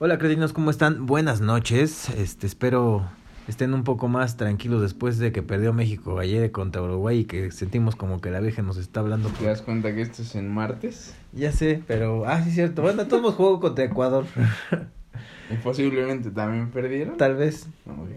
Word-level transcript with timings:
Hola 0.00 0.16
cretinos, 0.16 0.52
¿cómo 0.52 0.70
están? 0.70 1.06
Buenas 1.06 1.40
noches. 1.40 2.08
Este, 2.10 2.46
espero 2.46 3.10
estén 3.48 3.74
un 3.74 3.82
poco 3.82 4.06
más 4.06 4.36
tranquilos 4.36 4.80
después 4.80 5.18
de 5.18 5.32
que 5.32 5.42
perdió 5.42 5.72
México 5.72 6.20
ayer 6.20 6.52
contra 6.52 6.80
Uruguay 6.80 7.18
y 7.18 7.24
que 7.24 7.50
sentimos 7.50 7.96
como 7.96 8.20
que 8.20 8.30
la 8.30 8.38
Virgen 8.38 8.64
nos 8.64 8.76
está 8.76 9.00
hablando. 9.00 9.28
¿Te 9.30 9.46
das 9.46 9.60
cuenta 9.60 9.92
que 9.92 10.02
esto 10.02 10.22
es 10.22 10.36
en 10.36 10.54
martes? 10.54 11.16
Ya 11.32 11.50
sé, 11.50 11.82
pero 11.88 12.26
ah, 12.28 12.40
sí 12.42 12.50
es 12.50 12.54
cierto. 12.54 12.82
Bueno, 12.82 13.08
todos 13.08 13.34
juego 13.34 13.58
contra 13.58 13.86
Ecuador. 13.86 14.24
y 15.50 15.56
posiblemente 15.56 16.30
también 16.30 16.70
perdieron. 16.70 17.16
Tal 17.16 17.34
vez. 17.34 17.66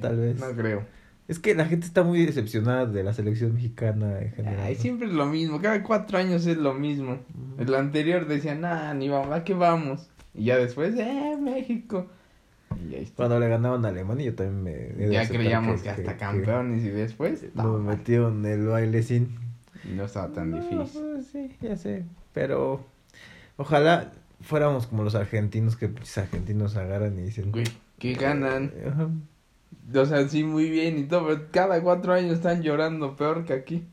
Tal 0.01 0.17
vez. 0.17 0.39
No 0.39 0.51
creo. 0.51 0.85
Es 1.27 1.39
que 1.39 1.55
la 1.55 1.65
gente 1.65 1.87
está 1.87 2.03
muy 2.03 2.23
decepcionada 2.25 2.85
de 2.85 3.03
la 3.03 3.13
selección 3.13 3.55
mexicana 3.55 4.19
en 4.19 4.33
general. 4.33 4.59
Ay, 4.65 4.75
siempre 4.75 5.07
es 5.07 5.13
lo 5.13 5.25
mismo, 5.25 5.59
cada 5.59 5.81
cuatro 5.81 6.19
años 6.19 6.45
es 6.45 6.57
lo 6.57 6.75
mismo. 6.75 7.17
El 7.57 7.73
anterior 7.73 8.27
decía, 8.27 8.53
nah, 8.53 8.93
ni 8.93 9.09
vamos, 9.09 9.31
¿a 9.33 9.43
qué 9.43 9.55
vamos? 9.55 10.10
Y 10.33 10.45
ya 10.45 10.57
después, 10.57 10.95
eh, 10.97 11.37
México. 11.39 12.07
Y 12.89 12.95
ahí 12.95 13.03
está. 13.03 13.15
Cuando 13.17 13.39
le 13.39 13.49
ganaron 13.49 13.85
a 13.85 13.89
Alemania, 13.89 14.27
yo 14.27 14.35
también 14.35 14.63
me. 14.97 15.11
Ya 15.11 15.27
creíamos 15.27 15.81
que, 15.81 15.89
hasta 15.89 16.17
campeones 16.17 16.83
y 16.83 16.89
después. 16.89 17.45
Nos 17.53 17.81
metieron 17.81 18.45
el 18.45 18.67
baile 18.67 19.03
sin. 19.03 19.37
Y 19.83 19.93
no 19.93 20.05
estaba 20.05 20.29
tan 20.29 20.51
difícil. 20.51 21.01
Pues, 21.01 21.27
sí, 21.27 21.51
ya 21.61 21.75
sé. 21.75 22.05
Pero 22.33 22.85
ojalá 23.57 24.11
fuéramos 24.41 24.87
como 24.87 25.03
los 25.03 25.15
argentinos, 25.15 25.75
que 25.75 25.87
los 25.89 26.17
argentinos 26.17 26.77
agarran 26.77 27.17
y 27.19 27.23
dicen. 27.23 27.51
Güey, 27.51 27.65
que 27.99 28.13
ganan. 28.13 28.71
O 29.93 30.05
sea, 30.05 30.27
sí, 30.27 30.43
muy 30.43 30.69
bien 30.69 30.97
y 30.97 31.03
todo, 31.03 31.27
pero 31.27 31.47
cada 31.51 31.81
cuatro 31.81 32.13
años 32.13 32.33
están 32.33 32.61
llorando 32.61 33.15
peor 33.15 33.45
que 33.45 33.53
aquí. 33.53 33.87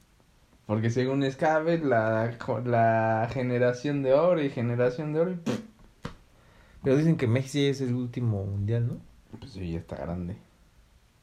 Porque 0.66 0.90
según 0.90 1.22
es 1.22 1.36
cada 1.36 1.60
vez 1.60 1.82
la, 1.82 2.36
la 2.64 3.28
generación 3.32 4.02
de 4.02 4.12
oro 4.12 4.42
y 4.42 4.50
generación 4.50 5.14
de 5.14 5.20
oro. 5.20 5.34
Pero 6.82 6.96
dicen 6.96 7.16
que 7.16 7.26
Messi 7.26 7.66
es 7.66 7.80
el 7.80 7.94
último 7.94 8.44
mundial, 8.44 8.86
¿no? 8.86 8.96
Pues 9.38 9.52
sí, 9.52 9.72
ya 9.72 9.78
está 9.78 9.96
grande. 9.96 10.36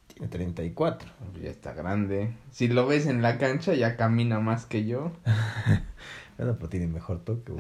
Tiene 0.08 0.28
34. 0.28 1.10
Pues 1.32 1.44
ya 1.44 1.50
está 1.50 1.74
grande. 1.74 2.34
Si 2.52 2.68
lo 2.68 2.88
ves 2.88 3.06
en 3.08 3.22
la 3.22 3.38
cancha, 3.38 3.74
ya 3.74 3.98
camina 3.98 4.40
más 4.40 4.66
que 4.66 4.86
yo. 4.86 5.12
bueno, 6.38 6.56
pero 6.56 6.70
tiene 6.70 6.88
mejor 6.88 7.24
toque. 7.24 7.54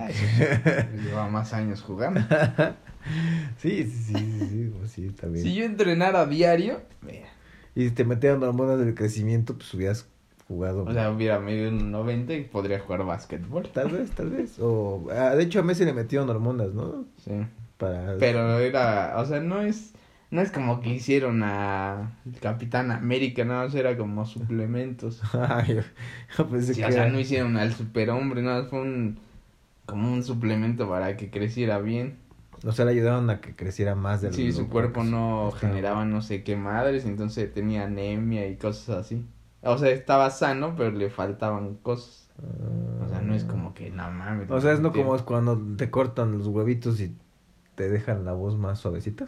lleva 1.04 1.28
más 1.30 1.54
años 1.54 1.82
jugando. 1.82 2.22
sí, 3.58 3.84
sí, 3.84 4.14
sí, 4.14 4.48
sí, 4.50 4.74
sí, 4.88 5.06
está 5.08 5.28
bien. 5.28 5.44
Si 5.44 5.56
yo 5.56 5.66
entrenara 5.66 6.26
diario, 6.26 6.82
mira. 7.02 7.30
Y 7.76 7.90
si 7.90 7.92
te 7.92 8.06
metieran 8.06 8.42
hormonas 8.42 8.80
del 8.80 8.96
crecimiento, 8.96 9.56
pues 9.56 9.74
hubieras 9.74 10.08
jugado. 10.48 10.86
O 10.86 10.94
sea, 10.94 11.12
hubiera 11.12 11.40
medio 11.40 11.70
un 11.70 11.92
90 11.92 12.34
y 12.34 12.44
podría 12.46 12.80
jugar 12.80 13.06
básquetbol. 13.06 13.70
Tal 13.74 13.90
vez, 13.92 14.12
tal 14.12 14.30
vez. 14.30 14.58
O, 14.60 15.08
ah, 15.12 15.36
de 15.36 15.44
hecho, 15.44 15.60
a 15.60 15.64
Messi 15.64 15.84
le 15.84 15.94
metieron 15.94 16.30
hormonas, 16.30 16.74
¿no? 16.74 17.06
Sí. 17.24 17.32
Para... 17.78 18.18
Pero 18.18 18.60
era, 18.60 19.16
o 19.18 19.26
sea, 19.26 19.40
no 19.40 19.62
es, 19.62 19.94
no 20.32 20.42
es 20.42 20.52
como 20.52 20.82
que 20.82 20.90
hicieron 20.90 21.44
a 21.44 22.18
Capitán 22.42 22.92
América, 22.92 23.46
no, 23.46 23.64
era 23.66 23.98
como 23.98 24.26
suplementos. 24.26 25.22
Ay, 25.34 25.80
O 26.38 26.62
sea, 26.62 27.10
no 27.10 27.20
hicieron 27.20 27.58
al 27.58 27.74
superhombre, 27.74 28.42
no, 28.42 28.66
fue 28.66 28.82
un, 28.82 29.20
como 29.86 30.12
un 30.12 30.24
suplemento 30.24 30.90
para 30.90 31.18
que 31.18 31.30
creciera 31.30 31.80
bien. 31.80 32.18
O 32.66 32.72
sea, 32.72 32.86
le 32.86 32.92
ayudaron 32.92 33.30
a 33.30 33.42
que 33.42 33.56
creciera 33.56 33.96
más 33.96 34.22
del 34.22 34.34
Sí, 34.34 34.52
su 34.52 34.70
cuerpo 34.70 35.04
no 35.04 35.52
generaba 35.52 36.06
no 36.06 36.22
sé 36.22 36.44
qué 36.44 36.56
madres, 36.56 37.06
entonces 37.06 37.54
tenía 37.54 37.84
anemia 37.84 38.48
y 38.48 38.56
cosas 38.56 38.98
así. 38.98 39.26
O 39.62 39.78
sea, 39.78 39.90
estaba 39.90 40.30
sano, 40.30 40.76
pero 40.76 40.92
le 40.92 41.10
faltaban 41.10 41.76
cosas. 41.76 42.30
O 43.04 43.08
sea, 43.10 43.22
no 43.22 43.34
es 43.34 43.44
como 43.44 43.74
que, 43.74 43.90
no 43.92 44.10
mames. 44.12 44.50
O 44.50 44.60
sea, 44.62 44.74
es 44.74 44.80
no 44.80 44.92
como 44.92 45.16
es 45.16 45.22
cuando 45.22 45.58
te 45.78 45.90
cortan 45.90 46.38
los 46.38 46.48
huevitos 46.48 47.00
y 47.00 47.16
te 47.76 47.90
dejan 47.90 48.26
la 48.26 48.34
voz 48.34 48.58
más 48.58 48.80
suavecita. 48.80 49.28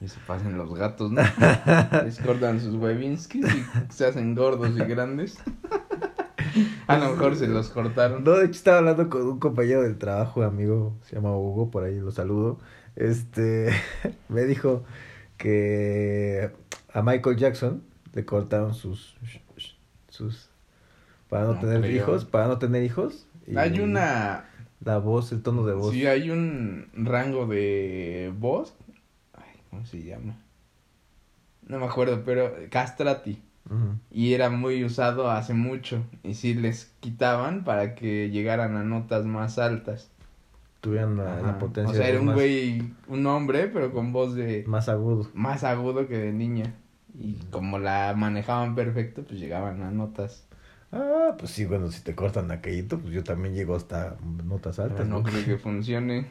y 0.00 0.08
se 0.08 0.18
pasan 0.26 0.56
los 0.56 0.74
gatos, 0.74 1.12
¿no? 1.12 1.22
Les 2.04 2.18
cortan 2.20 2.60
sus 2.60 2.74
huevinskis 2.76 3.44
y 3.44 3.64
se 3.92 4.06
hacen 4.06 4.34
gordos 4.34 4.70
y 4.76 4.84
grandes. 4.84 5.38
A 6.86 6.98
lo 6.98 7.10
mejor 7.10 7.36
se 7.36 7.46
los 7.46 7.70
cortaron. 7.70 8.24
No, 8.24 8.32
de 8.32 8.46
hecho 8.46 8.56
estaba 8.56 8.78
hablando 8.78 9.08
con 9.08 9.22
un 9.22 9.38
compañero 9.38 9.82
del 9.82 9.98
trabajo, 9.98 10.42
amigo, 10.42 10.96
se 11.02 11.16
llama 11.16 11.36
Hugo, 11.36 11.70
por 11.70 11.84
ahí 11.84 12.00
lo 12.00 12.10
saludo. 12.10 12.58
Este, 12.96 13.70
me 14.28 14.44
dijo 14.44 14.84
que 15.36 16.50
a 16.92 17.02
Michael 17.02 17.36
Jackson 17.36 17.82
le 18.12 18.24
cortaron 18.24 18.74
sus 18.74 19.16
sus 20.08 20.50
para 21.28 21.44
no, 21.44 21.60
tener 21.60 21.88
hijos, 21.90 22.24
para 22.24 22.48
no 22.48 22.58
tener 22.58 22.82
hijos. 22.82 23.26
Hay 23.56 23.80
una 23.80 24.49
la 24.80 24.98
voz, 24.98 25.32
el 25.32 25.42
tono 25.42 25.64
de 25.64 25.74
voz. 25.74 25.92
Sí, 25.92 26.06
hay 26.06 26.30
un 26.30 26.88
rango 26.94 27.46
de 27.46 28.32
voz. 28.38 28.74
Ay, 29.34 29.60
¿cómo 29.70 29.84
se 29.84 30.02
llama? 30.02 30.36
No 31.66 31.78
me 31.78 31.86
acuerdo, 31.86 32.22
pero 32.24 32.52
castrati. 32.70 33.42
Y 34.10 34.32
era 34.32 34.50
muy 34.50 34.82
usado 34.82 35.30
hace 35.30 35.54
mucho. 35.54 36.02
Y 36.24 36.34
sí 36.34 36.54
les 36.54 36.86
quitaban 36.98 37.62
para 37.62 37.94
que 37.94 38.30
llegaran 38.30 38.76
a 38.76 38.82
notas 38.82 39.24
más 39.26 39.58
altas. 39.58 40.10
Tuvieran 40.80 41.16
la, 41.16 41.58
potencia. 41.58 41.92
O 41.92 41.94
sea, 41.94 42.08
era 42.08 42.20
un 42.20 42.32
güey, 42.32 42.82
un 43.06 43.24
hombre, 43.26 43.68
pero 43.68 43.92
con 43.92 44.12
voz 44.12 44.34
de... 44.34 44.64
Más 44.66 44.88
agudo. 44.88 45.28
Más 45.34 45.62
agudo 45.62 46.08
que 46.08 46.18
de 46.18 46.32
niña. 46.32 46.74
Y 47.16 47.34
como 47.50 47.78
la 47.78 48.14
manejaban 48.16 48.74
perfecto, 48.74 49.22
pues 49.22 49.38
llegaban 49.38 49.82
a 49.82 49.90
notas 49.92 50.48
Ah, 50.92 51.36
pues 51.38 51.52
sí, 51.52 51.66
bueno, 51.66 51.90
si 51.90 52.02
te 52.02 52.14
cortan 52.14 52.50
aquellito, 52.50 52.98
pues 52.98 53.12
yo 53.14 53.22
también 53.22 53.54
llego 53.54 53.76
hasta 53.76 54.16
notas 54.44 54.78
altas. 54.80 55.06
no, 55.06 55.22
creo 55.22 55.44
que 55.44 55.56
funcione. 55.58 56.26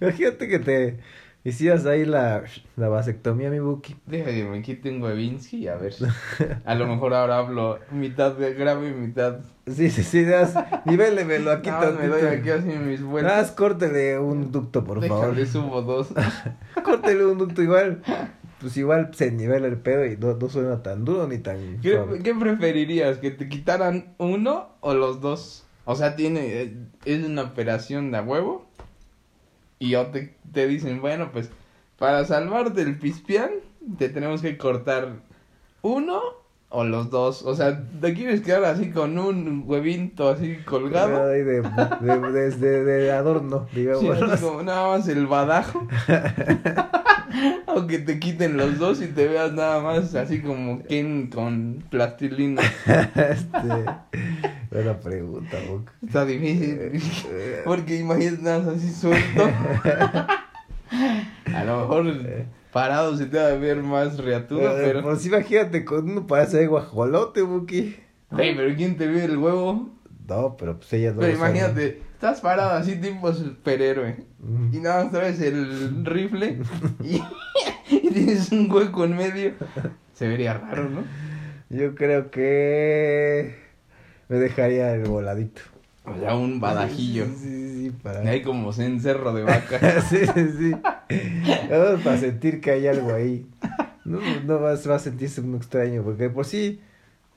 Imagínate 0.00 0.46
que 0.46 0.58
te 0.58 1.00
hicieras 1.42 1.86
ahí 1.86 2.04
la, 2.04 2.44
la 2.76 2.88
vasectomía, 2.88 3.48
mi 3.48 3.60
Buki. 3.60 3.96
Déjame, 4.04 4.44
me 4.44 4.62
quite 4.62 4.90
un 4.90 5.00
Webinsky, 5.00 5.68
a 5.68 5.76
ver. 5.76 5.94
A 6.66 6.74
lo 6.74 6.86
mejor 6.86 7.14
ahora 7.14 7.38
hablo 7.38 7.78
mitad 7.90 8.34
de 8.34 8.52
grave 8.52 8.90
y 8.90 8.92
mitad. 8.92 9.40
Sí, 9.66 9.88
sí, 9.90 10.02
sí, 10.02 10.24
das, 10.24 10.54
nivélemelo 10.84 11.50
aquí 11.50 11.70
no, 11.70 11.92
me 11.92 12.08
doy 12.08 12.26
aquí 12.26 12.50
así 12.50 12.68
mis 12.68 13.02
vueltas. 13.02 13.36
Das, 13.36 13.50
córtele 13.52 14.18
un 14.18 14.52
ducto, 14.52 14.84
por 14.84 15.04
favor. 15.06 15.34
Déjale, 15.34 15.46
subo 15.46 15.80
dos. 15.80 16.08
córtele 16.84 17.24
un 17.24 17.38
ducto 17.38 17.62
igual 17.62 18.02
pues 18.66 18.78
igual 18.78 19.10
se 19.14 19.30
nivela 19.30 19.68
el 19.68 19.76
pedo 19.76 20.04
y 20.04 20.16
no, 20.16 20.36
suena 20.48 20.82
tan 20.82 21.04
duro 21.04 21.28
ni 21.28 21.38
tan... 21.38 21.78
¿Qué, 21.82 22.00
¿Qué, 22.24 22.34
preferirías? 22.34 23.18
¿Que 23.18 23.30
te 23.30 23.48
quitaran 23.48 24.16
uno 24.18 24.70
o 24.80 24.92
los 24.92 25.20
dos? 25.20 25.64
O 25.84 25.94
sea, 25.94 26.16
tiene 26.16 26.62
eh, 26.62 26.76
es 27.04 27.24
una 27.24 27.42
operación 27.42 28.10
de 28.10 28.18
huevo 28.18 28.66
y 29.78 29.94
o 29.94 30.06
te, 30.08 30.34
te 30.52 30.66
dicen, 30.66 31.00
bueno, 31.00 31.30
pues 31.30 31.48
para 31.96 32.24
salvarte 32.24 32.82
el 32.82 32.98
pispián 32.98 33.50
te 33.98 34.08
tenemos 34.08 34.42
que 34.42 34.58
cortar 34.58 35.12
uno 35.82 36.20
o 36.68 36.82
los 36.82 37.08
dos. 37.10 37.44
O 37.44 37.54
sea, 37.54 37.84
te 38.00 38.14
quieres 38.14 38.40
quedar 38.40 38.64
así 38.64 38.90
con 38.90 39.16
un 39.16 39.62
huevito 39.64 40.28
así 40.28 40.56
colgado. 40.64 41.28
De, 41.28 41.44
de, 41.44 42.50
de, 42.50 42.84
de, 42.84 43.12
adorno, 43.12 43.68
digamos. 43.72 44.00
Sí, 44.00 44.44
como 44.44 44.64
nada 44.64 44.88
más 44.88 45.06
el 45.06 45.28
badajo. 45.28 45.86
Aunque 47.66 47.98
te 47.98 48.18
quiten 48.18 48.56
los 48.56 48.78
dos 48.78 49.02
y 49.02 49.06
te 49.08 49.26
veas 49.26 49.52
nada 49.52 49.80
más 49.80 50.14
así 50.14 50.40
como 50.40 50.82
Ken 50.84 51.28
con 51.28 51.84
plastilina. 51.90 52.62
este, 52.86 53.84
buena 54.70 54.98
pregunta, 55.00 55.56
Boca. 55.68 55.92
Está 56.04 56.24
difícil. 56.24 57.02
Porque 57.64 57.98
imagínate 57.98 58.42
nada 58.42 58.58
más 58.60 58.76
así 58.76 58.92
suelto. 58.92 59.44
A 61.54 61.64
lo 61.64 61.80
mejor 61.80 62.14
parado 62.72 63.16
se 63.16 63.26
te 63.26 63.38
va 63.38 63.48
a 63.48 63.54
ver 63.54 63.82
más 63.82 64.18
reatudo, 64.18 64.72
pero... 64.76 65.02
Pues 65.02 65.24
imagínate 65.26 65.84
con 65.84 66.10
uno 66.10 66.26
para 66.26 66.42
hacer 66.42 66.68
guajolote, 66.68 67.42
Buki. 67.42 67.96
Hey, 68.36 68.54
pero 68.56 68.74
¿quién 68.76 68.96
te 68.96 69.06
ve 69.06 69.24
el 69.24 69.38
huevo? 69.38 69.90
No, 70.28 70.56
pero 70.56 70.76
pues 70.76 70.92
ella 70.92 71.12
no 71.12 71.20
Pero 71.20 71.32
imagínate, 71.32 72.02
estás 72.16 72.40
parado 72.40 72.70
así 72.70 72.96
tipo 72.96 73.30
superhéroe. 73.32 74.16
Y 74.72 74.78
nada 74.78 75.04
más 75.04 75.12
traes 75.12 75.40
el 75.40 76.04
rifle 76.04 76.60
y, 77.04 77.20
tienes 78.08 78.50
un 78.52 78.70
hueco 78.70 79.04
en 79.04 79.16
medio. 79.16 79.52
Se 80.14 80.26
vería 80.26 80.54
raro, 80.54 80.88
¿no? 80.88 81.04
Yo 81.68 81.94
creo 81.94 82.30
que 82.30 83.56
me 84.28 84.38
dejaría 84.38 84.94
el 84.94 85.04
voladito. 85.04 85.60
O 86.06 86.18
sea, 86.18 86.36
un 86.36 86.58
badajillo. 86.58 87.26
Sí, 87.26 87.34
sí, 87.36 87.74
sí, 87.74 87.90
para... 88.02 88.20
Hay 88.20 88.42
como 88.42 88.72
cencerro 88.72 89.34
de 89.34 89.42
vaca. 89.42 90.00
sí, 90.08 90.20
sí, 90.26 90.48
sí. 90.58 90.72
para 92.02 92.16
sentir 92.16 92.62
que 92.62 92.70
hay 92.70 92.86
algo 92.86 93.12
ahí. 93.12 93.46
No, 94.06 94.20
no 94.44 94.60
vas, 94.60 94.86
vas 94.86 95.02
a 95.02 95.04
sentirse 95.04 95.42
un 95.42 95.56
extraño, 95.56 96.02
porque 96.02 96.30
por 96.30 96.46
sí 96.46 96.80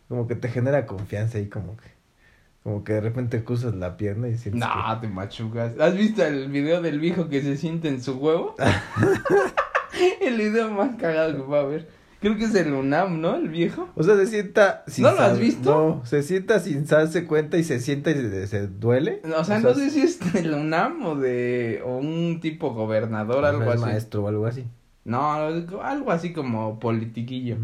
como 0.08 0.26
que 0.28 0.36
te 0.36 0.48
genera 0.48 0.86
confianza 0.86 1.38
y 1.40 1.48
como 1.48 1.76
que 1.76 1.99
como 2.64 2.84
que 2.84 2.94
de 2.94 3.02
repente 3.02 3.44
cruzas 3.44 3.76
la 3.76 3.98
pierna 3.98 4.28
y 4.28 4.38
sientes. 4.38 4.62
No, 4.62 5.00
te 5.00 5.08
machucas. 5.08 5.80
¿Has 5.80 5.96
visto 5.96 6.24
el 6.26 6.50
video 6.50 6.82
del 6.82 7.00
viejo 7.00 7.30
que 7.30 7.42
se 7.42 7.58
siente 7.58 7.88
en 7.88 8.02
su 8.02 8.18
huevo? 8.18 8.56
el 10.22 10.38
video 10.38 10.70
más 10.70 10.96
cagado 10.98 11.34
que 11.36 11.52
va 11.52 11.62
a 11.62 11.64
ver. 11.64 11.88
Creo 12.20 12.36
que 12.36 12.44
es 12.44 12.56
el 12.56 12.74
UNAM, 12.74 13.22
¿no? 13.22 13.36
El 13.36 13.48
viejo. 13.48 13.88
O 13.96 14.04
sea, 14.04 14.18
se 14.18 14.28
sienta 14.28 14.84
sin 14.88 15.06
¿No 15.06 15.12
lo 15.14 15.22
has 15.22 15.40
visto? 15.40 15.72
No, 15.72 16.06
se 16.06 16.22
sienta 16.22 16.60
sin 16.60 16.86
darse 16.86 17.26
cuenta 17.26 17.58
y 17.58 17.64
se 17.64 17.80
sienta 17.80 18.12
y 18.12 18.16
se, 18.16 18.48
se 18.48 18.68
duele. 18.68 19.22
O 19.38 19.44
sea, 19.46 19.60
no 19.60 19.74
sé 19.74 19.90
si 19.90 20.02
es 20.02 20.34
del 20.34 20.54
UNAM 20.54 21.06
o 21.06 21.16
de 21.16 21.82
o 21.86 21.98
un 21.98 22.42
tipo 22.42 22.74
gobernador, 22.74 23.46
algo 23.46 23.72
así. 23.72 23.82
maestro 23.82 24.26
o 24.26 24.28
algo 24.28 24.46
así. 24.48 24.66
No, 25.06 25.32
algo 25.32 26.12
así 26.12 26.34
como 26.34 26.78
politiquillo. 26.80 27.56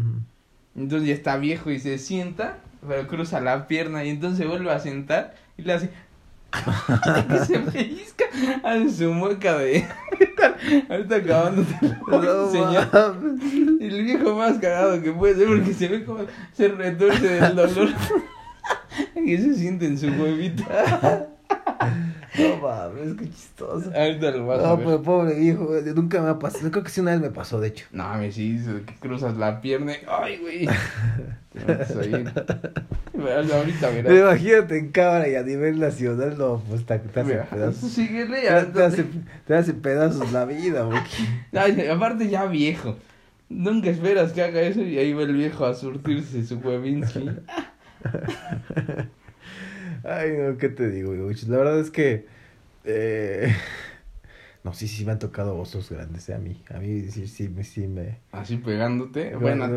Entonces 0.74 1.08
ya 1.08 1.14
está 1.14 1.36
viejo 1.36 1.70
y 1.70 1.78
se 1.78 1.98
sienta, 1.98 2.58
pero 2.86 3.06
cruza 3.06 3.40
la 3.40 3.66
pierna 3.66 4.04
y 4.04 4.10
entonces 4.10 4.46
vuelve 4.46 4.70
a 4.70 4.78
sentar 4.78 5.34
y 5.56 5.62
le 5.62 5.72
hace 5.72 5.90
que 7.28 7.38
se 7.44 7.58
pellizca 7.58 8.24
hace 8.62 8.90
su 8.90 9.12
mueca 9.12 9.58
de 9.58 9.84
ahorita 10.88 11.16
a 11.16 11.50
No 11.50 11.64
mames. 12.92 13.44
Y 13.80 13.86
el 13.86 14.04
viejo 14.04 14.34
más 14.34 14.58
cagado 14.58 15.02
que 15.02 15.12
puede 15.12 15.34
ser 15.36 15.46
porque 15.48 15.74
se 15.74 15.88
ve 15.88 16.04
como 16.04 16.24
se 16.52 16.68
retuerce 16.68 17.28
del 17.28 17.56
dolor 17.56 17.88
y 19.24 19.36
se 19.36 19.54
siente 19.54 19.86
en 19.86 19.98
su 19.98 20.06
huevito. 20.06 20.64
No 22.38 22.56
mames, 22.58 23.14
qué 23.16 23.30
chistoso. 23.30 23.90
Ahorita 23.96 24.30
lo 24.32 24.46
vas 24.46 24.62
a 24.62 24.74
ver. 24.74 24.84
pero 24.84 25.02
pobre 25.02 25.38
viejo, 25.38 25.68
güey, 25.68 25.82
nunca 25.94 26.20
me 26.20 26.28
ha 26.28 26.38
pasado. 26.38 26.70
Creo 26.70 26.84
que 26.84 26.90
sí 26.90 27.00
una 27.00 27.12
vez 27.12 27.20
me 27.20 27.30
pasó, 27.30 27.60
de 27.60 27.68
hecho. 27.68 27.86
No, 27.92 28.12
me 28.18 28.30
sí, 28.30 28.60
que 28.84 28.94
cruzas 28.96 29.38
la 29.38 29.62
pierna 29.62 29.92
y 29.92 29.98
¡ay, 30.06 30.36
güey! 30.36 30.68
Pero 33.12 34.18
imagínate 34.18 34.78
en 34.78 34.90
cámara 34.90 35.28
y 35.28 35.34
a 35.36 35.42
nivel 35.42 35.78
nacional, 35.80 36.36
no, 36.36 36.62
pues 36.68 36.84
te, 36.84 36.98
te 36.98 37.20
hace 37.20 37.30
Mira, 37.32 37.44
pedazos. 37.46 37.90
síguele 37.90 38.42
Te, 38.42 38.64
te 38.66 38.82
hace, 38.84 39.04
te 39.46 39.54
hace 39.54 39.74
pedazos 39.74 40.32
la 40.32 40.44
vida, 40.44 40.82
güey. 40.82 40.98
Ay, 41.52 41.86
aparte 41.88 42.28
ya 42.28 42.46
viejo. 42.46 42.96
Nunca 43.48 43.90
esperas 43.90 44.32
que 44.32 44.42
haga 44.42 44.60
eso 44.60 44.82
y 44.82 44.98
ahí 44.98 45.12
va 45.12 45.22
el 45.22 45.32
viejo 45.32 45.64
a 45.64 45.74
surtirse 45.74 46.44
su 46.44 46.58
huevinsky. 46.58 47.30
Ay, 50.04 50.32
no, 50.38 50.56
¿qué 50.58 50.68
te 50.68 50.90
digo? 50.90 51.14
La 51.14 51.56
verdad 51.58 51.80
es 51.80 51.90
que. 51.90 52.26
Eh... 52.84 53.54
No, 54.62 54.74
sí, 54.74 54.88
sí 54.88 55.04
me 55.04 55.12
han 55.12 55.20
tocado 55.20 55.56
osos 55.56 55.90
grandes, 55.90 56.28
eh, 56.28 56.34
a 56.34 56.38
mí. 56.38 56.60
A 56.74 56.80
mí 56.80 57.02
sí, 57.08 57.28
sí, 57.28 57.48
me- 57.48 57.62
sí 57.62 57.86
me. 57.86 58.18
Así 58.32 58.56
pegándote. 58.56 59.36
Bueno. 59.36 59.68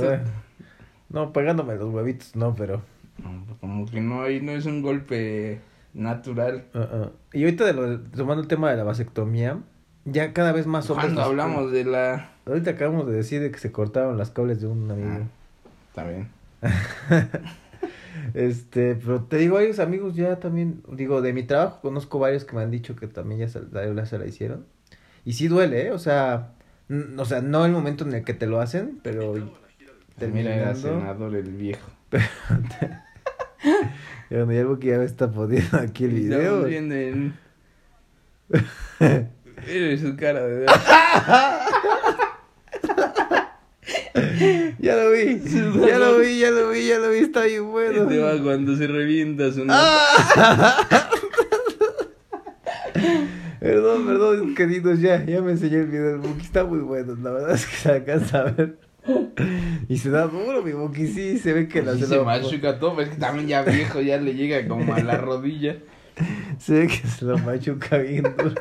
No, 1.10 1.34
pegándome 1.34 1.76
los 1.76 1.94
huevitos, 1.94 2.36
no, 2.36 2.54
pero. 2.56 2.82
No, 3.24 3.44
pues 3.46 3.60
como 3.60 3.86
que 3.86 4.00
no, 4.02 4.22
ahí 4.22 4.42
no 4.42 4.52
es 4.52 4.66
un 4.66 4.82
golpe 4.82 5.60
natural. 5.94 6.66
uh, 6.74 6.78
uh. 6.80 7.12
Y 7.34 7.44
ahorita, 7.44 7.66
de 7.66 7.74
lo, 7.74 8.00
tomando 8.00 8.42
el 8.42 8.48
tema 8.48 8.70
de 8.72 8.78
la 8.78 8.84
vasectomía, 8.84 9.60
ya 10.06 10.34
cada 10.34 10.52
vez 10.52 10.68
más 10.68 10.90
hombres. 10.90 11.06
Cuando 11.08 11.22
nos- 11.22 11.30
hablamos 11.30 11.72
de 11.72 11.84
la... 11.86 12.30
Ahorita 12.46 12.72
acabamos 12.72 13.08
de 13.08 13.14
decir 13.14 13.42
de 13.42 13.52
que 13.52 13.60
se 13.60 13.72
cortaron 13.72 14.18
las 14.18 14.32
cables 14.32 14.62
de 14.62 14.68
un 14.68 14.90
amigo. 14.90 15.10
Ah, 15.12 15.28
está 15.90 16.04
bien. 16.08 16.28
Este, 18.34 18.96
pero 18.96 19.24
te 19.24 19.38
digo, 19.38 19.56
varios 19.56 19.80
amigos 19.80 20.16
ya 20.16 20.40
también, 20.40 20.84
digo, 20.92 21.22
de 21.22 21.34
mi 21.34 21.44
trabajo 21.44 21.80
conozco 21.82 22.20
varios 22.20 22.44
que 22.44 22.56
me 22.56 22.62
han 22.62 22.70
dicho 22.70 22.96
que 22.96 23.08
también 23.08 23.40
ya 23.42 23.48
se, 23.48 23.62
la, 23.72 24.06
se 24.06 24.20
la 24.20 24.26
hicieron. 24.26 24.66
Y 25.26 25.34
sí 25.34 25.48
duele, 25.48 25.88
¿eh? 25.88 25.92
O 25.92 26.00
sea, 26.00 26.52
n- 26.90 27.20
o 27.20 27.26
sea, 27.26 27.42
no 27.42 27.66
el 27.66 27.72
momento 27.72 28.04
en 28.04 28.14
el 28.14 28.24
que 28.24 28.34
te 28.34 28.46
lo 28.46 28.60
hacen, 28.62 29.00
pero 29.04 29.34
Pues 30.20 30.32
Mira, 30.34 30.56
era 30.56 30.74
terminando. 30.74 31.00
senador 31.00 31.36
el 31.36 31.52
viejo. 31.52 31.90
Y 34.32 34.36
bueno, 34.36 34.54
y 34.54 34.58
algo 34.60 34.78
que 34.78 34.88
ya 34.90 35.00
me 35.00 35.06
está 35.06 35.32
poniendo 35.32 35.76
aquí 35.80 36.04
el 36.06 36.12
video. 36.12 36.40
Estamos 36.40 36.68
viendo 36.68 36.94
el... 36.96 37.34
Mira 39.68 39.98
su 39.98 40.16
cara 40.16 40.46
de... 40.46 40.66
Ya 44.80 44.96
lo 44.96 45.12
vi, 45.12 45.40
ya 45.44 45.98
lo 45.98 46.20
vi, 46.20 46.40
ya 46.40 46.52
lo 46.52 46.70
vi, 46.70 46.88
ya 46.88 47.00
lo 47.00 47.10
vi, 47.10 47.18
está 47.20 47.44
bien 47.44 47.70
bueno. 47.72 48.04
Este 48.04 48.20
va 48.20 48.42
cuando 48.42 48.76
se 48.78 48.88
revienta 48.88 49.52
su... 49.52 49.66
¡Ah! 49.68 51.10
Perdón, 53.60 54.06
perdón, 54.06 54.56
queridos, 54.56 55.00
ya, 55.00 55.24
ya 55.26 55.42
me 55.42 55.52
enseñó 55.52 55.80
el 55.80 55.88
video 55.88 56.06
del 56.12 56.18
Buki, 56.20 56.46
está 56.46 56.64
muy 56.64 56.80
bueno, 56.80 57.16
la 57.22 57.32
verdad 57.32 57.56
es 57.56 57.66
que 57.66 57.76
se 57.76 57.92
alcanza 57.92 58.42
a 58.42 58.44
ver. 58.52 58.78
Y 59.88 59.98
se 59.98 60.10
da 60.10 60.28
duro, 60.28 60.62
mi 60.62 60.72
Buki, 60.74 61.08
sí, 61.08 61.40
se 61.40 61.54
ve 61.54 61.68
que 61.68 61.82
la 61.82 61.94
Sí 61.94 62.02
se 62.02 62.08
se 62.08 62.16
lo- 62.18 62.26
machuca 62.26 62.78
todo, 62.80 62.96
pero 62.96 63.08
es 63.10 63.16
que 63.16 63.20
también 63.22 63.48
ya 63.48 63.62
viejo, 63.64 64.02
ya 64.02 64.18
le 64.18 64.34
llega 64.36 64.68
como 64.68 64.94
a 64.94 65.00
la 65.00 65.18
rodilla. 65.18 65.78
Se 66.60 66.74
ve 66.80 66.88
que 66.88 67.08
se 67.08 67.26
lo 67.26 67.38
machuca 67.38 67.98
bien 67.98 68.24
duro. 68.38 68.54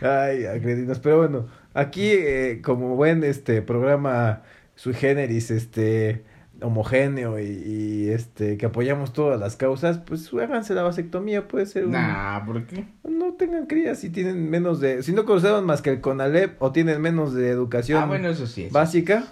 Ay, 0.00 0.46
acredinos, 0.46 0.98
pero 1.00 1.18
bueno, 1.18 1.46
aquí 1.74 2.10
eh, 2.10 2.60
como 2.62 2.96
buen 2.96 3.22
este 3.24 3.62
programa 3.62 4.42
sui 4.74 4.94
generis, 4.94 5.50
este 5.50 6.24
homogéneo 6.62 7.38
y, 7.38 7.44
y, 7.44 8.08
este 8.10 8.56
que 8.56 8.66
apoyamos 8.66 9.12
todas 9.12 9.38
las 9.38 9.56
causas, 9.56 9.98
pues 9.98 10.32
háganse 10.34 10.74
la 10.74 10.82
vasectomía, 10.82 11.48
puede 11.48 11.66
ser 11.66 11.86
un... 11.86 11.92
Nah, 11.92 12.44
¿por 12.44 12.66
qué? 12.66 12.86
No 13.08 13.34
tengan 13.34 13.66
crías 13.66 13.98
si 13.98 14.10
tienen 14.10 14.50
menos 14.50 14.80
de... 14.80 15.02
Si 15.02 15.12
no 15.12 15.24
conocemos 15.24 15.62
más 15.62 15.82
que 15.82 15.90
el 15.90 16.00
CONALEP 16.00 16.60
o 16.62 16.72
tienen 16.72 17.00
menos 17.00 17.34
de 17.34 17.50
educación 17.50 18.02
Ah, 18.02 18.06
bueno, 18.06 18.28
eso 18.28 18.46
sí. 18.46 18.64
eso 18.64 18.72
básica, 18.72 19.24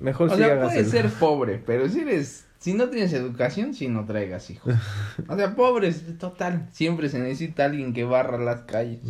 mejor 0.00 0.30
O 0.30 0.34
sí 0.34 0.42
sea, 0.42 0.62
puedes 0.62 0.90
ser 0.90 1.08
pobre, 1.20 1.62
pero 1.64 1.88
si 1.88 2.00
eres, 2.00 2.46
si 2.58 2.74
no 2.74 2.88
tienes 2.88 3.12
educación, 3.12 3.74
si 3.74 3.88
no 3.88 4.04
traigas 4.04 4.50
hijos. 4.50 4.74
O 5.28 5.36
sea, 5.36 5.54
pobres, 5.54 6.18
total, 6.18 6.68
siempre 6.72 7.08
se 7.08 7.18
necesita 7.18 7.64
alguien 7.64 7.92
que 7.92 8.04
barra 8.04 8.38
las 8.38 8.62
calles. 8.62 9.00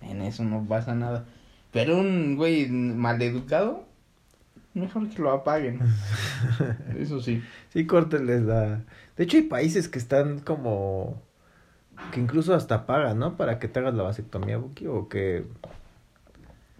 En 0.00 0.22
eso 0.22 0.44
no 0.44 0.66
pasa 0.68 0.94
nada. 0.94 1.26
Pero 1.72 1.98
un 1.98 2.36
güey 2.36 2.68
maleducado, 2.68 3.86
mejor 4.74 5.08
que 5.08 5.20
lo 5.22 5.30
apaguen. 5.32 5.80
Eso 6.98 7.20
sí. 7.20 7.42
Sí, 7.70 7.86
córtenles 7.86 8.42
la... 8.42 8.82
De 9.16 9.24
hecho 9.24 9.36
hay 9.36 9.44
países 9.44 9.88
que 9.88 9.98
están 9.98 10.40
como... 10.40 11.22
Que 12.12 12.20
incluso 12.20 12.54
hasta 12.54 12.86
pagan, 12.86 13.18
¿no? 13.18 13.36
Para 13.36 13.58
que 13.58 13.68
te 13.68 13.78
hagas 13.78 13.94
la 13.94 14.02
vasectomía, 14.02 14.56
Buki, 14.58 14.86
o 14.86 15.08
que... 15.08 15.44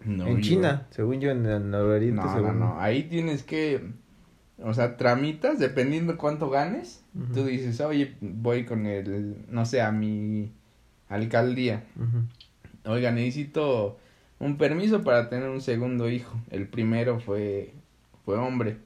No, 0.05 0.27
en 0.27 0.37
yo- 0.37 0.41
China, 0.41 0.87
según 0.89 1.21
yo, 1.21 1.31
en 1.31 1.45
el 1.45 1.73
Oriente, 1.75 2.21
No, 2.21 2.27
no, 2.27 2.33
según... 2.33 2.59
no. 2.59 2.79
Ahí 2.79 3.03
tienes 3.03 3.43
que, 3.43 3.91
o 4.61 4.73
sea, 4.73 4.97
tramitas, 4.97 5.59
dependiendo 5.59 6.17
cuánto 6.17 6.49
ganes. 6.49 7.03
Ujú. 7.15 7.33
Tú 7.33 7.45
dices, 7.45 7.79
oye, 7.79 8.15
voy 8.19 8.65
con 8.65 8.85
el, 8.85 9.45
no 9.49 9.65
sé, 9.65 9.81
a 9.81 9.91
mi 9.91 10.51
alcaldía. 11.07 11.85
Ujú. 11.95 12.91
Oiga, 12.91 13.11
necesito 13.11 13.97
un 14.39 14.57
permiso 14.57 15.03
para 15.03 15.29
tener 15.29 15.47
un 15.47 15.61
segundo 15.61 16.09
hijo. 16.09 16.37
El 16.49 16.67
primero 16.67 17.21
fue, 17.21 17.73
fue 18.25 18.37
hombre. 18.37 18.77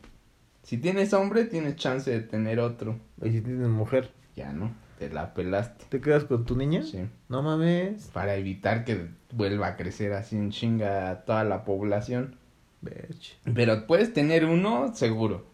Si 0.64 0.78
tienes 0.78 1.14
hombre, 1.14 1.46
tienes 1.46 1.76
chance 1.76 2.12
de 2.12 2.20
tener 2.20 2.60
otro. 2.60 3.00
Y 3.24 3.32
si 3.32 3.42
tienes 3.42 3.68
mujer, 3.68 4.12
Ya 4.36 4.52
no, 4.52 4.72
te 5.00 5.10
la 5.10 5.34
pelaste. 5.34 5.86
¿te 5.90 6.02
quedas 6.02 6.26
con 6.26 6.46
tu 6.46 6.56
niña? 6.56 6.84
Sí. 6.84 7.08
No 7.30 7.42
mames. 7.42 8.10
Para 8.14 8.36
evitar 8.36 8.84
que 8.84 9.08
vuelva 9.32 9.68
a 9.68 9.76
crecer 9.78 10.14
así 10.14 10.36
en 10.36 10.52
chinga 10.52 11.24
toda 11.26 11.44
la 11.44 11.64
población. 11.64 12.36
Pero 13.54 13.88
puedes 13.88 14.14
tener 14.14 14.46
uno 14.46 14.94
seguro. 14.94 15.46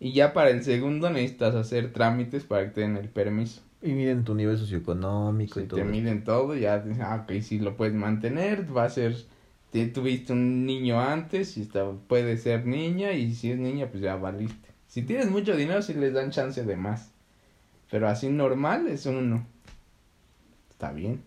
Y 0.00 0.12
ya 0.12 0.32
para 0.32 0.50
el 0.50 0.62
segundo 0.62 1.10
necesitas 1.10 1.54
hacer 1.54 1.92
trámites 1.92 2.44
para 2.44 2.64
que 2.64 2.70
te 2.70 2.80
den 2.82 2.96
el 2.96 3.08
permiso. 3.08 3.62
Y 3.82 3.92
miden 3.92 4.24
tu 4.24 4.34
nivel 4.34 4.58
socioeconómico 4.58 5.60
y 5.60 5.64
todo. 5.64 5.80
te 5.80 5.84
miden 5.84 6.24
todo, 6.24 6.54
ya 6.56 6.80
dices, 6.80 7.02
ah, 7.02 7.24
ok, 7.24 7.40
si 7.42 7.58
lo 7.58 7.76
puedes 7.76 7.94
mantener, 7.94 8.76
va 8.76 8.84
a 8.84 8.90
ser, 8.90 9.16
tuviste 9.70 10.32
un 10.32 10.64
niño 10.66 11.00
antes, 11.00 11.56
y 11.56 11.62
está, 11.62 11.90
puede 12.06 12.36
ser 12.38 12.66
niña, 12.66 13.12
y 13.12 13.34
si 13.34 13.52
es 13.52 13.58
niña, 13.58 13.88
pues 13.90 14.02
ya 14.02 14.16
valiste. 14.16 14.68
Si 14.86 15.02
tienes 15.02 15.30
mucho 15.30 15.54
dinero, 15.54 15.82
sí 15.82 15.94
les 15.94 16.14
dan 16.14 16.30
chance 16.30 16.64
de 16.64 16.76
más. 16.76 17.12
Pero 17.90 18.08
así 18.08 18.28
normal 18.28 18.88
es 18.88 19.06
uno. 19.06 19.46
Está 20.70 20.92
bien. 20.92 21.22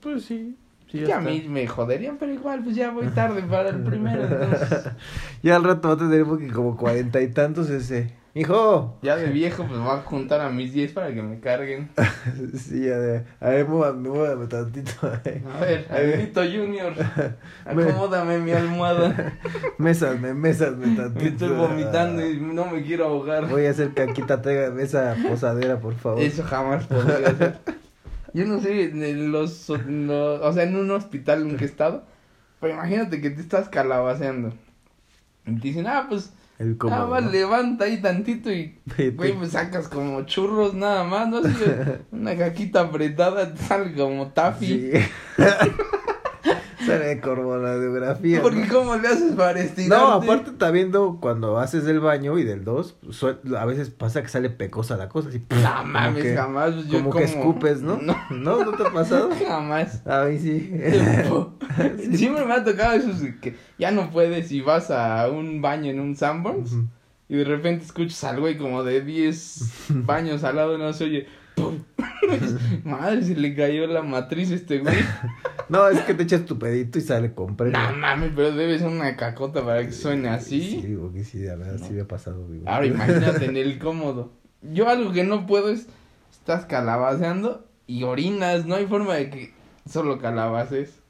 Pues 0.00 0.24
sí. 0.24 0.56
sí 0.90 1.04
que 1.04 1.12
a 1.12 1.20
mí 1.20 1.44
me 1.48 1.66
joderían, 1.66 2.16
pero 2.16 2.32
igual, 2.32 2.64
pues 2.64 2.76
ya 2.76 2.90
voy 2.90 3.08
tarde 3.08 3.42
para 3.42 3.68
el 3.68 3.82
primero, 3.82 4.22
entonces. 4.22 4.90
Ya 5.42 5.56
al 5.56 5.64
rato 5.64 5.88
va 5.88 5.94
a 5.94 5.98
tener 5.98 6.24
como 6.52 6.76
cuarenta 6.76 7.20
y 7.20 7.28
tantos 7.28 7.68
ese. 7.68 8.12
Hijo. 8.38 8.98
Ya 9.00 9.16
de 9.16 9.30
viejo, 9.30 9.64
pues 9.66 9.80
voy 9.80 9.88
a 9.90 10.02
juntar 10.02 10.42
a 10.42 10.50
mis 10.50 10.70
10 10.74 10.92
para 10.92 11.14
que 11.14 11.22
me 11.22 11.40
carguen. 11.40 11.88
Sí, 12.58 12.84
ya 12.84 12.98
de. 12.98 13.24
A 13.40 13.48
ver, 13.48 13.66
muévame, 13.66 14.10
muévame 14.10 14.46
tantito. 14.46 14.92
A 15.02 15.60
ver, 15.60 15.86
A 15.90 15.94
ver. 16.00 16.14
Alvito 16.20 16.42
Junior, 16.42 16.92
acomódame 17.64 18.38
mi 18.40 18.52
almohada. 18.52 19.38
Mésame, 19.78 20.34
mésame 20.34 20.94
tantito. 20.96 21.18
Me 21.24 21.28
estoy 21.28 21.48
vomitando 21.48 22.28
y 22.28 22.38
no 22.38 22.66
me 22.66 22.82
quiero 22.82 23.06
ahogar. 23.06 23.48
Voy 23.48 23.64
a 23.64 23.70
hacer 23.70 23.94
caquita, 23.94 24.42
tráigame 24.42 24.82
esa 24.82 25.16
posadera, 25.26 25.80
por 25.80 25.94
favor. 25.94 26.20
Eso 26.20 26.42
jamás 26.44 26.84
podría 26.86 27.28
hacer. 27.28 27.56
Yo 28.34 28.44
no 28.44 28.60
sé, 28.60 28.82
en 28.90 29.32
los, 29.32 29.70
en 29.70 30.08
los- 30.08 30.42
o 30.42 30.52
sea, 30.52 30.64
en 30.64 30.76
un 30.76 30.90
hospital 30.90 31.40
en 31.40 31.56
que 31.56 31.64
he 31.64 31.68
estado, 31.68 32.04
pero 32.60 32.74
imagínate 32.74 33.22
que 33.22 33.30
te 33.30 33.40
estás 33.40 33.70
calabaceando. 33.70 34.52
Y 35.46 35.54
te 35.54 35.68
dicen, 35.68 35.86
ah, 35.86 36.04
pues, 36.10 36.34
El 36.58 36.78
cómodo, 36.78 37.02
ah, 37.02 37.04
va, 37.04 37.20
¿no? 37.20 37.30
levanta 37.30 37.84
ahí 37.84 38.00
tantito 38.00 38.50
y, 38.50 38.78
güey, 39.14 39.34
pues 39.34 39.52
sacas 39.52 39.88
como 39.88 40.22
churros 40.22 40.74
nada 40.74 41.04
más, 41.04 41.28
¿no? 41.28 41.38
Así, 41.38 41.64
una 42.12 42.36
caquita 42.36 42.80
apretada, 42.80 43.54
sale 43.56 43.94
como 43.94 44.28
taffy. 44.28 44.66
Sí. 44.66 44.92
Sale 46.86 47.20
cormonografía. 47.20 48.40
Porque 48.42 48.66
¿cómo 48.68 48.96
le 48.96 49.08
haces 49.08 49.34
para 49.34 49.60
estirarte? 49.60 50.04
No, 50.04 50.12
aparte 50.12 50.50
está 50.50 50.70
viendo 50.70 51.18
cuando 51.20 51.58
haces 51.58 51.84
del 51.84 52.00
baño 52.00 52.38
y 52.38 52.44
del 52.44 52.64
2, 52.64 52.96
a 53.58 53.64
veces 53.66 53.90
pasa 53.90 54.22
que 54.22 54.28
sale 54.28 54.50
pecosa 54.50 54.96
la 54.96 55.08
cosa, 55.08 55.28
así. 55.28 55.40
No 55.50 55.56
como 55.56 55.84
mames, 55.92 56.22
que- 56.22 56.36
jamás. 56.36 56.74
pues, 56.74 56.86
yo 56.86 56.98
Como 56.98 57.10
que 57.12 57.24
escupes, 57.24 57.82
¿no? 57.82 57.96
No, 58.00 58.16
¿No? 58.30 58.64
¿No 58.64 58.72
te 58.72 58.82
ha 58.86 58.92
pasado? 58.92 59.30
jamás. 59.46 60.06
A 60.06 60.24
mí 60.24 60.38
sí. 60.38 60.72
Siempre 62.16 62.44
me 62.44 62.52
ha 62.54 62.64
tocado 62.64 62.94
eso 62.94 63.08
que 63.40 63.56
ya 63.78 63.90
no 63.90 64.10
puedes 64.10 64.50
y 64.52 64.60
vas 64.60 64.90
a 64.90 65.28
un 65.28 65.60
baño 65.60 65.90
en 65.90 66.00
un 66.00 66.16
Sanborns 66.16 66.72
Ujú. 66.72 66.84
y 67.28 67.36
de 67.36 67.44
repente 67.44 67.84
escuchas 67.84 68.22
al 68.24 68.40
güey 68.40 68.56
como 68.56 68.82
de 68.84 69.00
10 69.02 69.88
baños 69.90 70.44
al 70.44 70.56
lado, 70.56 70.78
no 70.78 70.92
se 70.92 71.04
oye. 71.04 71.26
¡Pum! 71.56 71.78
Madre, 72.84 73.22
se 73.22 73.34
le 73.34 73.54
cayó 73.56 73.86
la 73.86 74.02
matriz 74.02 74.52
a 74.52 74.54
este 74.54 74.78
güey. 74.78 74.94
No, 75.68 75.88
es 75.88 75.98
que 76.02 76.14
te 76.14 76.22
echas 76.22 76.44
tu 76.44 76.60
pedito 76.60 76.96
y 76.96 77.02
sale 77.02 77.34
con 77.34 77.56
premio. 77.56 77.76
No 77.76 77.96
mames, 77.96 78.30
pero 78.36 78.52
debe 78.52 78.78
ser 78.78 78.86
una 78.86 79.16
cacota 79.16 79.64
para 79.64 79.84
que 79.84 79.90
suene 79.90 80.28
así. 80.28 80.60
Sí, 80.60 80.86
digo 80.86 81.12
que 81.12 81.24
sí, 81.24 81.40
la 81.42 81.56
verdad, 81.56 81.84
sí 81.84 81.92
me 81.92 82.02
ha 82.02 82.06
pasado. 82.06 82.46
Ahora 82.66 82.86
imagínate 82.86 83.46
en 83.46 83.56
el 83.56 83.80
cómodo. 83.80 84.30
Yo 84.62 84.88
algo 84.88 85.12
que 85.12 85.24
no 85.24 85.44
puedo 85.46 85.70
es, 85.70 85.88
estás 86.30 86.66
calabaceando 86.66 87.66
y 87.88 88.04
orinas, 88.04 88.64
no 88.66 88.76
hay 88.76 88.86
forma 88.86 89.14
de 89.14 89.30
que 89.30 89.54
solo 89.90 90.18
calabaces. 90.18 91.00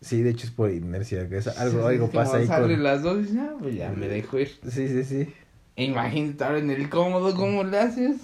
Sí, 0.00 0.22
de 0.22 0.30
hecho 0.30 0.46
es 0.46 0.52
por 0.52 0.72
inercia, 0.72 1.28
que 1.28 1.36
es 1.36 1.46
algo, 1.46 1.82
Sí, 1.82 1.94
algo 1.94 2.10
pasa 2.10 2.38
ahí 2.38 2.46
sale 2.48 2.74
con... 2.74 2.82
las 2.82 3.02
dos 3.02 3.24
y 3.32 3.38
ah, 3.38 3.54
pues 3.60 3.76
ya 3.76 3.90
me 3.90 4.08
dejo 4.08 4.36
ir. 4.36 4.50
Sí, 4.68 4.88
sí, 4.88 5.04
sí. 5.04 5.32
E 5.76 5.84
imagínate 5.84 6.42
ahora 6.42 6.58
en 6.58 6.70
el 6.70 6.88
cómodo, 6.90 7.36
¿cómo 7.36 7.62
le 7.62 7.78
haces? 7.78 8.16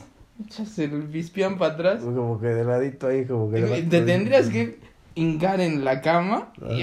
Echas 0.44 0.78
el 0.78 1.02
bispián 1.02 1.58
para 1.58 1.74
atrás. 1.74 2.02
Como 2.02 2.40
que 2.40 2.46
de 2.48 2.64
ladito 2.64 3.08
ahí, 3.08 3.24
como 3.24 3.50
que... 3.50 3.60
Te 3.60 3.66
poniendo- 3.66 4.06
tendrías 4.06 4.48
que 4.48 4.78
hincar 5.14 5.60
en 5.60 5.84
la 5.84 6.00
cama 6.00 6.52
y, 6.70 6.82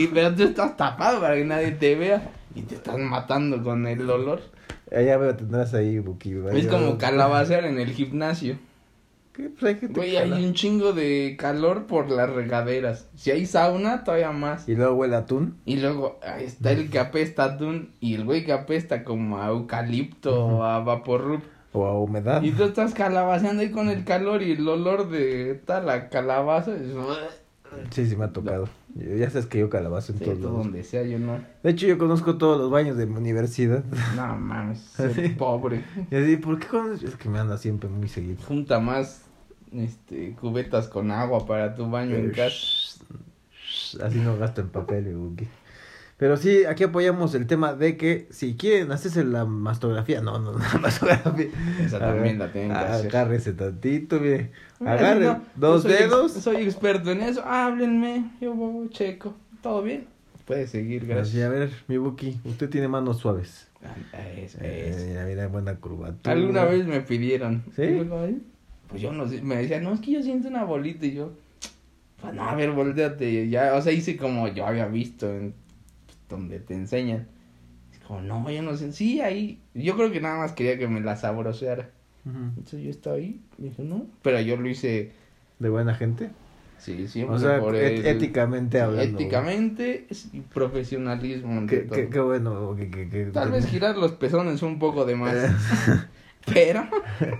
y 0.00 0.06
pero 0.06 0.34
tú 0.34 0.44
estás 0.44 0.76
tapado 0.76 1.20
para 1.20 1.34
que 1.36 1.44
nadie 1.44 1.72
te 1.72 1.94
vea 1.94 2.30
y 2.54 2.62
te 2.62 2.76
estás 2.76 2.98
matando 2.98 3.62
con 3.62 3.86
el 3.86 4.08
olor. 4.08 4.40
Allá 4.90 5.18
me 5.18 5.32
tendrás 5.34 5.74
ahí, 5.74 5.98
Buki. 5.98 6.34
Es 6.54 6.66
como 6.66 6.96
calabacear 6.96 7.64
en 7.64 7.78
el 7.78 7.90
gimnasio. 7.90 8.56
¿Qué? 9.34 9.50
Pues 9.50 9.74
hay 9.74 9.74
te 9.74 9.88
Güey, 9.88 10.16
hay 10.16 10.32
un 10.46 10.54
chingo 10.54 10.94
de 10.94 11.36
calor 11.38 11.84
por 11.86 12.08
las 12.10 12.30
regaderas. 12.30 13.06
Si 13.16 13.30
hay 13.30 13.44
sauna, 13.44 14.02
todavía 14.02 14.32
más. 14.32 14.66
Y 14.66 14.76
luego 14.76 14.94
huele 14.94 15.16
atún. 15.16 15.58
Y 15.66 15.76
luego 15.76 16.18
ahí 16.22 16.44
está 16.44 16.72
el 16.72 16.88
que 16.88 16.98
apesta 16.98 17.44
atún 17.44 17.90
y 18.00 18.14
el 18.14 18.24
güey 18.24 18.46
que 18.46 18.52
apesta 18.52 19.04
como 19.04 19.42
a 19.42 19.48
eucalipto 19.48 20.46
o 20.46 20.62
a 20.64 20.80
vaporrup. 20.80 21.42
O 21.76 21.86
a 21.86 21.98
humedad. 21.98 22.42
Y 22.42 22.52
tú 22.52 22.64
estás 22.64 22.94
calabaceando 22.94 23.60
ahí 23.62 23.70
con 23.70 23.88
el 23.90 24.04
calor 24.04 24.42
y 24.42 24.52
el 24.52 24.66
olor 24.66 25.10
de 25.10 25.60
tal 25.66 25.86
la 25.86 26.08
calabaza. 26.08 26.74
es- 26.74 26.94
Sí, 27.90 28.06
sí 28.06 28.16
me 28.16 28.24
ha 28.24 28.32
tocado. 28.32 28.68
Yo- 28.94 29.14
Ya 29.16 29.28
sabes 29.28 29.46
que 29.46 29.58
yo 29.58 29.68
calabazo 29.68 30.12
en 30.12 30.18
Sí, 30.18 30.24
todos 30.24 30.40
todo 30.40 30.52
donde 30.52 30.82
sea, 30.84 31.02
yo 31.02 31.18
no. 31.18 31.38
De 31.62 31.70
hecho, 31.70 31.86
yo 31.86 31.98
conozco 31.98 32.38
todos 32.38 32.58
los 32.58 32.70
baños 32.70 32.96
de 32.96 33.04
mi 33.06 33.16
universidad. 33.16 33.84
No 34.14 34.36
mames, 34.36 34.94
pobre. 35.38 35.84
Y 36.10 36.14
así, 36.16 36.36
¿por 36.38 36.58
qué 36.58 36.66
conoces? 36.68 37.10
Es 37.10 37.16
que 37.16 37.28
me 37.28 37.38
anda 37.38 37.58
siempre 37.58 37.90
muy 37.90 38.08
seguido. 38.08 38.38
Junta 38.46 38.80
más 38.80 39.22
este 39.74 40.34
cubetas 40.40 40.88
con 40.88 41.10
agua 41.10 41.44
para 41.44 41.74
tu 41.74 41.90
baño 41.90 42.14
en 42.16 42.30
casa. 42.30 43.04
Así 44.02 44.18
no 44.20 44.38
gasto 44.38 44.60
en 44.62 44.68
papel, 44.68 45.14
Buki. 45.14 45.46
Pero 46.18 46.38
sí, 46.38 46.64
aquí 46.64 46.84
apoyamos 46.84 47.34
el 47.34 47.46
tema 47.46 47.74
de 47.74 47.98
que 47.98 48.26
si 48.30 48.54
quieren 48.56 48.90
hacerse 48.90 49.22
la 49.22 49.44
mastografía, 49.44 50.22
no, 50.22 50.38
no, 50.38 50.52
la 50.58 50.78
mastografía. 50.80 51.48
Esa 51.78 51.98
también 51.98 52.38
la 52.38 52.50
tienen 52.50 52.70
que 52.72 52.76
hacer. 52.78 53.08
Agárrese 53.14 53.52
tantito, 53.52 54.18
mire. 54.18 54.50
Mira, 54.80 54.92
Agarre 54.94 55.24
no, 55.26 55.42
dos 55.56 55.84
ex- 55.84 55.98
dedos. 55.98 56.32
soy 56.32 56.62
experto 56.62 57.10
en 57.10 57.20
eso. 57.22 57.42
Háblenme, 57.44 58.30
yo 58.40 58.54
voy, 58.54 58.88
checo. 58.88 59.34
¿Todo 59.62 59.82
bien? 59.82 60.06
Puede 60.46 60.66
seguir, 60.68 61.02
Así, 61.02 61.08
gracias. 61.08 61.44
a 61.44 61.48
ver, 61.50 61.70
mi 61.88 61.96
Buki, 61.98 62.40
usted 62.44 62.70
tiene 62.70 62.88
manos 62.88 63.18
suaves. 63.18 63.66
Ah, 63.84 63.94
es- 64.38 64.54
Eh, 64.60 64.88
es. 64.90 65.06
mira, 65.06 65.24
mira, 65.26 65.48
buena 65.48 65.74
curvatura. 65.76 66.32
Alguna 66.34 66.64
vez 66.64 66.86
me 66.86 67.00
pidieron. 67.02 67.62
¿Sí? 67.76 67.84
Pues 68.88 69.02
yo 69.02 69.12
no 69.12 69.28
sé, 69.28 69.42
me 69.42 69.56
decían, 69.56 69.82
no, 69.82 69.92
es 69.92 70.00
que 70.00 70.12
yo 70.12 70.22
siento 70.22 70.48
una 70.48 70.64
bolita 70.64 71.04
y 71.04 71.12
yo, 71.14 71.32
pues 72.22 72.32
no, 72.32 72.44
a 72.48 72.54
ver, 72.54 72.70
volteate. 72.70 73.48
Ya, 73.50 73.74
o 73.74 73.82
sea, 73.82 73.92
hice 73.92 74.16
como 74.16 74.48
yo 74.48 74.64
había 74.66 74.86
visto 74.86 75.28
en 75.28 75.52
donde 76.28 76.58
te 76.60 76.74
enseñan. 76.74 77.26
Es 77.92 77.98
como, 78.00 78.20
no, 78.20 78.50
yo 78.50 78.62
no 78.62 78.76
sé. 78.76 78.92
Sí, 78.92 79.20
ahí. 79.20 79.60
Yo 79.74 79.96
creo 79.96 80.10
que 80.10 80.20
nada 80.20 80.38
más 80.38 80.52
quería 80.52 80.78
que 80.78 80.88
me 80.88 81.00
la 81.00 81.16
sabroseara. 81.16 81.90
Ujú. 82.24 82.38
Entonces 82.56 82.82
yo 82.82 82.90
estaba 82.90 83.16
ahí, 83.16 83.40
dije, 83.58 83.82
no. 83.82 84.06
Pero 84.22 84.40
yo 84.40 84.56
lo 84.56 84.68
hice, 84.68 85.12
De 85.58 85.68
buena 85.68 85.94
gente. 85.94 86.30
sí, 86.78 87.06
siempre 87.08 87.36
O 87.36 87.38
sea, 87.38 87.58
por 87.60 87.74
et- 87.76 88.00
el- 88.00 88.06
éticamente 88.06 88.80
hablando. 88.80 89.18
Éticamente 89.18 90.06
y 90.32 90.40
profesionalismo. 90.40 91.66
Qué, 91.66 91.86
qué, 91.92 92.08
qué 92.08 92.20
bueno. 92.20 92.74
Que, 92.76 92.90
que- 92.90 93.26
Tal 93.32 93.50
vez 93.52 93.66
girar 93.66 93.96
los 93.96 94.12
pezones 94.12 94.62
un 94.62 94.78
poco 94.78 95.04
de 95.04 95.14
más. 95.16 95.34
Eh, 95.34 95.48
Pero 96.52 96.86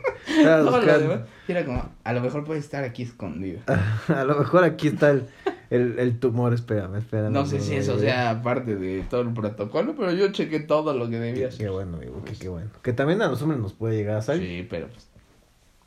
todo 0.45 0.81
lo 0.81 0.99
demás 0.99 1.21
era 1.47 1.64
como, 1.64 1.88
a 2.02 2.12
lo 2.12 2.21
mejor 2.21 2.45
puede 2.45 2.59
estar 2.61 2.83
aquí 2.83 3.02
escondido. 3.05 3.61
A 4.09 4.25
lo 4.25 4.37
mejor 4.37 4.64
aquí 4.64 4.88
está 4.88 5.11
el, 5.11 5.26
el, 5.71 5.99
el 5.99 6.19
tumor, 6.19 6.53
espérame, 6.55 6.97
espérame. 6.97 7.33
No 7.33 7.47
sé 7.47 7.61
si 7.61 7.75
eso 7.75 7.99
sea 7.99 8.43
parte 8.43 8.77
de 8.77 9.03
todo 9.03 9.23
el 9.23 9.33
protocolo, 9.33 9.95
pero 9.97 10.13
yo 10.13 10.31
chequé 10.33 10.61
todo 10.61 10.95
lo 10.95 11.09
que 11.11 11.19
debía 11.19 11.49
Qué, 11.49 11.69
bueno, 11.69 11.97
amigo, 11.97 12.23
qué, 12.25 12.33
qué 12.35 12.49
bueno. 12.49 12.71
Que 12.83 12.93
también 12.93 13.23
a 13.23 13.29
los 13.29 13.43
hombres 13.43 13.61
nos 13.61 13.73
puede 13.73 13.97
llegar 13.97 14.17
a 14.17 14.23
salir. 14.23 14.63
Sí, 14.63 14.67
pero 14.69 14.89
pues, 14.89 15.09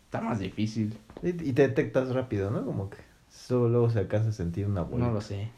está 0.06 0.22
más 0.22 0.40
difícil. 0.40 0.98
Y, 1.24 1.30
y 1.30 1.54
te 1.54 1.64
detectas 1.68 2.14
rápido, 2.14 2.52
¿no? 2.52 2.66
Como 2.66 2.90
que 2.90 2.98
solo 3.30 3.70
luego 3.70 3.90
se 3.90 4.00
alcanza 4.00 4.30
a 4.30 4.34
sentir 4.34 4.66
una 4.66 4.82
bolita. 4.82 5.08
No 5.08 5.14
lo 5.14 5.22
sé. 5.22 5.50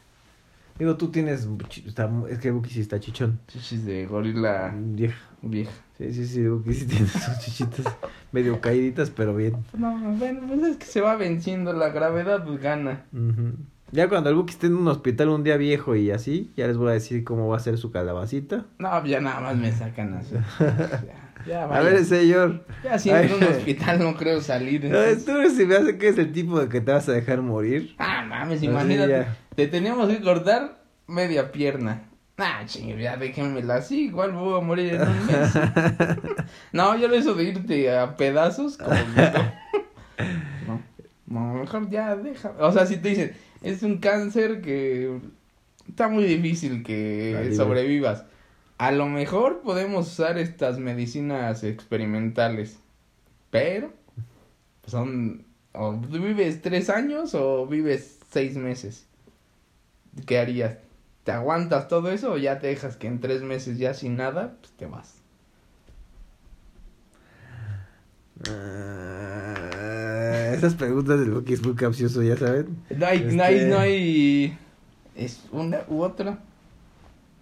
Digo, 0.78 0.96
tú 0.96 1.10
tienes. 1.10 1.46
Está, 1.86 2.10
es 2.30 2.38
que 2.38 2.50
Buki 2.50 2.70
sí 2.70 2.80
está 2.80 2.98
chichón. 2.98 3.38
Chichis 3.46 3.84
de 3.84 4.06
gorila 4.06 4.72
Vieja. 4.74 5.18
vieja. 5.42 5.70
Sí, 5.98 6.12
sí, 6.14 6.26
sí, 6.26 6.48
Buki 6.48 6.72
sí 6.72 6.86
tiene 6.86 7.06
sus 7.08 7.38
chichitas 7.40 7.86
medio 8.32 8.60
caíditas, 8.60 9.10
pero 9.10 9.36
bien. 9.36 9.56
No, 9.76 9.96
bueno, 10.14 10.40
pues 10.48 10.62
es 10.62 10.76
que 10.78 10.86
se 10.86 11.00
va 11.02 11.16
venciendo 11.16 11.72
la 11.74 11.90
gravedad, 11.90 12.44
pues 12.44 12.60
gana. 12.60 13.04
Ujú. 13.12 13.56
Ya 13.92 14.08
cuando 14.08 14.30
el 14.30 14.36
Buki 14.36 14.54
esté 14.54 14.68
en 14.68 14.76
un 14.76 14.88
hospital 14.88 15.28
un 15.28 15.44
día 15.44 15.58
viejo 15.58 15.94
y 15.94 16.10
así, 16.10 16.50
ya 16.56 16.66
les 16.66 16.78
voy 16.78 16.88
a 16.88 16.92
decir 16.92 17.24
cómo 17.24 17.48
va 17.48 17.58
a 17.58 17.60
ser 17.60 17.76
su 17.76 17.90
calabacita. 17.92 18.64
No, 18.78 19.04
ya 19.04 19.20
nada 19.20 19.40
más 19.40 19.56
me 19.56 19.70
sacan 19.70 20.14
así. 20.14 20.34
Ya, 21.44 21.66
ya 21.66 21.76
A 21.76 21.80
ver, 21.80 22.04
señor. 22.04 22.64
Ya 22.84 22.98
si 22.98 23.10
en 23.10 23.32
un 23.34 23.42
hospital 23.42 23.98
no 23.98 24.14
creo 24.14 24.40
salir. 24.40 24.82
Tú 25.26 25.50
se 25.50 25.66
me 25.66 25.74
hace 25.74 25.98
que 25.98 26.08
es 26.08 26.16
el 26.16 26.30
tipo 26.32 26.58
de 26.60 26.68
que 26.68 26.80
te 26.80 26.92
vas 26.92 27.08
a 27.08 27.12
dejar 27.12 27.42
morir. 27.42 27.96
Ah, 27.98 28.24
mames, 28.24 28.62
imagínate. 28.62 29.26
Te 29.56 29.66
teníamos 29.66 30.08
que 30.08 30.22
cortar 30.22 30.80
media 31.08 31.50
pierna. 31.50 32.04
Ah, 32.38 32.62
chingue, 32.64 33.00
ya 33.02 33.16
déjenmela 33.16 33.74
así, 33.74 34.06
igual 34.06 34.32
voy 34.32 34.58
a 34.58 34.64
morir 34.64 34.94
en 34.94 35.02
un 35.02 35.26
mes. 35.26 35.52
no, 36.72 36.96
yo 36.96 37.08
lo 37.08 37.16
hizo 37.16 37.34
de 37.34 37.44
irte 37.44 37.94
a 37.94 38.16
pedazos, 38.16 38.78
como 38.78 38.94
mejor 41.62 41.88
ya 41.90 42.16
deja. 42.16 42.54
O 42.58 42.72
sea, 42.72 42.86
si 42.86 42.98
te 42.98 43.08
dicen, 43.10 43.32
es 43.62 43.82
un 43.82 43.98
cáncer 43.98 44.60
que 44.60 45.18
está 45.88 46.08
muy 46.08 46.24
difícil 46.24 46.82
que 46.82 47.52
sobrevivas. 47.56 48.24
A 48.78 48.92
lo 48.92 49.06
mejor 49.06 49.62
podemos 49.62 50.08
usar 50.08 50.38
estas 50.38 50.78
medicinas 50.78 51.62
experimentales, 51.64 52.78
pero 53.50 53.92
son 54.86 55.44
o 55.72 55.92
vives 55.96 56.60
tres 56.62 56.90
años 56.90 57.34
o 57.34 57.66
vives 57.66 58.18
seis 58.30 58.56
meses. 58.56 59.06
¿Qué 60.26 60.38
harías? 60.38 60.78
¿Te 61.24 61.32
aguantas 61.32 61.88
todo 61.88 62.10
eso 62.10 62.32
o 62.32 62.36
ya 62.36 62.58
te 62.58 62.66
dejas 62.66 62.96
que 62.96 63.06
en 63.06 63.20
tres 63.20 63.42
meses 63.42 63.78
ya 63.78 63.94
sin 63.94 64.16
nada, 64.16 64.56
pues 64.60 64.72
te 64.72 64.86
vas? 64.86 65.14
Ah, 68.48 69.51
esas 70.54 70.74
preguntas 70.74 71.18
del 71.20 71.30
Buki 71.30 71.52
es 71.54 71.64
muy 71.64 71.74
capcioso, 71.74 72.22
ya 72.22 72.36
saben. 72.36 72.76
No 72.96 73.06
hay, 73.06 73.20
no 73.32 73.42
hay, 73.44 73.54
Este- 73.56 73.68
no 73.68 73.78
hay, 73.78 74.58
es 75.16 75.42
una 75.52 75.80
u 75.88 76.02
otra. 76.02 76.38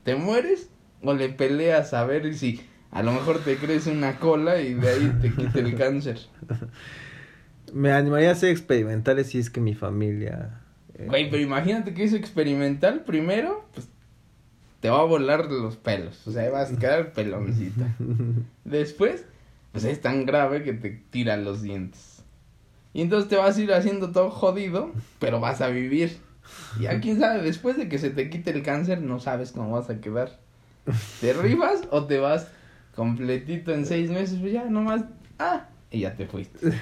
¿Te 0.04 0.14
mueres 0.16 0.68
o 1.02 1.14
le 1.14 1.28
peleas 1.28 1.92
a 1.94 2.04
ver 2.04 2.34
si 2.34 2.60
a 2.90 3.02
lo 3.02 3.12
mejor 3.12 3.38
te 3.40 3.56
crece 3.56 3.90
una 3.92 4.18
cola 4.18 4.60
y 4.60 4.74
de 4.74 4.88
ahí 4.88 5.12
te 5.20 5.30
quita 5.32 5.58
el 5.60 5.74
cáncer? 5.76 6.18
Me 7.72 7.92
animaría 7.92 8.30
a 8.30 8.32
hacer 8.32 8.50
experimentales 8.50 9.28
si 9.28 9.38
es 9.38 9.50
que 9.50 9.60
mi 9.60 9.74
familia. 9.74 10.60
eh, 10.94 11.06
Güey, 11.06 11.30
pero 11.30 11.42
imagínate 11.42 11.94
que 11.94 12.04
es 12.04 12.12
experimental 12.14 13.04
primero, 13.04 13.64
pues 13.74 13.88
te 14.80 14.88
va 14.90 15.00
a 15.00 15.04
volar 15.04 15.46
los 15.50 15.76
pelos, 15.76 16.26
o 16.26 16.32
sea, 16.32 16.50
vas 16.50 16.72
a 16.72 16.76
quedar 16.78 17.12
peloncita. 17.12 17.94
Después, 18.64 19.24
pues 19.72 19.84
es 19.84 20.00
tan 20.00 20.26
grave 20.26 20.62
que 20.64 20.72
te 20.72 20.90
tiran 21.10 21.44
los 21.44 21.62
dientes. 21.62 22.09
Y 22.92 23.02
entonces 23.02 23.28
te 23.28 23.36
vas 23.36 23.56
a 23.56 23.60
ir 23.60 23.72
haciendo 23.72 24.10
todo 24.10 24.30
jodido, 24.30 24.92
pero 25.18 25.40
vas 25.40 25.60
a 25.60 25.68
vivir. 25.68 26.18
Ya 26.80 27.00
quién 27.00 27.20
sabe, 27.20 27.42
después 27.42 27.76
de 27.76 27.88
que 27.88 27.98
se 27.98 28.10
te 28.10 28.28
quite 28.30 28.50
el 28.50 28.62
cáncer, 28.62 29.00
no 29.00 29.20
sabes 29.20 29.52
cómo 29.52 29.72
vas 29.72 29.90
a 29.90 30.00
quedar. 30.00 30.38
¿Te 31.20 31.32
rifas 31.40 31.82
o 31.90 32.06
te 32.06 32.18
vas 32.18 32.48
completito 32.94 33.72
en 33.72 33.86
seis 33.86 34.10
meses? 34.10 34.38
Pues 34.40 34.52
ya 34.52 34.64
nomás, 34.64 35.04
ah, 35.38 35.68
y 35.90 36.00
ya 36.00 36.14
te 36.14 36.26
fuiste. 36.26 36.58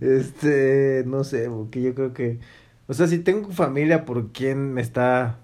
este, 0.00 1.04
no 1.06 1.24
sé, 1.24 1.48
porque 1.48 1.82
yo 1.82 1.94
creo 1.94 2.12
que 2.12 2.38
O 2.86 2.94
sea, 2.94 3.06
si 3.06 3.18
tengo 3.18 3.50
familia 3.50 4.04
por 4.04 4.32
quien 4.32 4.72
me 4.74 4.82
está... 4.82 5.38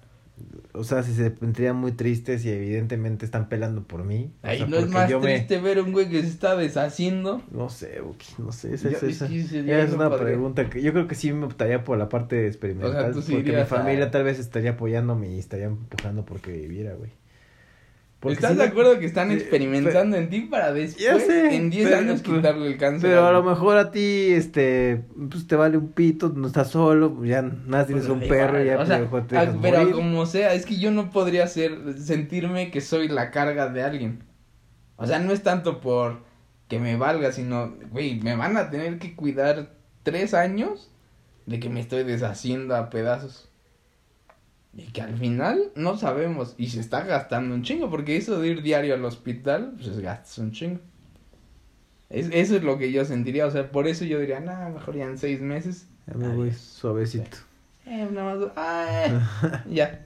O 0.75 0.83
sea, 0.83 1.03
si 1.03 1.13
se 1.13 1.35
sentirían 1.37 1.75
muy 1.75 1.91
tristes 1.91 2.43
y 2.45 2.49
evidentemente 2.49 3.25
están 3.25 3.47
pelando 3.47 3.83
por 3.83 4.03
mí. 4.03 4.31
o 4.43 4.47
sea, 4.47 4.65
no 4.65 4.77
es 4.77 4.89
más 4.89 5.09
me- 5.11 5.17
triste 5.19 5.59
ver 5.59 5.79
un 5.79 5.91
güey 5.91 6.09
que 6.09 6.21
se 6.21 6.27
está 6.27 6.55
deshaciendo. 6.55 7.41
No 7.51 7.69
sé, 7.69 8.01
Buki, 8.01 8.25
no 8.39 8.51
sé. 8.51 8.73
Esa, 8.73 8.89
Yo- 8.89 8.97
esa- 8.97 9.05
es 9.07 9.19
que 9.29 9.39
esa- 9.39 9.49
sería 9.49 9.79
es 9.83 9.91
no 9.91 9.97
una 9.97 10.09
podría. 10.09 10.25
pregunta 10.27 10.69
que 10.69 10.81
yo 10.81 10.91
creo 10.91 11.07
que 11.07 11.13
sí 11.15 11.31
me 11.31 11.45
optaría 11.45 11.83
por 11.83 11.97
la 11.99 12.09
parte 12.09 12.47
experimental. 12.47 12.89
O 12.89 13.01
sea, 13.01 13.11
tú 13.11 13.21
sí 13.21 13.33
porque 13.33 13.51
mi 13.51 13.57
a- 13.59 13.65
familia 13.65 14.09
tal 14.09 14.23
vez 14.23 14.39
estaría 14.39 14.71
apoyándome 14.71 15.33
y 15.35 15.39
estaría 15.39 15.65
empujando 15.67 16.25
porque 16.25 16.51
viviera, 16.51 16.93
güey. 16.95 17.11
Porque 18.23 18.35
¿Estás 18.35 18.51
si 18.51 18.57
de 18.57 18.63
acuerdo 18.63 18.97
que 18.99 19.05
están 19.05 19.31
experimentando 19.31 20.15
en 20.15 20.29
ti 20.29 20.39
para 20.43 20.71
después, 20.71 21.03
Ya 21.03 21.19
sé, 21.19 21.53
en 21.55 21.69
10 21.69 21.89
pero- 21.89 21.97
años, 21.99 22.21
pero- 22.23 22.35
quitarle 22.37 22.67
el 22.67 22.77
cáncer? 22.77 23.09
Pero 23.09 23.27
a 23.27 23.33
lo 23.33 23.43
mejor 23.43 23.75
a 23.77 23.91
ti, 23.91 24.31
este, 24.31 25.03
pues 25.29 25.45
te 25.45 25.57
vale 25.57 25.77
un 25.77 25.91
pito, 25.91 26.29
no 26.33 26.47
estás 26.47 26.69
solo, 26.69 27.25
ya 27.25 27.41
nada, 27.41 27.85
tienes 27.85 28.07
Pues, 28.07 28.21
un 28.23 28.29
perro 28.29 28.63
ya 28.63 28.75
o 28.75 28.77
pues, 28.77 28.87
sea, 28.87 28.99
te 29.27 29.51
pero 29.61 29.79
morir. 29.79 29.93
como 29.93 30.25
sea, 30.25 30.53
es 30.53 30.65
que 30.65 30.77
yo 30.79 30.89
no 30.91 31.09
podría 31.11 31.45
ser, 31.47 31.77
sentirme 31.99 32.71
que 32.71 32.79
soy 32.79 33.09
la 33.09 33.29
carga 33.29 33.67
de 33.67 33.83
alguien. 33.83 34.23
O 34.95 35.05
sea, 35.05 35.19
no 35.19 35.33
es 35.33 35.43
tanto 35.43 35.81
por 35.81 36.19
que 36.69 36.79
me 36.79 36.95
valga, 36.95 37.33
sino, 37.33 37.75
güey, 37.91 38.21
me 38.21 38.37
van 38.37 38.55
a 38.55 38.69
tener 38.69 38.99
que 38.99 39.15
cuidar 39.17 39.73
tres 40.03 40.33
años 40.33 40.89
de 41.45 41.59
que 41.59 41.67
me 41.69 41.81
estoy 41.81 42.05
deshaciendo 42.05 42.73
a 42.77 42.89
pedazos. 42.89 43.49
Y 44.75 44.83
que 44.91 45.01
al 45.01 45.15
final 45.17 45.71
no 45.75 45.97
sabemos. 45.97 46.55
Y 46.57 46.69
se 46.69 46.79
está 46.79 47.03
gastando 47.03 47.53
un 47.53 47.63
chingo. 47.63 47.89
Porque 47.89 48.17
eso 48.17 48.39
de 48.39 48.47
ir 48.49 48.61
diario 48.63 48.95
al 48.95 49.05
hospital, 49.05 49.73
pues 49.77 49.99
gastas 49.99 50.37
un 50.39 50.51
chingo. 50.51 50.79
Es, 52.09 52.29
eso 52.31 52.55
es 52.55 52.63
lo 52.63 52.77
que 52.77 52.91
yo 52.91 53.05
sentiría. 53.05 53.45
O 53.45 53.51
sea, 53.51 53.71
por 53.71 53.87
eso 53.87 54.05
yo 54.05 54.19
diría, 54.19 54.39
nah, 54.39 54.69
mejor 54.69 54.95
ya 54.95 55.05
en 55.05 55.17
seis 55.17 55.41
meses. 55.41 55.87
Ya 56.07 56.15
me 56.15 56.27
voy 56.29 56.49
Adiós". 56.49 56.57
suavecito. 56.61 57.37
Eh, 57.85 58.07
nada 58.11 58.35
más. 58.35 58.51
¡ay! 58.55 59.19
ya. 59.73 60.05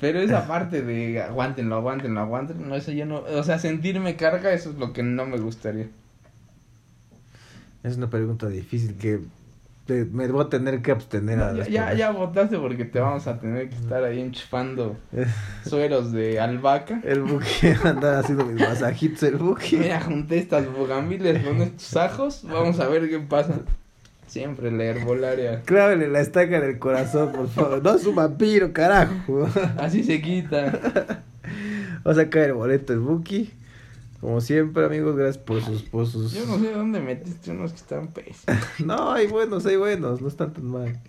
Pero 0.00 0.20
esa 0.20 0.46
parte 0.46 0.82
de 0.82 1.22
aguántenlo, 1.22 1.76
aguántenlo, 1.76 2.20
aguántenlo. 2.20 2.66
No, 2.66 2.74
eso 2.76 2.92
yo 2.92 3.04
no. 3.06 3.18
O 3.20 3.42
sea, 3.42 3.58
sentirme 3.58 4.16
carga, 4.16 4.52
eso 4.52 4.70
es 4.70 4.76
lo 4.76 4.92
que 4.92 5.02
no 5.02 5.26
me 5.26 5.38
gustaría. 5.38 5.88
Es 7.82 7.96
una 7.96 8.10
pregunta 8.10 8.48
difícil 8.48 8.96
que 8.96 9.20
te- 9.88 10.04
me 10.04 10.28
voy 10.28 10.44
a 10.44 10.48
tener 10.50 10.82
que 10.82 10.92
abstener 10.92 11.40
a 11.40 11.54
ya, 11.66 11.94
ya, 11.94 12.10
votaste 12.10 12.58
porque 12.58 12.84
te 12.84 13.00
vamos 13.00 13.26
a 13.26 13.40
tener 13.40 13.70
que 13.70 13.74
estar 13.74 14.04
ahí 14.04 14.20
enchufando 14.20 14.98
sueros 15.64 16.12
de 16.12 16.38
albahaca. 16.38 17.00
El 17.04 17.22
buque 17.22 17.74
anda 17.84 18.18
haciendo 18.18 18.44
mis 18.44 18.60
masajitos, 18.60 19.22
el 19.22 19.36
buque. 19.36 19.78
Mira, 19.78 19.98
junté 20.00 20.38
estas 20.38 20.70
bugambiles 20.70 21.42
con 21.42 21.62
estos 21.62 21.96
ajos. 21.96 22.42
Vamos 22.44 22.78
a 22.80 22.88
ver 22.88 23.08
qué 23.08 23.18
pasa. 23.18 23.60
Siempre 24.26 24.70
la 24.70 24.84
herbolaria. 24.84 25.62
Clávele 25.62 26.06
la 26.08 26.20
estaca 26.20 26.58
en 26.58 26.64
el 26.64 26.78
corazón, 26.78 27.32
por 27.32 27.48
favor. 27.48 27.82
No 27.82 27.94
es 27.94 28.04
un 28.04 28.14
vampiro, 28.14 28.74
carajo. 28.74 29.48
Así 29.78 30.04
se 30.04 30.20
quita. 30.20 31.22
Va 32.06 32.12
a 32.12 32.44
el 32.44 32.52
boleto 32.52 32.92
el 32.92 33.00
Buki. 33.00 33.50
Como 34.20 34.40
siempre, 34.40 34.84
amigos, 34.84 35.16
gracias 35.16 35.38
por 35.38 35.62
sus, 35.62 35.82
por 35.84 36.06
sus... 36.06 36.32
Yo 36.32 36.44
no 36.46 36.58
sé 36.58 36.72
dónde 36.72 37.00
metiste 37.00 37.52
unos 37.52 37.72
que 37.72 37.78
están 37.78 38.08
pésimos. 38.08 38.60
No, 38.84 39.12
hay 39.12 39.26
buenos, 39.28 39.64
hay 39.66 39.76
buenos, 39.76 40.20
no 40.20 40.28
están 40.28 40.52
tan 40.52 40.64
mal. 40.66 41.00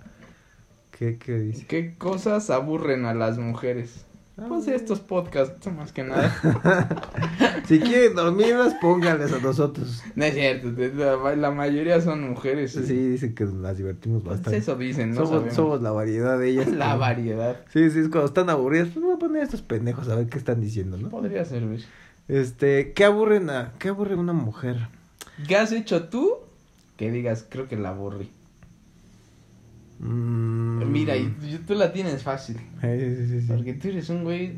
¿Qué, 0.91 1.17
qué 1.17 1.39
dice? 1.39 1.65
¿Qué 1.65 1.95
cosas 1.97 2.49
aburren 2.49 3.05
a 3.05 3.13
las 3.13 3.37
mujeres? 3.39 4.05
Pues 4.47 4.67
estos 4.69 5.01
podcasts, 5.01 5.67
más 5.73 5.91
que 5.91 6.03
nada. 6.03 6.33
Si 7.65 7.79
quieren 7.79 8.15
dormirlas, 8.15 8.73
pónganles 8.81 9.31
a 9.33 9.39
nosotros. 9.39 10.01
No 10.15 10.25
es 10.25 10.33
cierto, 10.33 10.69
la, 10.95 11.35
la 11.35 11.51
mayoría 11.51 12.01
son 12.01 12.27
mujeres. 12.29 12.71
Sí, 12.71 13.09
dicen 13.09 13.35
que 13.35 13.45
las 13.45 13.77
divertimos 13.77 14.23
Pues 14.23 14.37
bastante. 14.37 14.57
eso 14.57 14.75
dicen, 14.75 15.13
no 15.13 15.25
somos 15.51 15.81
la 15.81 15.91
variedad 15.91 16.39
de 16.39 16.49
ellas. 16.49 16.67
La 16.71 16.95
variedad. 16.95 17.57
Sí, 17.71 17.91
sí, 17.91 17.99
es 17.99 18.09
cuando 18.09 18.25
están 18.25 18.49
aburridas, 18.49 18.87
pues 18.93 19.05
voy 19.05 19.13
a 19.13 19.19
poner 19.19 19.41
a 19.41 19.45
estos 19.45 19.61
pendejos 19.61 20.09
a 20.09 20.15
ver 20.15 20.27
qué 20.27 20.37
están 20.39 20.61
diciendo, 20.61 20.97
¿no? 20.97 21.09
Podría 21.09 21.45
servir. 21.45 21.85
Este, 22.29 22.93
¿qué 22.93 23.05
aburren 23.05 23.49
a, 23.49 23.73
qué 23.79 23.89
aburre 23.89 24.15
una 24.15 24.33
mujer? 24.33 24.77
¿Qué 25.47 25.57
has 25.57 25.71
hecho 25.71 26.09
tú? 26.09 26.37
Que 26.95 27.09
digas, 27.11 27.45
creo 27.49 27.67
que 27.67 27.75
la 27.75 27.89
aburrí. 27.89 28.29
Mm. 29.97 30.91
Mira, 30.91 31.17
y 31.17 31.27
tú 31.65 31.73
la 31.73 31.91
tienes 31.91 32.21
fácil. 32.21 32.57
Sí, 32.81 32.99
sí, 32.99 33.41
sí. 33.41 33.47
Porque 33.47 33.73
tú 33.73 33.87
eres 33.87 34.09
un 34.09 34.23
güey. 34.23 34.53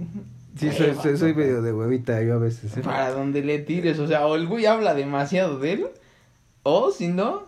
Sí, 0.58 0.70
soy, 0.72 1.18
soy, 1.18 1.34
medio 1.34 1.62
de 1.62 1.72
huevita 1.72 2.22
yo 2.22 2.36
a 2.36 2.40
veces. 2.40 2.75
¿eh? 2.75 2.81
Para 2.81 3.12
donde 3.12 3.42
le 3.42 3.60
tires, 3.60 4.00
o 4.00 4.07
sea, 4.07 4.27
o 4.27 4.36
el 4.36 4.48
güey 4.48 4.66
habla 4.66 4.94
demasiado 4.94 5.57
de 5.57 5.72
él, 5.72 5.88
o 6.64 6.92
si 6.92 7.07
no, 7.07 7.44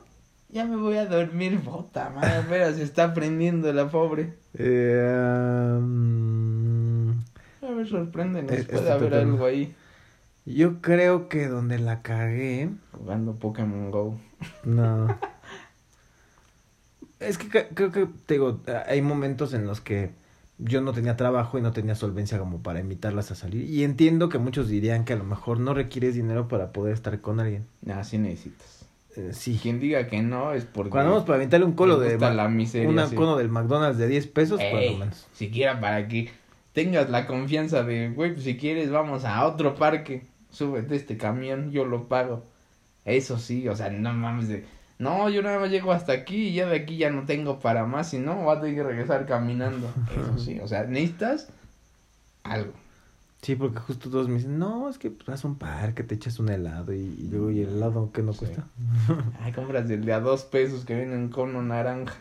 ya 0.50 0.64
me 0.64 0.78
voy 0.78 0.96
a 0.96 1.06
dormir, 1.06 1.60
bota, 1.60 2.12
madre, 2.12 2.40
espera, 2.40 2.74
se 2.74 2.84
está 2.84 3.14
prendiendo 3.14 3.74
la 3.74 3.90
pobre. 3.90 4.36
Eh, 4.58 5.76
um, 5.78 7.10
A 7.62 7.72
ver, 7.76 7.88
sorpréndenos, 7.90 8.66
puede 8.68 8.90
haber 8.90 9.16
algo 9.16 9.46
ahí. 9.46 9.76
Yo 10.46 10.82
creo 10.82 11.30
que 11.30 11.48
donde 11.48 11.80
la 11.80 12.02
cagué, 12.02 12.70
Jugando 12.92 13.36
Pokémon 13.36 13.92
Go. 13.92 14.18
no. 14.64 15.18
es 17.20 17.38
que 17.38 17.68
creo 17.68 17.92
que, 17.92 18.08
te 18.26 18.36
digo, 18.36 18.62
hay 18.88 19.02
momentos 19.02 19.54
en 19.54 19.66
los 19.66 19.82
que 19.82 20.12
yo 20.58 20.82
no 20.82 20.94
tenía 20.94 21.18
trabajo 21.18 21.58
y 21.58 21.62
no 21.62 21.72
tenía 21.72 21.96
solvencia 21.96 22.38
como 22.38 22.62
para 22.62 22.80
invitarlas 22.80 23.32
a 23.32 23.36
salir. 23.36 23.64
Y 23.70 23.84
entiendo 23.84 24.30
que 24.30 24.38
muchos 24.38 24.68
dirían 24.68 25.06
que 25.06 25.14
a 25.14 25.16
lo 25.16 25.24
mejor 25.24 25.60
no 25.60 25.74
requieres 25.74 26.16
dinero 26.16 26.48
para 26.48 26.72
poder 26.72 26.94
estar 26.94 27.20
con 27.22 27.40
alguien. 27.40 27.66
Nah, 27.82 28.04
sí 28.04 28.18
necesitas. 28.18 28.86
Eh, 29.16 29.30
sí. 29.34 29.60
Quien 29.62 29.80
diga 29.80 30.08
que 30.08 30.22
no 30.22 30.54
es 30.54 30.66
porque. 30.66 30.90
Cuando 30.92 31.12
vamos 31.12 31.26
para 31.26 31.38
aventarle 31.38 31.66
un 31.66 31.74
colo 31.74 32.00
de 32.00 32.18
la 32.18 32.48
miseria, 32.48 32.90
una 32.90 33.08
sí. 33.08 33.16
cono 33.16 33.38
del 33.38 33.50
McDonald's 33.50 33.98
de 33.98 34.08
10 34.08 34.28
pesos, 34.28 34.62
por 34.62 34.82
lo 34.82 34.98
menos. 34.98 35.28
Siquiera 35.34 35.80
para 35.80 36.08
que 36.08 36.30
tengas 36.74 37.10
la 37.10 37.28
confianza 37.28 37.84
de, 37.84 38.10
güey, 38.10 38.34
pues 38.34 38.46
si 38.46 38.58
quieres 38.58 38.90
vamos 38.90 39.26
a 39.26 39.46
otro 39.46 39.76
parque, 39.76 40.24
súbete 40.54 40.96
este 40.96 41.18
camión, 41.18 41.72
yo 41.72 41.84
lo 41.86 42.08
pago. 42.08 42.46
Eso 43.04 43.38
sí, 43.38 43.68
o 43.68 43.76
sea, 43.76 43.90
no 43.90 44.14
mames 44.14 44.48
de, 44.48 44.66
no, 44.98 45.30
yo 45.30 45.42
nada 45.42 45.60
más 45.60 45.70
llego 45.70 45.92
hasta 45.92 46.14
aquí 46.14 46.48
y 46.48 46.54
ya 46.54 46.68
de 46.68 46.78
aquí 46.78 46.96
ya 46.96 47.10
no 47.10 47.26
tengo 47.26 47.60
para 47.60 47.86
más, 47.86 48.10
si 48.12 48.20
no, 48.20 48.36
voy 48.36 48.56
a 48.56 48.62
tener 48.62 48.76
que 48.76 48.84
regresar 48.84 49.26
caminando. 49.26 49.90
Eso 50.18 50.38
sí, 50.40 50.60
o 50.62 50.68
sea, 50.68 50.86
necesitas 50.86 51.50
algo. 52.44 52.72
Sí, 53.42 53.56
porque 53.58 53.80
justo 53.80 54.10
todos 54.10 54.30
me 54.30 54.36
dicen, 54.36 54.58
no, 54.58 54.88
es 54.88 54.98
que 54.98 55.12
vas 55.28 55.44
a 55.44 55.48
un 55.50 55.56
parque, 55.56 56.04
te 56.04 56.16
echas 56.16 56.40
un 56.40 56.48
helado 56.48 56.94
y, 56.94 57.00
y 57.00 57.28
luego, 57.30 57.52
¿y 57.52 57.60
el 57.60 57.70
helado 57.76 58.10
qué 58.14 58.22
no 58.24 58.32
Sí. 58.32 58.40
cuesta? 58.40 58.68
Ay, 59.42 59.52
compras 59.52 59.90
el 59.90 60.06
de 60.06 60.14
a 60.14 60.22
dos 60.22 60.44
pesos 60.44 60.86
que 60.86 60.96
vienen 60.96 61.28
con 61.28 61.54
un 61.58 61.68
naranja. 61.68 62.16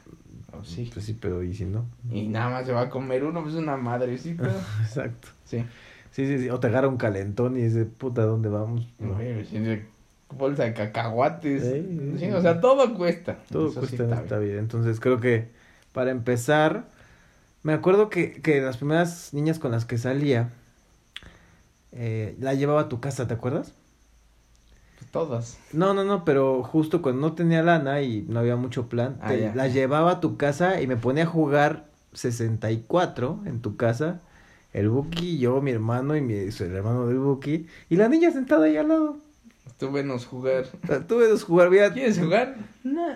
Oh, 0.53 0.65
sí. 0.65 0.91
Pues 0.93 1.05
sí, 1.05 1.17
pero 1.19 1.45
¿y 1.45 1.55
si 1.55 1.65
no? 1.65 1.85
Y 2.11 2.27
nada 2.27 2.51
más 2.51 2.67
se 2.67 2.73
va 2.73 2.83
a 2.83 2.91
comer 2.91 3.23
uno, 3.23 3.43
pues 3.45 3.55
una 3.55 3.77
madrecita. 3.77 4.51
Exacto. 4.83 5.29
Sí. 5.45 5.65
Sí, 6.13 6.27
sí, 6.27 6.39
sí. 6.39 6.51
O 6.51 6.61
te 6.61 6.67
agarra 6.69 6.89
un 6.89 6.97
calentón 6.99 7.57
y 7.57 7.63
dice, 7.63 7.85
puta, 7.87 8.23
¿dónde 8.25 8.49
vamos? 8.49 8.87
No. 8.99 9.17
Bolsa 10.37 10.65
de 10.65 10.75
cacahuates. 10.75 11.63
Sí, 11.63 12.17
Sí, 12.19 12.27
sí. 12.27 12.31
o 12.31 12.41
sea, 12.41 12.61
todo 12.61 12.95
cuesta. 12.95 13.39
Todo 13.51 13.69
Eso 13.69 13.81
cuesta, 13.81 14.03
está 14.05 14.23
está, 14.23 14.39
bien. 14.39 14.51
bien. 14.53 14.59
Entonces 14.61 15.01
creo 15.01 15.21
que 15.21 15.49
para 15.93 16.11
empezar, 16.11 16.89
me 17.63 17.73
acuerdo 17.75 18.11
que, 18.11 18.33
que 18.43 18.61
las 18.61 18.79
primeras 18.79 19.35
niñas 19.35 19.59
con 19.59 19.73
las 19.73 19.85
que 19.85 19.99
salía, 19.99 20.51
eh, 21.93 22.37
la 22.41 22.55
llevaba 22.55 22.83
a 22.83 22.89
tu 22.89 23.01
casa, 23.01 23.27
¿te 23.29 23.35
acuerdas? 23.35 23.73
Todas. 25.11 25.59
No, 25.73 25.95
no, 25.95 26.05
no, 26.05 26.25
pero 26.25 26.63
justo 26.63 27.03
cuando 27.03 27.21
no 27.29 27.35
tenía 27.35 27.63
lana 27.63 28.01
y 28.03 28.23
no 28.29 28.41
había 28.41 28.57
mucho 28.57 28.89
plan, 28.89 29.19
Ah, 29.21 29.29
te- 29.29 29.41
ya. 29.41 29.55
la 29.55 29.69
llevaba 29.69 30.13
a 30.13 30.21
tu 30.21 30.37
casa 30.37 30.81
y 30.81 30.87
me 30.87 30.97
ponía 30.97 31.25
a 31.25 31.27
jugar 31.27 31.87
64 32.13 33.41
en 33.47 33.61
tu 33.61 33.77
casa. 33.77 34.21
El 34.73 34.89
Buki, 34.89 35.39
yo, 35.39 35.61
mi 35.61 35.71
hermano 35.71 36.17
y 36.17 36.21
mi, 36.23 36.35
el 36.35 36.75
hermano 36.75 37.07
del 37.07 37.19
Buki. 37.19 37.67
Y 37.91 37.97
la 37.97 38.09
niña 38.09 38.31
sentada 38.31 38.65
ahí 38.67 38.77
al 38.77 38.89
lado. 38.89 39.19
Tú 39.79 39.93
venos 39.93 40.27
jugar. 40.27 40.67
Sea, 40.87 41.07
Tuve 41.07 41.29
dos 41.29 41.45
jugar 41.45 41.69
bien. 41.71 41.93
¿Quieres 41.93 42.19
jugar? 42.19 42.57
No. 42.83 43.09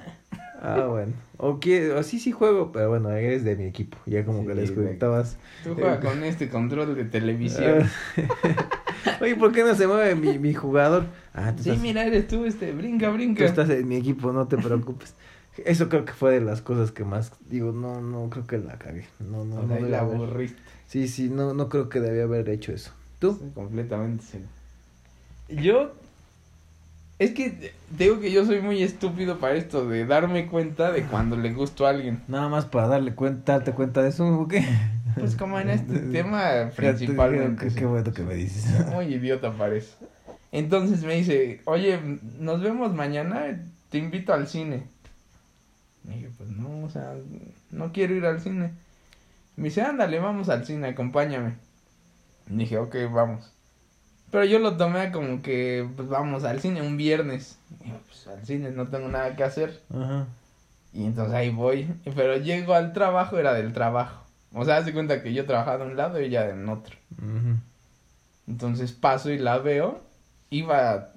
Ah, 0.61 0.87
bueno. 0.89 1.13
O, 1.39 1.61
quie- 1.61 1.93
o 1.95 2.03
sí, 2.03 2.19
sí 2.19 2.33
juego, 2.33 2.73
pero 2.73 2.89
bueno, 2.89 3.11
eres 3.11 3.45
de 3.45 3.57
mi 3.57 3.65
equipo. 3.65 3.99
Ya 4.07 4.25
como 4.25 4.41
Sí, 4.43 4.47
que 4.49 4.55
les 4.55 4.71
conectabas. 4.73 5.39
Tú 5.63 5.75
juegas 5.75 6.01
con 6.05 6.25
este 6.25 6.49
control 6.49 6.95
de 6.95 7.05
televisión. 7.05 7.89
Oye, 9.21 9.37
¿por 9.37 9.53
qué 9.53 9.63
no 9.63 9.75
se 9.75 9.87
mueve 9.87 10.15
mi, 10.15 10.39
mi 10.39 10.55
jugador? 10.55 11.07
Ah, 11.33 11.53
tú 11.57 11.63
sí, 11.63 11.71
estás, 11.71 11.83
mira, 11.83 12.05
eres 12.05 12.27
tú, 12.27 12.45
este, 12.45 12.73
brinca, 12.73 13.09
tú 13.09 13.15
brinca. 13.15 13.45
estás 13.45 13.71
en 13.71 13.87
mi 13.87 13.97
equipo, 13.97 14.33
no 14.33 14.49
te 14.49 14.57
preocupes. 14.57 15.15
Eso 15.65 15.89
creo 15.89 16.05
que 16.05 16.13
fue 16.13 16.33
de 16.33 16.41
las 16.41 16.61
cosas 16.61 16.93
que 16.93 17.05
más 17.05 17.33
digo, 17.49 17.73
no, 17.73 18.01
no 18.01 18.29
creo 18.31 18.47
que 18.47 18.59
la 18.59 18.79
cagué. 18.79 19.07
No, 19.21 19.45
no, 19.45 19.57
O 19.61 19.63
no 19.63 19.81
la 19.81 20.01
aburriste. 20.01 20.61
Sí, 20.87 21.09
sí, 21.09 21.29
no, 21.29 21.55
no 21.55 21.69
creo 21.69 21.89
que 21.89 22.01
debía 22.01 22.25
haber 22.25 22.49
hecho 22.49 22.73
eso. 22.73 22.93
¿Tú? 23.19 23.33
Estoy 23.33 23.51
completamente 23.51 24.25
seguro. 24.25 24.51
Yo. 25.49 25.93
Es 27.19 27.31
que 27.31 27.49
te 27.97 28.05
digo 28.05 28.21
que 28.21 28.31
yo 28.31 28.45
soy 28.45 28.61
muy 28.61 28.83
estúpido 28.83 29.39
para 29.39 29.55
esto 29.55 29.89
de 29.89 30.05
darme 30.05 30.49
cuenta 30.49 30.93
de 30.93 31.03
cuando 31.05 31.37
le 31.37 31.53
gusto 31.55 31.87
a 31.87 31.91
alguien. 31.91 32.23
Nada 32.29 32.49
más 32.51 32.67
para 32.67 32.89
darle 32.89 33.15
cuenta, 33.15 33.55
darte 33.55 33.73
cuenta 33.73 34.03
de 34.03 34.11
eso, 34.11 34.27
¿o 34.27 34.47
qué? 34.47 34.67
Pues 35.19 35.35
como 35.35 35.59
en 35.59 35.71
este 35.71 35.99
tema 36.13 36.71
principalmente. 36.77 37.65
Qué, 37.65 37.71
sí. 37.71 37.79
qué 37.79 37.87
bueno 37.87 38.13
que 38.13 38.23
me 38.23 38.35
dices. 38.35 38.87
Muy 38.93 39.07
idiota 39.07 39.51
parece. 39.53 39.95
Entonces 40.53 41.03
me 41.05 41.17
dice, 41.17 41.61
oye, 41.65 41.99
nos 42.39 42.61
vemos 42.61 42.95
mañana, 42.95 43.63
te 43.91 43.99
invito 43.99 44.35
al 44.35 44.47
cine. 44.47 44.85
Y 46.05 46.15
dije, 46.15 46.31
pues 46.37 46.51
no, 46.51 46.85
o 46.85 46.91
sea, 46.91 47.15
no 47.71 47.93
quiero 47.93 48.15
ir 48.15 48.27
al 48.27 48.41
cine. 48.41 48.73
Me 49.57 49.65
dice, 49.65 49.83
ándale, 49.83 50.19
vamos 50.19 50.49
al 50.49 50.65
cine, 50.65 50.89
acompáñame. 50.89 51.57
Y 52.49 52.57
dije, 52.57 52.79
ok, 52.79 52.95
vamos. 53.11 53.53
Pero 54.31 54.45
yo 54.45 54.59
lo 54.59 54.77
tomé 54.77 55.13
como 55.13 55.41
que, 55.41 55.89
pues 55.97 56.09
vamos 56.09 56.45
al 56.45 56.61
cine 56.61 56.83
un 56.83 56.97
viernes. 56.97 57.59
Y 57.85 57.89
yo, 57.89 57.99
pues 58.07 58.27
al 58.27 58.45
cine 58.45 58.71
no 58.71 58.87
tengo 58.89 59.09
nada 59.09 59.35
que 59.35 59.45
hacer. 59.45 59.81
Ajá. 59.95 60.27
Y 60.93 61.05
entonces 61.05 61.35
ahí 61.35 61.51
voy. 61.51 61.89
Pero 62.15 62.37
llego 62.37 62.75
al 62.75 62.93
trabajo, 62.93 63.39
era 63.39 63.53
del 63.55 63.73
trabajo. 63.73 64.25
O 64.53 64.65
sea, 64.65 64.79
hace 64.79 64.93
cuenta 64.93 65.23
que 65.23 65.35
yo 65.35 65.45
trabajaba 65.45 65.85
de 65.85 65.91
un 65.91 65.97
lado 65.97 66.21
y 66.21 66.27
ella 66.27 66.49
en 66.49 66.69
otro. 66.69 66.97
Entonces 68.47 68.93
paso 68.93 69.31
y 69.31 69.39
la 69.39 69.59
veo. 69.59 70.01
Iba 70.51 71.11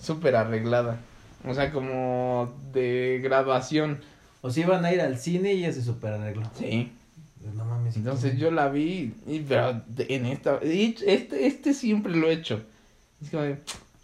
súper 0.00 0.36
arreglada. 0.36 0.98
O 1.46 1.52
sea, 1.52 1.72
como 1.72 2.54
de 2.72 3.20
graduación. 3.22 4.00
O 4.40 4.50
sea, 4.50 4.64
iban 4.64 4.84
a 4.84 4.92
ir 4.92 5.00
al 5.00 5.18
cine 5.18 5.54
y 5.54 5.64
ella 5.64 5.72
se 5.72 5.82
super 5.82 6.12
arregló. 6.12 6.48
Sí. 6.54 6.92
No 7.52 7.64
mames. 7.64 7.96
Entonces 7.96 8.38
yo 8.38 8.50
la 8.50 8.68
vi. 8.68 9.12
Y, 9.26 9.40
pero 9.40 9.82
en 9.98 10.26
esta. 10.26 10.60
y 10.64 10.94
Este, 11.06 11.46
este 11.46 11.74
siempre 11.74 12.14
lo 12.14 12.28
he 12.28 12.32
hecho. 12.32 12.62
Es 13.22 13.30
de, 13.30 13.56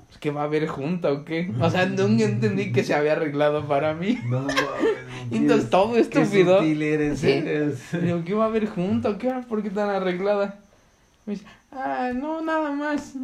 "Pues, 0.07 0.19
¿qué 0.19 0.31
va 0.31 0.43
a 0.43 0.45
haber 0.45 0.67
junta 0.67 1.11
o 1.13 1.25
qué? 1.25 1.51
O 1.61 1.71
sea, 1.71 1.87
nunca 1.87 2.25
entendí 2.25 2.73
que 2.73 2.85
se 2.85 2.95
había 2.95 3.13
arreglado 3.13 3.67
para 3.67 3.95
mí. 3.95 4.19
No 4.27 4.41
mames. 4.41 4.57
Entonces 5.31 5.71
todo 5.71 5.95
Qué 5.95 6.01
estúpido. 6.01 6.59
sutil 6.59 6.83
eres, 6.83 7.21
Sí. 7.21 7.31
eres. 7.31 7.81
Digo, 8.03 8.23
¿qué 8.25 8.35
va 8.35 8.45
a 8.45 8.49
haber 8.49 8.67
junto? 8.67 9.17
¿Qué? 9.19 9.31
¿Por 9.49 9.63
qué 9.63 9.71
tan 9.71 9.89
arreglada? 9.91 10.59
Me 11.27 11.35
dice, 11.35 11.47
ah, 11.73 12.11
no, 12.15 12.41
nada 12.43 12.73
más. 12.73 13.15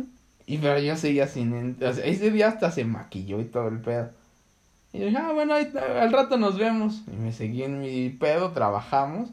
Y 0.47 0.59
pero 0.59 0.79
yo 0.79 0.97
seguía 0.97 1.27
sin... 1.27 1.77
O 1.83 1.93
sea, 1.93 2.05
ese 2.05 2.31
día 2.31 2.49
hasta 2.49 2.71
se 2.71 2.85
maquilló 2.85 3.41
y 3.41 3.45
todo 3.47 3.69
el 3.69 3.81
pedo. 3.81 4.11
Y 4.93 5.01
yo 5.01 5.07
dije, 5.07 5.17
ah, 5.19 5.33
bueno, 5.33 5.55
ahí- 5.55 5.73
al 6.01 6.13
rato 6.13 6.37
nos 6.39 6.57
vemos. 6.57 7.03
Y 7.13 7.17
me 7.17 7.33
seguí 7.33 7.65
en 7.65 7.81
mi 7.81 8.11
pedo, 8.11 8.53
trabajamos. 8.53 9.29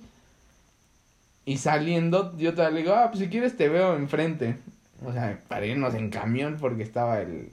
Y 1.45 1.57
saliendo, 1.57 2.37
yo 2.37 2.53
te 2.53 2.69
digo, 2.71 2.93
ah, 2.93 3.07
pues 3.09 3.19
si 3.19 3.27
quieres 3.29 3.57
te 3.57 3.67
veo 3.69 3.95
enfrente. 3.95 4.57
O 5.05 5.11
sea, 5.11 5.39
para 5.49 5.65
irnos 5.65 5.93
en 5.95 6.09
camión 6.09 6.57
porque 6.59 6.83
estaba 6.83 7.19
el, 7.21 7.49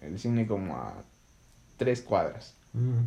el 0.00 0.18
cine 0.18 0.46
como 0.46 0.76
a 0.76 0.94
tres 1.76 2.02
cuadras. 2.02 2.54
Mm. 2.72 3.00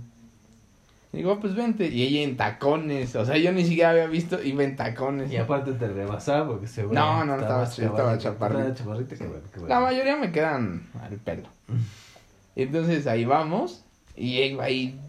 Y 1.13 1.17
digo, 1.19 1.39
pues 1.39 1.56
vente. 1.56 1.88
Y 1.88 2.04
ella 2.04 2.21
en 2.24 2.36
tacones. 2.36 3.15
O 3.15 3.24
sea, 3.24 3.38
yo 3.38 3.54
ni 3.54 3.63
siquiera 3.63 3.91
había 3.91 4.08
visto, 4.08 4.43
iba 4.43 4.65
en 4.65 4.76
tacones. 4.76 5.32
Y 5.32 5.38
aparte 5.38 5.71
te 5.71 5.88
rebasaba 5.88 6.45
porque 6.45 6.67
se 6.67 6.84
No, 6.84 7.24
no, 7.24 7.36
estaba- 7.36 7.63
estaba 7.63 8.17
chaparrito. 8.17 8.67
Estaba 8.67 8.76
chaparrito, 8.76 9.15
qué 9.15 9.26
bueno. 9.60 9.67
La 9.67 9.80
mayoría 9.80 10.17
me 10.17 10.34
quedan 10.34 10.84
al 11.02 11.15
pelo. 11.15 11.48
Entonces 12.58 13.08
ahí 13.08 13.24
vamos. 13.24 13.84
Y 14.17 14.39
iba 14.41 14.65
ahí 14.65 15.00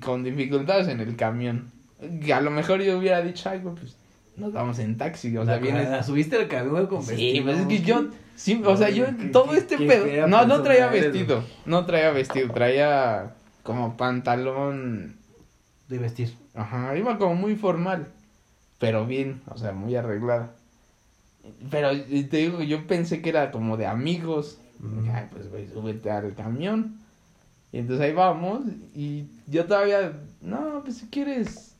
con 0.00 0.24
dificultades 0.24 0.88
en 0.88 0.98
el 0.98 1.14
camión. 1.14 1.70
Que 2.24 2.34
a 2.34 2.40
lo 2.40 2.50
mejor 2.50 2.82
yo 2.82 2.98
hubiera 2.98 3.22
dicho, 3.22 3.48
güey, 3.60 3.76
pues 3.76 3.96
nos 4.36 4.52
vamos 4.52 4.78
en 4.78 4.96
taxi. 4.96 5.36
O 5.36 5.44
sea, 5.44 5.58
vienes. 5.58 6.06
subiste 6.06 6.36
al 6.36 6.48
camión 6.48 6.86
con 6.86 7.02
Sí, 7.02 7.10
vestido. 7.10 7.44
pues 7.44 7.58
es 7.58 7.66
que 7.66 7.80
yo. 7.82 8.06
Sí, 8.34 8.62
o 8.64 8.76
sea, 8.76 8.90
yo 8.90 9.06
todo 9.30 9.54
este 9.54 9.76
pedo. 9.78 10.26
No, 10.26 10.46
no 10.46 10.62
traía 10.62 10.88
vestido. 10.88 11.44
No 11.66 11.84
traía 11.86 12.10
vestido. 12.10 12.52
Traía 12.52 13.34
como 13.62 13.96
pantalón. 13.96 15.16
De 15.88 15.98
vestir. 15.98 16.34
Ajá, 16.54 16.96
iba 16.96 17.18
como 17.18 17.34
muy 17.34 17.54
formal, 17.56 18.08
pero 18.78 19.06
bien, 19.06 19.42
o 19.46 19.58
sea, 19.58 19.72
muy 19.72 19.94
arreglada. 19.96 20.54
Pero 21.70 21.90
te 21.90 22.36
digo, 22.36 22.62
yo 22.62 22.86
pensé 22.86 23.20
que 23.20 23.28
era 23.30 23.50
como 23.50 23.76
de 23.76 23.86
amigos. 23.86 24.58
Mm. 24.78 25.10
Ay, 25.12 25.26
pues 25.30 25.50
güey, 25.50 25.68
súbete 25.68 26.10
al 26.10 26.34
camión. 26.34 26.98
Y 27.72 27.78
entonces 27.78 28.04
ahí 28.06 28.12
vamos 28.12 28.64
y 28.94 29.24
yo 29.46 29.64
todavía, 29.64 30.12
no, 30.42 30.82
pues 30.84 30.98
si 30.98 31.06
quieres, 31.06 31.71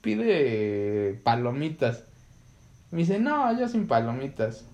pide 0.00 1.20
palomitas. 1.24 2.04
Me 2.90 2.98
dice, 2.98 3.18
no, 3.18 3.58
yo 3.58 3.68
sin 3.68 3.86
palomitas. 3.86 4.66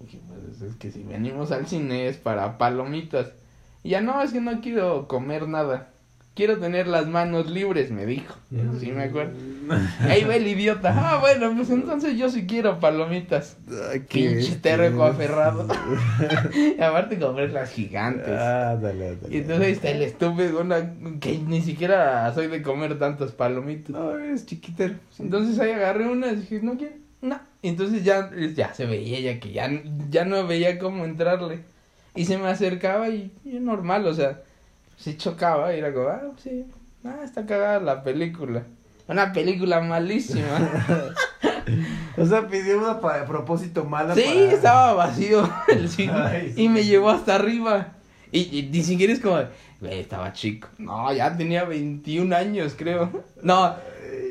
Dije, 0.00 0.20
pues 0.28 0.60
es 0.62 0.76
que 0.76 0.90
si 0.90 1.02
venimos 1.02 1.52
al 1.52 1.66
cine 1.66 2.08
es 2.08 2.16
para 2.16 2.58
palomitas. 2.58 3.32
Y 3.82 3.90
ya 3.90 4.00
no, 4.00 4.20
es 4.22 4.32
que 4.32 4.40
no 4.40 4.60
quiero 4.60 5.08
comer 5.08 5.48
nada. 5.48 5.93
Quiero 6.34 6.58
tener 6.58 6.88
las 6.88 7.06
manos 7.06 7.48
libres, 7.48 7.92
me 7.92 8.06
dijo. 8.06 8.34
Sí, 8.80 8.90
me 8.90 9.04
acuerdo. 9.04 9.34
Ahí 10.00 10.24
va 10.24 10.34
el 10.34 10.48
idiota. 10.48 10.92
Ah, 10.92 11.18
bueno, 11.20 11.54
pues 11.54 11.70
entonces 11.70 12.18
yo 12.18 12.28
sí 12.28 12.44
quiero 12.44 12.80
palomitas. 12.80 13.56
Qué 14.08 14.30
Pinche 14.30 14.56
terco 14.56 15.04
aferrado. 15.04 15.68
y 16.52 16.80
aparte 16.82 17.20
comer 17.20 17.52
las 17.52 17.70
gigantes. 17.70 18.28
Ah, 18.28 18.76
dale, 18.80 19.14
dale. 19.16 19.34
Y 19.34 19.38
entonces 19.38 19.66
ahí 19.66 19.72
está 19.72 19.90
el 19.90 20.02
estúpido, 20.02 20.60
una, 20.60 20.94
que 21.20 21.38
ni 21.38 21.62
siquiera 21.62 22.32
soy 22.34 22.48
de 22.48 22.62
comer 22.62 22.98
tantas 22.98 23.30
palomitas. 23.30 23.90
No, 23.90 24.18
eres 24.18 24.44
chiquitero. 24.44 24.94
Entonces 25.20 25.60
ahí 25.60 25.70
agarré 25.70 26.08
una 26.08 26.32
y 26.32 26.36
dije, 26.36 26.60
no 26.62 26.76
quiero, 26.76 26.96
no. 27.22 27.38
Y 27.62 27.68
entonces 27.68 28.02
ya, 28.02 28.30
ya 28.54 28.74
se 28.74 28.86
veía 28.86 29.20
ya 29.20 29.38
que 29.38 29.52
ya, 29.52 29.70
ya 30.10 30.24
no 30.24 30.44
veía 30.48 30.80
cómo 30.80 31.04
entrarle. 31.04 31.60
Y 32.16 32.24
se 32.24 32.38
me 32.38 32.48
acercaba 32.48 33.08
y, 33.08 33.32
y 33.44 33.60
normal, 33.60 34.06
o 34.06 34.14
sea, 34.14 34.40
se 34.96 35.16
chocaba 35.16 35.74
y 35.74 35.78
era 35.78 35.92
como, 35.92 36.08
ah, 36.08 36.22
sí, 36.42 36.64
ah, 37.04 37.20
está 37.24 37.46
cagada 37.46 37.80
la 37.80 38.02
película. 38.02 38.64
Una 39.08 39.32
película 39.32 39.80
malísima. 39.80 40.46
O 42.18 42.26
sea, 42.26 42.46
pidió 42.46 42.78
una 42.78 43.00
para 43.00 43.24
propósito 43.26 43.84
mala. 43.84 44.14
sí, 44.14 44.22
para- 44.22 44.52
estaba 44.52 44.92
vacío 44.92 45.50
el 45.68 45.88
cine. 45.88 46.12
Ay, 46.14 46.52
sí. 46.54 46.64
Y 46.64 46.68
me 46.68 46.84
llevó 46.84 47.08
hasta 47.10 47.34
arriba. 47.36 47.88
Y, 48.30 48.58
y 48.58 48.68
ni 48.70 48.82
siquiera 48.82 49.12
es 49.12 49.20
como, 49.20 49.38
güey, 49.80 50.00
estaba 50.00 50.32
chico. 50.34 50.68
No, 50.78 51.10
ya 51.12 51.34
tenía 51.36 51.64
21 51.64 52.36
años, 52.36 52.74
creo. 52.76 53.10
No, 53.42 53.74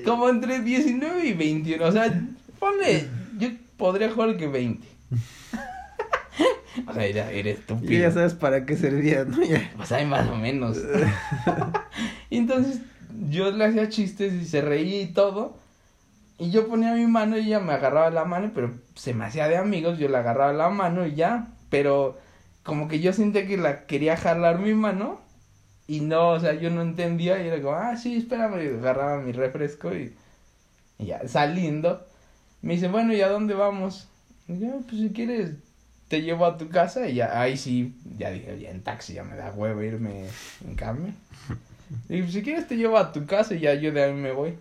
como 0.05 0.29
entre 0.29 0.59
19 0.59 1.25
y 1.25 1.33
21. 1.33 1.83
O 1.85 1.91
sea, 1.91 2.21
ponle, 2.59 3.07
yo 3.39 3.49
podría 3.77 4.11
jugar 4.11 4.37
que 4.37 4.47
20. 4.47 4.87
o 6.87 6.93
sea, 6.93 7.05
era, 7.05 7.31
era 7.31 7.49
Y 7.49 7.53
estúpido. 7.53 7.93
ya 7.97 8.11
sabes 8.11 8.33
para 8.33 8.65
qué 8.65 8.75
servía, 8.77 9.25
¿no? 9.25 9.39
Ya. 9.43 9.71
Pues 9.75 9.91
ahí 9.91 10.05
más 10.05 10.27
o 10.29 10.35
menos. 10.35 10.77
y 12.29 12.37
entonces 12.37 12.81
yo 13.29 13.51
le 13.51 13.65
hacía 13.65 13.89
chistes 13.89 14.33
y 14.33 14.45
se 14.45 14.61
reía 14.61 15.01
y 15.01 15.07
todo. 15.13 15.57
Y 16.39 16.51
yo 16.51 16.67
ponía 16.67 16.93
mi 16.93 17.07
mano 17.07 17.37
y 17.37 17.47
ella 17.47 17.59
me 17.59 17.73
agarraba 17.73 18.09
la 18.11 18.25
mano, 18.25 18.51
pero 18.55 18.73
se 18.95 19.13
me 19.13 19.25
hacía 19.25 19.47
de 19.47 19.57
amigos, 19.57 19.99
yo 19.99 20.09
le 20.09 20.17
agarraba 20.17 20.53
la 20.53 20.69
mano 20.69 21.05
y 21.07 21.15
ya. 21.15 21.49
Pero 21.69 22.19
como 22.63 22.87
que 22.87 22.99
yo 23.01 23.13
sentía 23.13 23.47
que 23.47 23.57
la 23.57 23.85
quería 23.87 24.17
jalar 24.17 24.59
mi 24.59 24.73
mano 24.73 25.21
y 25.87 26.01
no, 26.01 26.29
o 26.31 26.39
sea, 26.39 26.53
yo 26.55 26.69
no 26.71 26.81
entendía 26.81 27.43
y 27.43 27.47
era 27.47 27.61
como, 27.61 27.75
ah, 27.75 27.97
sí, 27.97 28.17
espérame, 28.17 28.63
y 28.63 28.67
agarraba 28.79 29.19
mi 29.21 29.31
refresco 29.33 29.93
y, 29.95 30.15
y 30.99 31.07
ya 31.07 31.27
saliendo. 31.27 32.05
Me 32.61 32.73
dice, 32.75 32.87
bueno, 32.89 33.13
¿y 33.13 33.21
a 33.21 33.29
dónde 33.29 33.53
vamos? 33.55 34.09
Y 34.47 34.59
yo, 34.59 34.81
pues 34.89 35.01
si 35.01 35.11
quieres, 35.11 35.51
te 36.13 36.21
llevo 36.21 36.45
a 36.45 36.59
tu 36.59 36.69
casa 36.69 37.09
y 37.09 37.15
ya, 37.15 37.41
ahí 37.41 37.57
sí, 37.57 37.95
ya 38.19 38.29
dije, 38.29 38.59
ya 38.59 38.69
en 38.69 38.83
taxi 38.83 39.13
ya 39.13 39.23
me 39.23 39.35
da 39.35 39.51
huevo 39.51 39.81
irme 39.81 40.27
en. 40.63 41.15
Y 42.07 42.21
pues, 42.21 42.31
si 42.33 42.43
quieres 42.43 42.67
te 42.67 42.75
llevo 42.77 42.99
a 42.99 43.11
tu 43.11 43.25
casa 43.25 43.55
y 43.55 43.61
ya 43.61 43.73
yo 43.73 43.91
de 43.91 44.03
ahí 44.03 44.13
me 44.13 44.31
voy. 44.31 44.53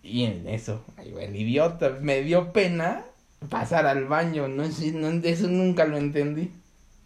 Y 0.00 0.26
en 0.26 0.46
eso, 0.46 0.84
ahí 0.96 1.10
va 1.10 1.24
el 1.24 1.34
idiota, 1.34 1.98
me 2.00 2.22
dio 2.22 2.52
pena 2.52 3.02
pasar 3.48 3.86
al 3.86 4.04
baño, 4.04 4.46
no 4.46 4.62
no, 4.62 5.08
eso 5.24 5.48
nunca 5.48 5.86
lo 5.86 5.96
entendí. 5.96 6.52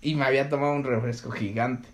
Y 0.03 0.14
me 0.14 0.27
había 0.27 0.51
tomado 0.51 0.75
un 0.75 0.85
refresco 0.85 1.31
gigante. 1.31 1.88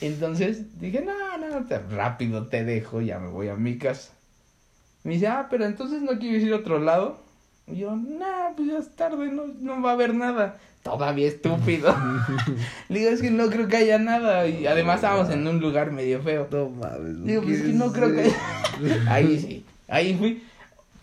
Entonces 0.00 0.80
dije, 0.80 1.02
no, 1.02 1.36
no, 1.36 1.66
te- 1.66 1.80
rápido 1.80 2.46
te 2.46 2.64
dejo, 2.64 3.02
ya 3.02 3.18
me 3.18 3.28
voy 3.28 3.48
a 3.48 3.56
mi 3.56 3.76
casa. 3.76 4.12
Me 5.04 5.12
dice, 5.12 5.26
ah, 5.26 5.48
pero 5.50 5.66
entonces 5.66 6.00
no 6.00 6.18
quieres 6.18 6.42
ir 6.44 6.54
a 6.54 6.56
otro 6.56 6.78
lado. 6.78 7.22
Y 7.72 7.78
yo, 7.78 7.96
no, 7.96 8.26
pues 8.56 8.68
ya 8.68 8.78
es 8.78 8.88
tarde, 8.96 9.28
no, 9.30 9.44
no 9.60 9.82
va 9.82 9.90
a 9.90 9.94
haber 9.94 10.14
nada. 10.14 10.56
Todavía 10.82 11.28
estúpido. 11.28 11.94
Le 12.88 13.00
digo, 13.00 13.10
es 13.10 13.20
que 13.20 13.30
no 13.30 13.48
creo 13.50 13.68
que 13.68 13.76
haya 13.76 13.98
nada. 13.98 14.46
Y 14.46 14.66
además 14.66 14.96
estábamos 14.96 15.30
en 15.30 15.46
un 15.46 15.60
lugar 15.60 15.92
medio 15.92 16.22
feo. 16.22 16.48
No 16.50 16.70
mames. 16.70 17.24
Digo, 17.24 17.42
pues 17.42 17.56
es 17.56 17.62
que 17.66 17.72
no 17.72 17.92
creo 17.92 18.12
que 18.12 18.24
ser. 18.30 19.08
Ahí 19.08 19.38
sí, 19.38 19.64
ahí 19.88 20.14
fui. 20.14 20.42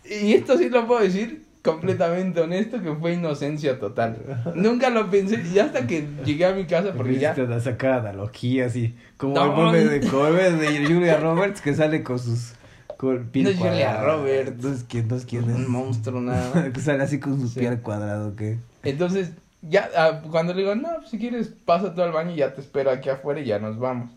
Y 0.03 0.34
esto 0.34 0.58
sí 0.58 0.69
lo 0.69 0.88
puedo 0.88 1.01
decir 1.01 1.43
completamente 1.62 2.39
honesto 2.39 2.82
que 2.82 2.93
fue 2.95 3.13
inocencia 3.13 3.77
total. 3.77 4.15
Nunca 4.56 4.89
lo 4.89 5.10
pensé 5.10 5.43
y 5.53 5.60
hasta 5.60 5.86
que 5.86 6.08
llegué 6.25 6.45
a 6.45 6.53
mi 6.53 6.65
casa 6.65 6.93
porque 6.95 7.17
ya... 7.19 7.32
A 7.34 7.60
sacar 7.60 7.91
analogías 7.99 8.75
y 8.77 8.95
como 9.17 9.36
No. 9.36 9.73
el 9.75 9.84
meme 9.84 9.99
de, 9.99 10.51
de 10.80 10.86
Julia 10.88 11.17
Roberts 11.17 11.60
que 11.62 11.75
sale 11.75 12.03
con 12.03 12.19
sus 12.19 12.53
con 12.98 13.16
No 13.26 13.30
Julia 13.32 13.56
cuadrada. 13.58 14.04
Roberts. 14.04 14.64
No 14.64 14.74
es 14.74 14.84
quién, 14.84 15.08
no 15.08 15.16
es 15.16 15.26
quién 15.26 15.50
es. 15.50 15.56
Un 15.56 15.72
monstruo 15.72 16.20
nada 16.22 16.72
que 16.74 16.80
sale 16.82 17.04
así 17.04 17.20
con 17.20 17.40
su 17.40 17.48
Sí. 17.48 17.60
piel 17.60 17.80
cuadrado 17.82 18.36
que 18.36 18.58
Entonces, 18.84 19.32
ya 19.62 19.90
ah, 19.96 20.22
cuando 20.30 20.54
le 20.54 20.62
digo, 20.62 20.76
no, 20.76 20.90
pues, 20.98 21.10
si 21.10 21.18
quieres 21.20 21.48
pasa 21.66 21.94
tú 21.96 22.02
al 22.02 22.12
baño 22.12 22.32
y 22.32 22.38
ya 22.38 22.54
te 22.54 22.62
espero 22.62 22.92
aquí 22.92 23.10
afuera 23.10 23.40
y 23.40 23.46
ya 23.46 23.60
nos 23.60 23.78
vamos. 23.80 24.12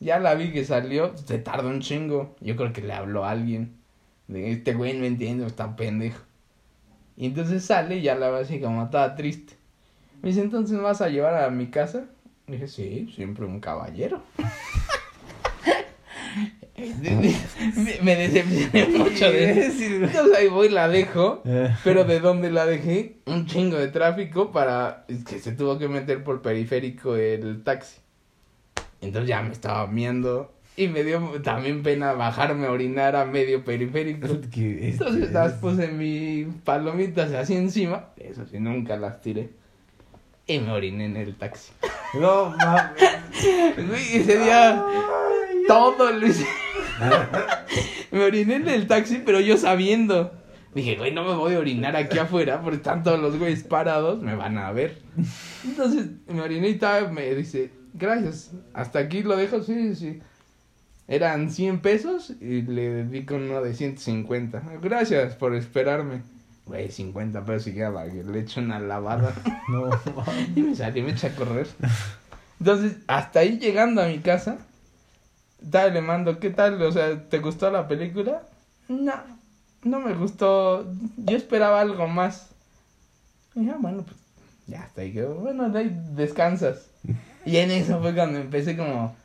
Ya 0.00 0.18
la 0.18 0.34
vi 0.34 0.50
que 0.52 0.64
salió, 0.64 1.16
se 1.16 1.38
tardó 1.38 1.68
un 1.68 1.80
chingo. 1.80 2.34
Yo 2.40 2.56
creo 2.56 2.72
que 2.72 2.82
le 2.82 2.92
habló 2.92 3.24
a 3.24 3.30
alguien. 3.30 3.72
De 4.28 4.50
este 4.52 4.74
güey 4.74 4.96
no 4.98 5.04
entiende, 5.04 5.46
está 5.46 5.76
pendejo. 5.76 6.20
Y 7.16 7.26
entonces 7.26 7.64
sale 7.64 7.96
y 7.98 8.02
ya 8.02 8.14
la 8.14 8.30
ve 8.30 8.40
así 8.40 8.60
como 8.60 8.88
toda 8.90 9.14
triste. 9.14 9.54
Me 10.22 10.30
dice, 10.30 10.40
entonces 10.42 10.76
¿me 10.76 10.82
vas 10.82 11.00
a 11.02 11.08
llevar 11.08 11.34
a 11.42 11.50
mi 11.50 11.66
casa? 11.68 12.04
Dije, 12.46 12.66
sí, 12.68 13.12
siempre 13.14 13.44
un 13.46 13.60
caballero. 13.60 14.22
me, 18.02 18.16
decepcioné 18.16 18.86
mucho 18.98 19.30
de 19.30 19.66
eso. 19.66 19.82
Entonces 19.84 20.36
ahí 20.36 20.48
voy, 20.48 20.68
la 20.68 20.88
dejo. 20.88 21.42
Pero 21.84 22.04
de 22.04 22.20
dónde 22.20 22.50
la 22.50 22.66
dejé, 22.66 23.16
un 23.26 23.46
chingo 23.46 23.76
de 23.76 23.88
tráfico 23.88 24.52
para 24.52 25.04
que 25.28 25.38
se 25.38 25.52
tuvo 25.52 25.78
que 25.78 25.88
meter 25.88 26.22
por 26.24 26.42
periférico 26.42 27.16
el 27.16 27.62
taxi. 27.62 28.00
Entonces 29.00 29.28
ya 29.28 29.42
me 29.42 29.52
estaba 29.52 29.86
miando 29.86 30.52
y 30.76 30.88
me 30.88 31.04
dio 31.04 31.20
también 31.42 31.82
pena 31.82 32.12
bajarme 32.12 32.66
a 32.66 32.70
orinar 32.70 33.16
a 33.16 33.24
medio 33.24 33.64
periférico. 33.64 34.26
Entonces 34.54 35.32
las 35.32 35.54
puse 35.54 35.88
mis 35.88 36.46
palomitas 36.64 37.32
así 37.32 37.54
encima, 37.54 38.06
eso 38.16 38.46
sí, 38.46 38.58
nunca 38.58 38.96
las 38.96 39.20
tiré. 39.20 39.50
Y 40.46 40.58
me 40.58 40.72
oriné 40.72 41.04
en 41.04 41.16
el 41.16 41.36
taxi. 41.36 41.72
No 42.14 42.50
mames. 42.56 43.02
Ese 44.12 44.38
día 44.38 44.84
todo 45.66 46.10
lo 46.10 46.26
hice. 46.26 46.46
me 48.10 48.24
oriné 48.24 48.56
en 48.56 48.68
el 48.68 48.86
taxi, 48.86 49.22
pero 49.24 49.40
yo 49.40 49.56
sabiendo. 49.56 50.32
Dije, 50.74 50.96
güey, 50.96 51.12
no 51.12 51.24
me 51.24 51.34
voy 51.34 51.54
a 51.54 51.58
orinar 51.58 51.96
aquí 51.96 52.18
afuera 52.18 52.62
porque 52.62 52.76
están 52.76 53.02
todos 53.02 53.20
los 53.20 53.38
güeyes 53.38 53.62
parados, 53.62 54.22
me 54.22 54.34
van 54.34 54.56
a 54.56 54.72
ver. 54.72 54.98
Entonces 55.64 56.06
me 56.26 56.40
oriné 56.40 56.68
y 56.68 56.72
estaba, 56.72 57.08
me 57.08 57.34
dice, 57.34 57.70
gracias, 57.92 58.52
hasta 58.72 59.00
aquí 59.00 59.22
lo 59.22 59.36
dejo, 59.36 59.62
sí, 59.62 59.94
sí. 59.94 60.20
Eran 61.08 61.50
100 61.50 61.80
pesos 61.80 62.32
y 62.40 62.62
le 62.62 63.04
di 63.04 63.24
con 63.24 63.42
uno 63.42 63.60
de 63.60 63.74
150. 63.74 64.62
Gracias 64.80 65.34
por 65.34 65.54
esperarme. 65.54 66.22
Güey, 66.64 66.90
50 66.90 67.44
pesos 67.44 67.66
y 67.66 67.74
ya 67.74 67.90
va, 67.90 68.04
que 68.04 68.22
le 68.22 68.40
echo 68.40 68.60
una 68.60 68.78
lavada. 68.78 69.34
No 69.68 69.90
y 70.56 70.62
me 70.62 70.74
salí, 70.74 71.02
me 71.02 71.12
eché 71.12 71.28
a 71.28 71.34
correr. 71.34 71.66
Entonces, 72.58 72.96
hasta 73.06 73.40
ahí 73.40 73.58
llegando 73.58 74.02
a 74.02 74.06
mi 74.06 74.18
casa, 74.18 74.58
tal, 75.70 75.94
le 75.94 76.00
mando, 76.00 76.38
¿qué 76.38 76.50
tal? 76.50 76.80
O 76.82 76.92
sea, 76.92 77.28
¿te 77.28 77.38
gustó 77.38 77.70
la 77.70 77.88
película? 77.88 78.42
No, 78.88 79.14
no 79.82 80.00
me 80.00 80.14
gustó. 80.14 80.86
Yo 81.16 81.36
esperaba 81.36 81.80
algo 81.80 82.06
más. 82.06 82.50
Y 83.54 83.66
ya, 83.66 83.76
bueno, 83.78 84.02
pues 84.02 84.16
ya 84.66 84.82
hasta 84.82 85.02
ahí 85.02 85.12
quedó. 85.12 85.34
Bueno, 85.34 85.68
de 85.70 85.78
ahí 85.78 86.02
descansas. 86.14 86.88
Y 87.44 87.56
en 87.56 87.72
eso 87.72 88.00
fue 88.00 88.14
cuando 88.14 88.38
empecé 88.38 88.76
como, 88.76 89.16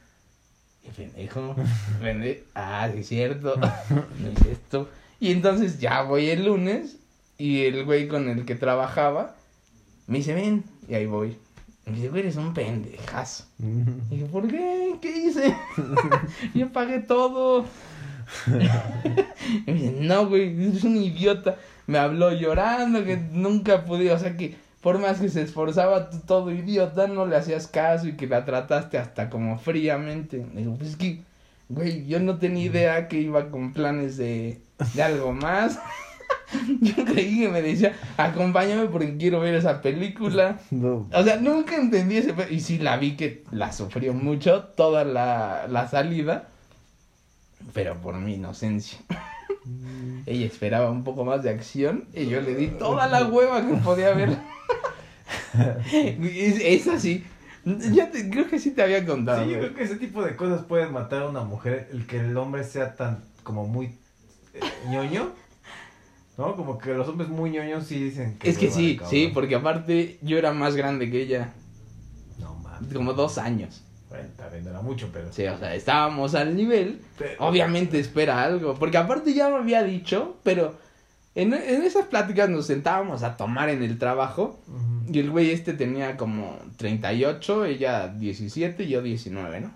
qué 0.82 0.90
pendejo, 0.90 1.56
pendejo. 2.02 2.42
Ah, 2.56 2.90
sí 2.92 3.02
es 3.02 3.08
cierto, 3.08 3.56
no 3.90 4.30
es 4.32 4.46
esto. 4.48 4.90
Y 5.20 5.32
entonces 5.32 5.80
ya 5.80 6.02
voy 6.02 6.28
el 6.30 6.46
lunes 6.46 6.98
y 7.38 7.66
el 7.66 7.86
güey 7.86 8.08
con 8.08 8.28
el 8.28 8.44
que 8.44 8.56
trabajaba 8.56 9.36
me 10.08 10.18
dice, 10.18 10.34
ven, 10.34 10.64
y 10.90 10.96
ahí 10.96 11.06
voy. 11.06 11.38
Y 11.88 11.92
me 11.92 11.96
dice, 11.96 12.10
güey, 12.10 12.22
eres 12.22 12.36
un 12.36 12.54
pendejazo. 12.54 13.46
Y 13.60 14.16
dije, 14.16 14.26
¿por 14.26 14.48
qué? 14.48 14.96
¿Qué 15.02 15.18
hice? 15.18 15.56
Yo 16.54 16.72
pagué 16.72 17.00
todo. 17.00 17.66
y 19.66 19.72
me 19.72 19.74
dice, 19.74 19.96
no, 20.02 20.28
güey, 20.28 20.68
eres 20.68 20.84
un 20.84 20.98
idiota. 20.98 21.56
Me 21.86 21.98
habló 21.98 22.34
llorando, 22.34 23.04
que 23.06 23.16
nunca 23.32 23.86
pude, 23.86 24.12
o 24.12 24.20
sea 24.20 24.36
que 24.36 24.56
por 24.82 25.00
más 25.00 25.20
que 25.20 25.30
se 25.30 25.42
esforzaba, 25.42 26.10
tú 26.10 26.20
todo 26.26 26.52
idiota, 26.52 27.08
no 27.08 27.26
le 27.26 27.36
hacías 27.36 27.68
caso 27.68 28.08
y 28.08 28.16
que 28.16 28.28
la 28.28 28.46
trataste 28.46 28.98
hasta 28.98 29.30
como 29.30 29.58
fríamente. 29.58 30.46
Le 30.54 30.62
digo, 30.62 30.76
pues 30.76 30.92
es 30.92 30.96
que, 30.96 31.22
güey, 31.70 32.06
yo 32.06 32.20
no 32.20 32.38
tenía 32.38 32.66
idea 32.66 33.08
que 33.08 33.20
iba 33.20 33.50
con 33.50 33.74
planes 33.74 34.18
de, 34.18 34.62
de 34.94 35.04
algo 35.04 35.34
más. 35.34 35.80
yo 36.82 37.06
creí 37.06 37.40
que 37.42 37.50
me 37.50 37.62
decía, 37.62 37.94
acompáñame 38.18 38.88
porque 38.88 39.18
quiero 39.18 39.40
ver 39.40 39.56
esa 39.56 39.82
película. 39.82 40.60
No. 40.72 41.08
O 41.14 41.24
sea, 41.24 41.38
nunca 41.38 41.76
entendí 41.76 42.18
ese... 42.18 42.34
Y 42.50 42.60
sí, 42.60 42.78
la 42.78 42.98
vi 42.98 43.16
que 43.16 43.44
la 43.52 43.72
sufrió 43.72 44.14
mucho 44.14 44.64
toda 44.64 45.04
la, 45.06 45.66
la 45.68 45.88
salida, 45.88 46.50
pero 47.74 48.00
por 48.02 48.16
mi 48.16 48.36
inocencia. 48.36 49.00
Ella 50.26 50.46
esperaba 50.46 50.92
un 50.92 51.04
poco 51.04 51.26
más 51.26 51.44
de 51.44 51.50
acción 51.50 52.06
y 52.14 52.28
yo 52.28 52.42
le 52.42 52.56
di 52.56 52.68
toda 52.68 53.08
la 53.08 53.26
hueva 53.26 53.66
que 53.66 53.76
podía 53.76 54.14
ver. 54.14 54.38
es, 55.84 56.60
es 56.62 56.88
así. 56.88 57.26
Ya 57.66 58.12
te, 58.12 58.30
creo 58.30 58.48
que 58.48 58.60
sí 58.60 58.72
te 58.72 58.82
había 58.82 59.06
contado. 59.06 59.44
Sí, 59.44 59.52
yo 59.52 59.60
creo 59.60 59.74
que 59.74 59.84
ese 59.84 59.96
tipo 59.98 60.24
de 60.24 60.36
cosas 60.36 60.64
pueden 60.64 60.94
matar 60.94 61.24
a 61.24 61.30
una 61.30 61.42
mujer, 61.42 61.90
el 61.92 62.06
que 62.06 62.20
el 62.20 62.38
hombre 62.38 62.64
sea 62.64 62.96
tan 62.96 63.24
como 63.44 63.68
muy 63.68 63.88
eh, 64.54 64.60
ñoño, 64.90 65.32
¿no? 66.38 66.56
Como 66.56 66.78
que 66.78 66.94
los 66.94 67.08
hombres 67.08 67.30
muy 67.30 67.50
ñoños 67.52 67.86
sí 67.86 68.04
dicen 68.04 68.38
que 68.38 68.50
Es 68.50 68.58
que 68.58 68.70
sí, 68.72 68.96
cabrón. 68.98 69.10
sí, 69.12 69.32
porque 69.34 69.56
aparte 69.56 70.20
yo 70.22 70.38
era 70.38 70.54
más 70.54 70.76
grande 70.76 71.10
que 71.10 71.22
ella, 71.24 71.54
No 72.40 72.56
mames. 72.56 72.94
como 72.94 73.14
dos 73.14 73.38
años. 73.38 73.82
Bueno, 74.10 74.30
también 74.38 74.64
no 74.64 74.70
era 74.70 74.82
mucho, 74.82 75.10
pero 75.12 75.32
Sí, 75.34 75.46
o 75.48 75.58
sea, 75.58 75.76
estábamos 75.76 76.34
al 76.36 76.56
nivel. 76.56 77.02
Pero- 77.18 77.46
Obviamente 77.46 78.00
espera 78.00 78.42
algo, 78.44 78.76
porque 78.76 78.98
aparte 78.98 79.34
ya 79.34 79.50
me 79.50 79.58
había 79.58 79.84
dicho, 79.84 80.38
pero 80.44 80.76
en, 81.36 81.54
en 81.54 81.82
esas 81.84 82.06
pláticas 82.06 82.50
nos 82.50 82.66
sentábamos 82.68 83.24
a 83.24 83.36
tomar 83.36 83.70
en 83.70 83.84
el 83.84 83.98
trabajo 84.00 84.60
y 85.12 85.20
el 85.20 85.30
güey 85.30 85.52
este 85.52 85.74
tenía 85.74 86.16
como 86.18 86.58
38, 86.78 87.66
ella 87.66 88.08
17 88.08 88.84
y 88.84 88.88
yo 88.90 89.02
19, 89.02 89.62
¿no? 89.62 89.72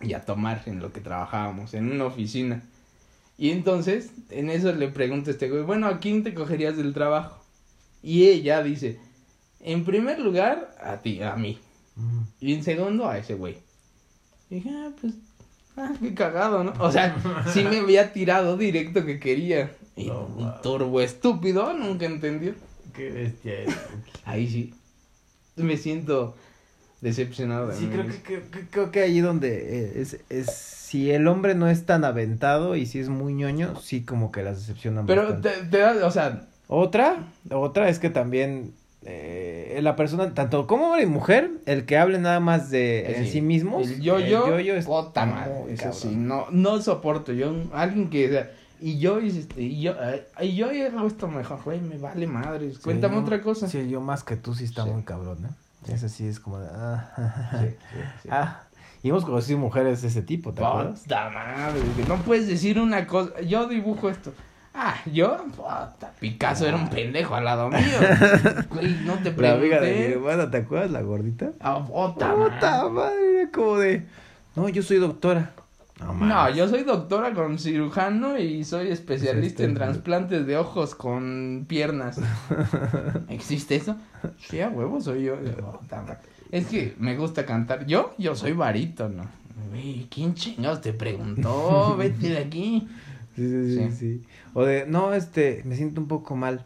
y 0.00 0.14
a 0.14 0.24
tomar 0.24 0.62
en 0.66 0.80
lo 0.80 0.92
que 0.92 1.00
trabajábamos, 1.00 1.74
en 1.74 1.92
una 1.92 2.06
oficina. 2.06 2.62
Y 3.38 3.50
entonces, 3.50 4.10
en 4.30 4.50
eso 4.50 4.72
le 4.72 4.88
pregunto 4.88 5.30
a 5.30 5.32
este 5.32 5.48
güey, 5.50 5.62
bueno, 5.62 5.86
¿a 5.86 5.98
quién 5.98 6.22
te 6.22 6.34
cogerías 6.34 6.76
del 6.76 6.92
trabajo? 6.94 7.42
Y 8.02 8.26
ella 8.26 8.62
dice, 8.62 8.98
en 9.60 9.84
primer 9.84 10.18
lugar, 10.20 10.76
a 10.82 10.98
ti, 10.98 11.22
a 11.22 11.34
mí. 11.36 11.58
Y 12.40 12.54
en 12.54 12.62
segundo, 12.64 13.08
a 13.08 13.18
ese 13.18 13.34
güey. 13.34 13.56
Y 14.50 14.56
dije, 14.56 14.70
ah, 14.72 14.90
pues, 15.00 15.14
ah, 15.76 15.92
qué 16.00 16.14
cagado, 16.14 16.62
¿no? 16.64 16.72
O 16.78 16.90
sea, 16.92 17.16
sí 17.52 17.62
me 17.64 17.78
había 17.78 18.12
tirado 18.12 18.56
directo 18.56 19.04
que 19.04 19.18
quería. 19.18 19.74
Y, 19.96 20.06
No, 20.06 20.28
mames. 20.28 20.62
turbo 20.62 21.00
estúpido, 21.00 21.72
nunca 21.74 22.06
entendió. 22.06 22.54
Qué 22.94 23.10
bestia 23.10 23.60
es. 23.60 23.74
Ahí 24.24 24.48
sí. 24.48 24.74
Me 25.56 25.76
siento 25.76 26.34
decepcionado 27.00 27.68
de 27.68 27.76
Sí, 27.76 27.86
mí 27.86 27.92
creo 27.92 28.06
que- 28.06 28.22
que- 28.50 28.66
creo 28.70 28.90
que 28.90 29.00
ahí 29.00 29.20
donde 29.20 29.84
eh, 29.86 29.92
es, 30.00 30.18
es 30.30 30.81
si 30.92 31.10
el 31.10 31.26
hombre 31.26 31.54
no 31.54 31.68
es 31.68 31.86
tan 31.86 32.04
aventado 32.04 32.76
y 32.76 32.84
si 32.84 32.98
es 33.00 33.08
muy 33.08 33.32
ñoño, 33.32 33.80
sí 33.80 34.04
como 34.04 34.30
que 34.30 34.42
las 34.42 34.58
decepcionan 34.60 35.06
Pero 35.06 35.38
te, 35.40 35.48
te 35.70 35.78
da, 35.78 36.06
o 36.06 36.10
sea, 36.10 36.42
Otra, 36.68 37.16
otra 37.50 37.88
es 37.88 37.98
que 37.98 38.10
también 38.10 38.72
eh, 39.04 39.78
la 39.82 39.96
persona, 39.96 40.34
tanto 40.34 40.66
como 40.66 40.88
hombre 40.88 41.02
y 41.02 41.06
mujer, 41.06 41.50
el 41.66 41.86
que 41.86 41.96
hable 41.98 42.18
nada 42.18 42.40
más 42.40 42.70
de 42.70 43.16
en 43.16 43.24
Sí. 43.24 43.30
sí 43.32 43.40
mismos, 43.40 43.88
El 43.88 44.00
yo-yo, 44.02 44.48
yo-yo 44.48 44.74
es 44.74 44.84
puta 44.86 45.24
madre, 45.26 45.52
eso 45.72 45.82
cabrón. 45.84 46.00
sí, 46.00 46.14
no, 46.14 46.46
no 46.50 46.80
soporto 46.82 47.32
yo, 47.32 47.54
alguien 47.72 48.10
que, 48.10 48.28
o 48.28 48.30
sea, 48.30 48.50
y 48.80 48.98
yo, 48.98 49.20
y, 49.20 49.28
este, 49.30 49.62
y 49.62 49.80
yo, 49.80 49.94
eh, 50.00 50.26
y 50.42 50.54
yo 50.56 50.66
hago 50.68 51.06
esto 51.06 51.26
mejor, 51.26 51.60
güey, 51.64 51.80
me 51.80 51.96
vale 51.98 52.26
madres, 52.26 52.78
cuéntame 52.78 53.14
yo- 53.16 53.22
otra 53.22 53.40
cosa. 53.40 53.66
Sí, 53.66 53.88
yo 53.88 54.00
más 54.02 54.24
que 54.24 54.36
tú 54.36 54.54
sí 54.54 54.64
está 54.64 54.84
Sí. 54.84 54.90
muy 54.90 55.02
cabrón, 55.04 55.38
¿no? 55.40 55.48
Ese 55.92 56.08
sí 56.08 56.26
es 56.28 56.38
como 56.38 56.60
de, 56.60 56.68
ah, 56.70 57.10
Sí, 57.60 57.66
sí, 57.70 57.98
sí. 58.24 58.28
ah, 58.30 58.62
y 59.02 59.08
hemos 59.08 59.24
conocido 59.24 59.58
mujeres 59.58 60.02
de 60.02 60.08
ese 60.08 60.22
tipo, 60.22 60.52
¿te 60.52 60.64
acuerdas? 60.64 61.04
Madre, 61.08 61.80
que 61.96 62.04
no 62.04 62.16
puedes 62.18 62.46
decir 62.46 62.78
una 62.78 63.06
cosa, 63.06 63.40
yo 63.40 63.66
dibujo 63.68 64.08
esto. 64.10 64.32
Ah, 64.74 64.94
yo, 65.12 65.36
puta, 65.54 66.12
Picasso 66.18 66.66
era 66.66 66.76
un 66.78 66.88
pendejo 66.88 67.34
al 67.34 67.44
lado 67.44 67.68
mío. 67.68 67.80
Güey, 68.70 68.96
no 69.04 69.14
te 69.18 69.30
La 69.36 69.52
amiga 69.52 69.80
de 69.80 69.90
mi 69.92 69.96
pregunté. 69.98 70.12
hermana, 70.12 70.50
¿te 70.50 70.56
acuerdas 70.58 70.90
la 70.90 71.02
gordita? 71.02 71.50
Ah, 71.60 71.84
puta 71.84 72.34
Puta 72.34 72.88
madre. 72.88 73.40
era 73.42 73.50
como 73.50 73.76
de, 73.76 74.06
no, 74.56 74.68
yo 74.70 74.82
soy 74.82 74.96
doctora. 74.96 75.50
No, 76.00 76.14
No, 76.14 76.50
yo 76.50 76.66
soy 76.68 76.84
doctora 76.84 77.32
con 77.34 77.58
cirujano 77.58 78.38
y 78.38 78.64
soy 78.64 78.88
especialista 78.88 79.62
en 79.62 79.72
Este- 79.72 79.84
trasplantes 79.84 80.46
de 80.46 80.56
ojos 80.56 80.94
con 80.94 81.66
piernas. 81.68 82.18
¿Existe 83.28 83.76
eso? 83.76 83.96
Sí, 84.38 84.60
a 84.62 84.68
huevo 84.68 85.00
soy 85.00 85.24
yo. 85.24 85.36
Puta 85.36 86.00
madre. 86.02 86.18
Es 86.52 86.66
que 86.66 86.94
me 86.98 87.16
gusta 87.16 87.44
cantar. 87.44 87.86
Yo, 87.86 88.14
yo 88.18 88.36
soy 88.36 88.52
barítono. 88.52 89.24
Güey, 89.70 90.06
¿quién 90.10 90.34
chingados 90.34 90.80
te 90.82 90.92
preguntó? 90.92 91.96
Vete 91.98 92.28
de 92.30 92.38
aquí. 92.38 92.86
Sí, 93.34 93.48
sí, 93.48 93.74
sí, 93.76 93.90
Sí. 93.98 94.22
O 94.54 94.64
de, 94.64 94.86
no, 94.86 95.14
este, 95.14 95.62
me 95.64 95.74
siento 95.76 96.00
un 96.00 96.08
poco 96.08 96.36
mal. 96.36 96.64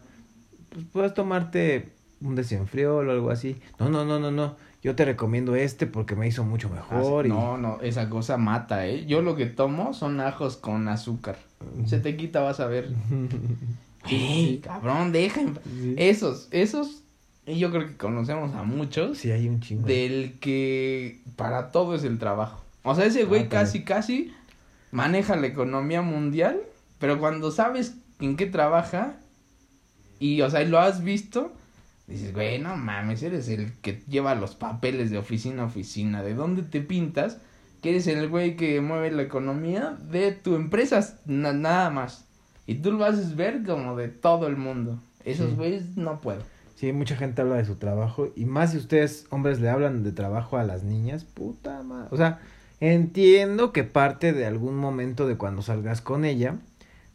Pues 0.69 0.85
puedes 0.91 1.13
tomarte 1.13 1.89
un 2.21 2.35
desenfriol 2.35 3.07
o 3.07 3.11
algo 3.11 3.31
así. 3.31 3.55
No, 3.79 3.89
no, 3.89 4.03
no, 4.05 4.19
no, 4.19 4.29
no. 4.31 4.55
Yo 4.83 4.95
te 4.95 5.05
recomiendo 5.05 5.55
este 5.55 5.87
porque 5.87 6.15
me 6.15 6.27
hizo 6.27 6.43
mucho 6.43 6.69
mejor. 6.69 7.25
y... 7.25 7.29
Ah, 7.31 7.33
No, 7.33 7.57
no, 7.57 7.79
esa 7.81 8.09
cosa 8.09 8.37
mata, 8.37 8.85
¿eh? 8.87 9.05
Yo 9.05 9.21
lo 9.21 9.35
que 9.35 9.45
tomo 9.47 9.93
son 9.93 10.19
ajos 10.19 10.57
con 10.57 10.87
azúcar. 10.89 11.37
Se 11.85 11.99
te 11.99 12.15
quita, 12.17 12.41
vas 12.41 12.59
a 12.59 12.67
ver. 12.67 12.89
Ey, 14.09 14.59
cabrón, 14.63 15.11
deja. 15.11 15.41
en- 15.41 15.55
Sí. 15.81 15.95
Esos, 15.97 16.47
esos, 16.51 17.03
y 17.47 17.57
yo 17.57 17.71
creo 17.71 17.87
que 17.87 17.97
conocemos 17.97 18.53
a 18.55 18.61
muchos. 18.63 19.17
Sí, 19.17 19.31
hay 19.31 19.47
un 19.47 19.59
chingo. 19.61 19.87
del 19.87 20.37
que 20.39 21.21
para 21.35 21.71
todo 21.71 21.95
es 21.95 22.03
el 22.03 22.19
trabajo. 22.19 22.63
O 22.83 22.93
sea, 22.93 23.05
ese 23.05 23.23
güey 23.23 23.43
Ah, 23.43 23.49
casi, 23.49 23.83
casi 23.83 24.33
maneja 24.91 25.35
la 25.35 25.47
economía 25.47 26.01
mundial, 26.01 26.59
pero 26.99 27.19
cuando 27.19 27.51
sabes 27.51 27.95
en 28.19 28.35
qué 28.35 28.45
trabaja 28.45 29.15
y, 30.19 30.41
o 30.41 30.49
sea, 30.49 30.63
lo 30.63 30.79
has 30.79 31.03
visto, 31.03 31.53
dices, 32.07 32.33
güey, 32.33 32.59
no 32.59 32.75
mames, 32.77 33.21
eres 33.23 33.47
el 33.49 33.73
que 33.81 34.01
lleva 34.07 34.33
los 34.35 34.55
papeles 34.55 35.11
de 35.11 35.17
oficina 35.17 35.63
a 35.63 35.65
oficina, 35.65 36.23
¿de 36.23 36.33
dónde 36.33 36.63
te 36.63 36.81
pintas? 36.81 37.37
que 37.81 37.91
eres 37.91 38.07
el 38.07 38.27
güey 38.27 38.55
que 38.55 38.81
mueve 38.81 39.11
la 39.11 39.21
economía 39.21 39.95
de 40.09 40.31
tu 40.31 40.55
empresa, 40.55 41.19
na- 41.27 41.53
nada 41.53 41.91
más. 41.91 42.25
Y 42.65 42.75
tú 42.75 42.91
lo 42.91 43.05
haces 43.05 43.35
ver 43.35 43.63
como 43.63 43.95
de 43.95 44.07
todo 44.07 44.47
el 44.47 44.57
mundo. 44.57 44.99
Esos 45.23 45.51
Sí. 45.51 45.55
güeyes 45.55 45.95
no 45.95 46.19
puedo. 46.19 46.41
Sí, 46.77 46.93
mucha 46.93 47.15
gente 47.15 47.41
habla 47.41 47.55
de 47.55 47.65
su 47.65 47.77
trabajo. 47.77 48.31
Y 48.35 48.45
más 48.45 48.71
si 48.71 48.77
ustedes, 48.77 49.25
hombres, 49.31 49.59
le 49.59 49.67
hablan 49.67 50.03
de 50.03 50.11
trabajo 50.11 50.57
a 50.57 50.63
las 50.63 50.83
niñas, 50.83 51.23
puta 51.23 51.81
madre. 51.81 52.09
O 52.11 52.17
sea, 52.17 52.39
entiendo 52.79 53.73
que 53.73 53.83
parte 53.83 54.31
de 54.31 54.45
algún 54.45 54.77
momento 54.77 55.27
de 55.27 55.37
cuando 55.37 55.63
salgas 55.63 56.01
con 56.01 56.23
ella, 56.23 56.59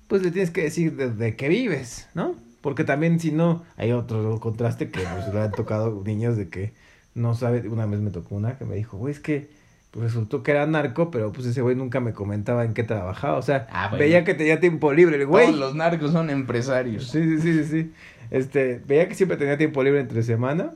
pues 0.08 0.22
le 0.24 0.32
tienes 0.32 0.50
que 0.50 0.64
decir 0.64 0.96
de, 0.96 1.36
qué 1.36 1.48
vives, 1.48 2.08
¿no? 2.14 2.34
Porque 2.60 2.82
también 2.82 3.20
si 3.20 3.30
no, 3.30 3.62
hay 3.76 3.92
otro 3.92 4.40
contraste 4.40 4.90
que 4.90 5.00
pues, 5.00 5.32
le 5.32 5.40
han 5.40 5.52
tocado 5.52 6.02
niños 6.04 6.36
de 6.36 6.48
que 6.48 6.72
no 7.14 7.36
sabe. 7.36 7.68
Una 7.68 7.86
vez 7.86 8.00
me 8.00 8.10
tocó 8.10 8.34
una 8.34 8.58
que 8.58 8.64
me 8.64 8.74
dijo, 8.74 8.96
güey, 8.98 9.14
es 9.14 9.20
que 9.20 9.48
pues, 9.92 10.06
resultó 10.06 10.42
que 10.42 10.50
era 10.50 10.66
narco, 10.66 11.10
pero 11.12 11.30
pues 11.32 11.46
ese 11.46 11.62
güey 11.62 11.76
nunca 11.76 12.00
me 12.00 12.12
comentaba 12.12 12.64
en 12.64 12.74
qué 12.74 12.82
trabajaba. 12.82 13.36
O 13.38 13.42
sea, 13.42 13.68
Ah, 13.70 13.88
bueno. 13.88 14.00
veía 14.04 14.24
que 14.24 14.34
tenía 14.34 14.58
tiempo 14.58 14.92
libre 14.92 15.16
el 15.16 15.26
güey. 15.26 15.46
Todos 15.46 15.60
los 15.60 15.74
narcos 15.76 16.10
son 16.12 16.28
empresarios. 16.30 17.08
Sí, 17.08 17.22
sí, 17.22 17.40
sí, 17.40 17.64
sí, 17.64 17.70
sí. 17.70 17.92
Este, 18.30 18.82
veía 18.86 19.08
que 19.08 19.14
siempre 19.14 19.36
tenía 19.36 19.56
tiempo 19.56 19.82
libre 19.84 20.00
entre 20.00 20.22
semana. 20.24 20.72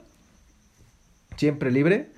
Siempre 1.37 1.71
libre. 1.71 2.09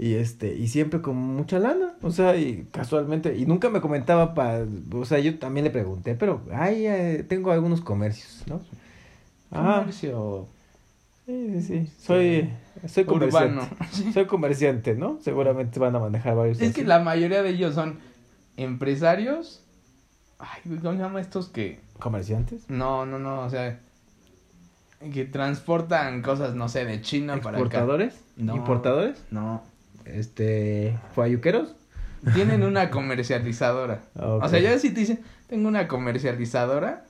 Y 0.00 0.14
este, 0.14 0.54
y 0.54 0.68
siempre 0.68 1.00
con 1.00 1.16
mucha 1.16 1.58
lana. 1.58 1.94
O 2.02 2.10
sea, 2.10 2.36
y 2.36 2.66
casualmente. 2.70 3.36
Y 3.36 3.46
nunca 3.46 3.68
me 3.68 3.80
comentaba 3.80 4.34
para. 4.34 4.64
O 4.92 5.04
sea, 5.04 5.18
yo 5.18 5.38
también 5.38 5.64
le 5.64 5.70
pregunté, 5.70 6.14
pero 6.14 6.42
ay, 6.52 6.86
eh, 6.86 7.24
tengo 7.28 7.50
algunos 7.50 7.80
comercios, 7.80 8.44
¿no? 8.46 8.60
Ah, 9.50 9.78
Comercio 9.80 10.46
sí, 11.28 11.60
sí, 11.60 11.62
sí. 11.62 11.92
Soy, 11.98 12.50
soy 12.86 13.04
comerciante. 13.04 13.54
urbano. 13.60 13.76
Soy 14.14 14.26
comerciante, 14.26 14.94
¿no? 14.94 15.18
Seguramente 15.20 15.78
van 15.78 15.94
a 15.94 15.98
manejar 15.98 16.34
varios. 16.34 16.60
Es 16.60 16.74
que 16.74 16.84
la 16.84 17.00
mayoría 17.00 17.42
de 17.42 17.50
ellos 17.50 17.74
son 17.74 17.98
empresarios. 18.56 19.62
Ay, 20.38 20.62
¿cómo 20.64 20.92
se 20.92 20.98
llama 20.98 21.20
estos 21.20 21.48
que? 21.48 21.80
¿Comerciantes? 21.98 22.68
No, 22.68 23.04
no, 23.06 23.18
no, 23.18 23.42
o 23.42 23.50
sea, 23.50 23.78
que 25.12 25.24
transportan 25.24 26.22
cosas, 26.22 26.54
no 26.54 26.68
sé, 26.68 26.84
de 26.84 27.00
China 27.02 27.40
para 27.40 27.58
acá. 27.58 27.84
No. 28.36 28.56
¿Importadores? 28.56 29.24
No, 29.30 29.62
Este. 30.04 30.98
¿Fayuqueros? 31.14 31.74
tienen 32.34 32.62
una 32.64 32.90
comercializadora. 32.90 34.00
O 34.14 34.48
sea, 34.48 34.60
ya 34.60 34.78
si 34.78 34.90
te 34.90 35.00
dicen, 35.00 35.20
tengo 35.46 35.68
una 35.68 35.88
comercializadora. 35.88 37.04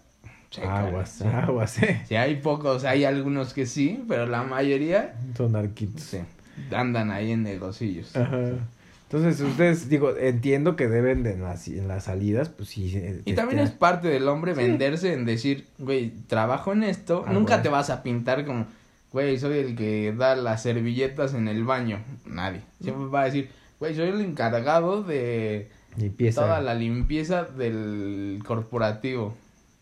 Checa, 0.51 0.87
Aguas, 0.87 1.11
sí. 1.11 1.25
aguas, 1.27 1.83
eh. 1.83 2.03
Sí, 2.09 2.17
hay 2.17 2.37
pocos, 2.37 2.85
hay 2.85 3.05
algunos 3.05 3.53
que 3.55 3.67
sí, 3.67 4.03
pero 4.09 4.27
la 4.27 4.43
mayoría 4.43 5.15
Son 5.37 5.55
arquitos. 5.57 6.03
sí, 6.03 6.19
andan 6.73 7.11
ahí 7.11 7.33
en 7.33 7.43
negocillos. 7.43 8.17
Ajá. 8.17 8.51
Entonces, 9.11 9.41
ustedes, 9.41 9.89
digo, 9.89 10.15
entiendo 10.19 10.77
que 10.77 10.87
deben 10.87 11.23
de 11.23 11.33
en 11.33 11.43
las, 11.43 11.67
en 11.69 11.89
las 11.89 12.05
salidas, 12.05 12.51
pues 12.51 12.69
sí. 12.69 12.93
eh, 12.95 13.23
Y 13.25 13.33
también 13.33 13.59
es 13.61 13.71
testear. 13.71 13.79
parte 13.79 14.09
del 14.09 14.29
hombre 14.29 14.53
venderse 14.53 15.15
en 15.15 15.25
decir, 15.25 15.67
güey, 15.79 16.11
trabajo 16.27 16.73
en 16.75 16.83
esto. 16.83 17.25
Ah, 17.27 17.33
Nunca 17.33 17.55
bueno. 17.55 17.63
te 17.63 17.69
vas 17.71 17.89
a 17.89 18.03
pintar 18.03 18.45
como, 18.45 18.67
güey, 19.11 19.39
soy 19.39 19.59
el 19.61 19.77
que 19.77 20.13
da 20.13 20.37
las 20.37 20.63
servilletas 20.63 21.33
en 21.33 21.49
el 21.49 21.65
baño. 21.65 22.01
Nadie. 22.27 22.61
Siempre 22.83 23.07
va 23.07 23.23
a 23.23 23.25
decir, 23.25 23.49
güey, 23.81 23.95
soy 23.95 24.11
el 24.11 24.21
encargado 24.21 25.03
de 25.03 25.71
Limpieza. 25.97 26.43
toda 26.43 26.61
la 26.61 26.75
limpieza 26.75 27.45
del 27.45 28.41
corporativo. 28.47 29.35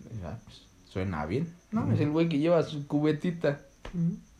Pues, 0.08 0.62
suena 0.88 1.26
bien. 1.26 1.52
No, 1.70 1.90
es 1.92 2.00
el 2.00 2.10
güey 2.10 2.28
que 2.28 2.38
lleva 2.38 2.62
su 2.62 2.86
cubetita. 2.86 3.60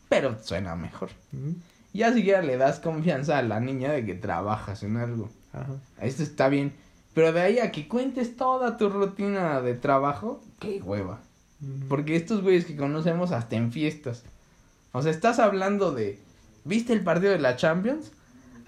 Pero 0.08 0.36
suena 0.42 0.76
mejor. 0.76 1.10
ujú. 1.32 1.54
Ya 1.92 2.12
siquiera 2.12 2.42
le 2.42 2.58
das 2.58 2.78
confianza 2.78 3.38
a 3.38 3.42
la 3.42 3.58
niña 3.58 3.90
de 3.92 4.04
que 4.04 4.14
trabajas 4.14 4.82
en 4.82 4.98
algo. 4.98 5.30
Ajá. 5.52 5.72
Esto 6.02 6.22
está 6.22 6.48
bien. 6.48 6.74
Pero 7.14 7.32
de 7.32 7.40
ahí 7.40 7.58
a 7.58 7.72
que 7.72 7.88
cuentes 7.88 8.36
toda 8.36 8.76
tu 8.76 8.90
rutina 8.90 9.62
de 9.62 9.72
trabajo, 9.74 10.42
qué 10.60 10.82
hueva. 10.82 11.20
Porque 11.88 12.16
estos 12.16 12.42
güeyes 12.42 12.66
que 12.66 12.76
conocemos 12.76 13.32
hasta 13.32 13.56
en 13.56 13.72
fiestas. 13.72 14.24
O 14.92 15.00
sea, 15.00 15.10
estás 15.10 15.38
hablando 15.38 15.92
de. 15.92 16.20
¿Viste 16.64 16.92
el 16.92 17.02
partido 17.02 17.32
de 17.32 17.38
la 17.38 17.56
Champions? 17.56 18.12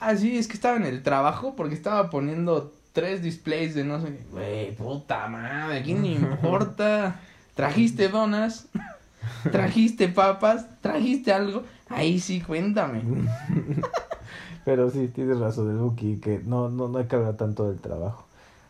Ah, 0.01 0.17
sí, 0.17 0.39
es 0.39 0.49
que 0.49 0.55
estaba 0.55 0.77
en 0.77 0.87
el 0.87 1.03
trabajo 1.03 1.55
porque 1.55 1.75
estaba 1.75 2.09
poniendo 2.09 2.73
tres 3.01 3.23
displays 3.23 3.75
de 3.75 3.85
no 3.85 4.01
sé. 4.01 4.19
Güey, 4.31 4.75
puta 4.77 5.29
madre, 5.29 5.79
¿a 5.79 5.83
quién 5.83 6.03
le 6.03 6.09
importa? 6.13 7.21
¿Trajiste 7.55 8.09
donas? 8.09 8.69
¿Trajiste 9.53 10.09
papas? 10.09 10.67
¿Trajiste 10.81 11.33
algo? 11.33 11.63
Ahí 11.89 12.19
sí, 12.21 12.41
cuéntame. 12.41 13.03
Pero 14.65 14.91
sí, 14.91 15.09
tienes 15.15 15.39
razón, 15.39 15.71
el 15.71 15.77
Buki, 15.77 16.17
que 16.19 16.41
no, 16.45 16.69
no, 16.69 16.89
no 16.89 16.99
hay 16.99 17.07
que 17.07 17.17
hablar 17.17 17.37
tanto 17.37 17.69
del 17.69 17.79
trabajo. 17.81 18.27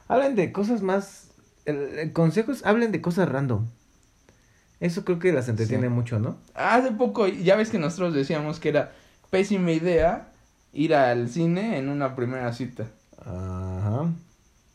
Hablen 0.07 0.37
de 0.37 0.53
cosas 0.53 0.83
más. 0.83 1.29
El, 1.65 1.77
el 1.99 2.13
consejo 2.13 2.53
es 2.53 2.65
hablen 2.65 2.93
de 2.93 3.01
cosas 3.01 3.29
random. 3.29 3.67
Eso 4.81 5.05
creo 5.05 5.19
que 5.19 5.33
las 5.33 5.49
entretiene 5.49 5.89
Sí. 5.89 5.93
mucho, 5.93 6.19
¿no? 6.21 6.37
Hace 6.55 6.93
poco, 6.93 7.27
ya 7.27 7.57
ves 7.57 7.71
que 7.71 7.79
nosotros 7.81 8.15
decíamos 8.15 8.61
que 8.61 8.69
era 8.69 8.93
pésima 9.31 9.73
idea 9.73 10.29
ir 10.73 10.95
al 10.95 11.29
cine 11.29 11.79
en 11.79 11.89
una 11.89 12.15
primera 12.15 12.53
cita. 12.53 12.85
Ajá. 13.21 13.68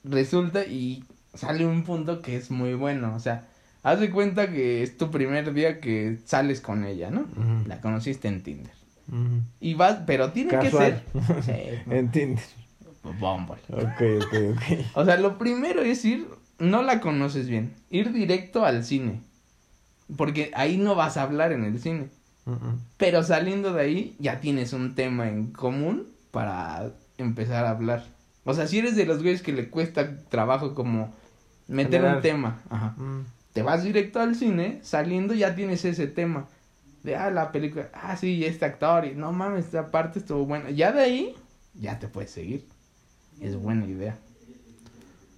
Resulta 0.03 0.65
y 0.65 1.03
sale 1.33 1.65
un 1.65 1.83
punto 1.83 2.21
que 2.21 2.35
es 2.35 2.51
muy 2.51 2.73
bueno. 2.73 3.15
O 3.15 3.19
sea, 3.19 3.47
haz 3.83 3.99
de 3.99 4.09
cuenta 4.11 4.51
que 4.51 4.83
es 4.83 4.97
tu 4.97 5.09
primer 5.11 5.53
día 5.53 5.79
que 5.79 6.19
sales 6.25 6.61
con 6.61 6.85
ella, 6.85 7.09
¿no? 7.09 7.25
La 7.67 7.81
conociste 7.81 8.27
en 8.27 8.43
Tinder. 8.43 8.73
Y 9.59 9.73
vas, 9.73 9.99
pero 10.05 10.31
tiene 10.31 10.51
Casual. 10.51 11.03
que 11.13 11.21
ser. 11.41 11.43
Sí, 11.85 11.91
En 11.91 12.11
Tinder. 12.11 12.43
Bumble. 13.03 13.57
Ok, 13.69 14.23
ok, 14.25 14.33
ok. 14.55 14.85
O 14.95 15.03
sea, 15.05 15.17
lo 15.17 15.37
primero 15.37 15.81
es 15.81 16.05
ir, 16.05 16.25
no 16.59 16.83
la 16.83 17.01
conoces 17.01 17.49
bien, 17.49 17.73
ir 17.89 18.13
directo 18.13 18.65
al 18.65 18.83
cine. 18.85 19.21
Porque 20.15 20.51
ahí 20.55 20.77
no 20.77 20.95
vas 20.95 21.17
a 21.17 21.23
hablar 21.23 21.51
en 21.51 21.63
el 21.65 21.79
cine. 21.79 22.07
Pero 22.97 23.23
saliendo 23.23 23.73
de 23.73 23.81
ahí 23.81 24.15
ya 24.19 24.41
tienes 24.41 24.73
un 24.73 24.95
tema 24.95 25.29
en 25.29 25.47
común 25.51 26.07
para 26.31 26.91
empezar 27.17 27.65
a 27.65 27.69
hablar. 27.71 28.05
O 28.45 28.53
sea, 28.53 28.67
si 28.67 28.79
eres 28.79 28.95
de 28.95 29.05
los 29.05 29.21
güeyes 29.21 29.41
que 29.41 29.53
le 29.53 29.69
cuesta 29.69 30.17
trabajo 30.29 30.73
como 30.75 31.13
meter 31.67 32.03
un 32.03 32.21
tema, 32.21 32.61
ajá. 32.69 32.93
Mm. 32.97 33.25
Te 33.53 33.61
vas 33.61 33.83
directo 33.83 34.19
al 34.19 34.35
cine, 34.35 34.79
saliendo 34.81 35.33
ya 35.33 35.55
tienes 35.55 35.85
ese 35.85 36.07
tema. 36.07 36.47
De, 37.03 37.15
ah, 37.15 37.29
la 37.29 37.51
película, 37.51 37.89
ah, 37.93 38.15
sí, 38.15 38.43
este 38.45 38.65
actor, 38.65 39.05
y 39.05 39.13
no 39.13 39.31
mames, 39.31 39.65
esta 39.65 39.91
parte 39.91 40.19
estuvo 40.19 40.45
buena. 40.45 40.71
Ya 40.71 40.91
de 40.91 41.01
ahí, 41.01 41.35
ya 41.75 41.99
te 41.99 42.07
puedes 42.07 42.31
seguir. 42.31 42.65
Es 43.41 43.55
buena 43.55 43.85
idea. 43.85 44.17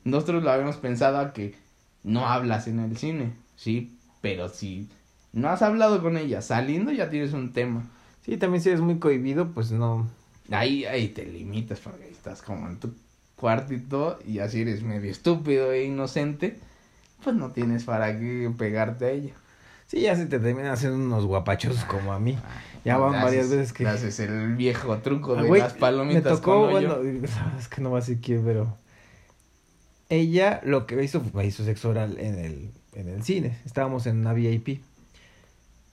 Nosotros 0.04 0.44
lo 0.44 0.52
habíamos 0.52 0.78
pensado 0.78 1.18
a 1.18 1.34
que 1.34 1.56
no 2.04 2.28
hablas 2.28 2.68
en 2.68 2.80
el 2.80 2.98
cine, 2.98 3.34
sí, 3.56 3.98
pero 4.22 4.48
si 4.50 4.88
no 5.34 5.50
has 5.50 5.62
hablado 5.62 6.02
con 6.02 6.18
ella 6.18 6.42
saliendo, 6.42 6.92
ya 6.92 7.10
tienes 7.10 7.34
un 7.34 7.52
tema. 7.52 7.84
Sí, 8.24 8.38
también 8.38 8.62
si 8.64 8.70
eres 8.70 8.82
muy 8.82 9.00
cohibido, 9.00 9.52
pues 9.52 9.72
no. 9.72 10.08
Ahí, 10.52 10.86
ahí 10.86 11.10
te 11.10 11.26
limitas 11.26 11.80
porque 11.80 12.04
ahí 12.04 12.12
estás 12.12 12.42
como 12.42 12.68
en 12.68 12.80
tu 12.80 12.94
cuartito 13.36 14.20
y 14.26 14.40
así 14.40 14.62
eres 14.62 14.84
medio 14.84 15.12
estúpido 15.12 15.72
e 15.72 15.86
inocente, 15.86 16.58
pues 17.24 17.36
no 17.36 17.52
tienes 17.52 17.84
para 17.84 18.18
qué 18.20 18.52
pegarte 18.58 19.06
a 19.06 19.10
ella. 19.12 19.34
Sí, 19.88 20.02
ya 20.02 20.16
se 20.16 20.26
te 20.26 20.40
terminan 20.40 20.72
haciendo 20.72 20.98
unos 20.98 21.26
guapachos 21.26 21.84
como 21.86 22.14
a 22.14 22.20
mí. 22.20 22.38
Ya 22.84 22.98
van 22.98 23.22
varias 23.22 23.50
veces 23.50 23.74
que. 23.74 23.84
el 23.84 24.56
viejo 24.56 24.98
truco 25.00 25.36
Ah, 25.36 25.42
de 25.42 25.48
güey, 25.48 25.62
las 25.62 25.74
palomitas 25.74 26.24
Me 26.24 26.30
tocó, 26.30 26.68
bueno, 26.70 26.98
es 27.60 27.68
que 27.68 27.82
no 27.82 27.92
va 27.92 27.98
a 27.98 28.02
decir 28.02 28.20
quién, 28.22 28.44
pero. 28.44 28.78
Ella 30.10 30.62
lo 30.64 30.86
que 30.86 31.04
hizo 31.04 31.22
fue 31.22 31.48
hizo 31.48 31.66
sexo 31.66 31.90
oral 31.90 32.20
en 32.20 32.38
el, 32.38 32.72
en 32.94 33.10
el 33.10 33.24
cine. 33.24 33.58
Estábamos 33.66 34.06
en 34.06 34.18
una 34.18 34.34
VIP. 34.34 34.82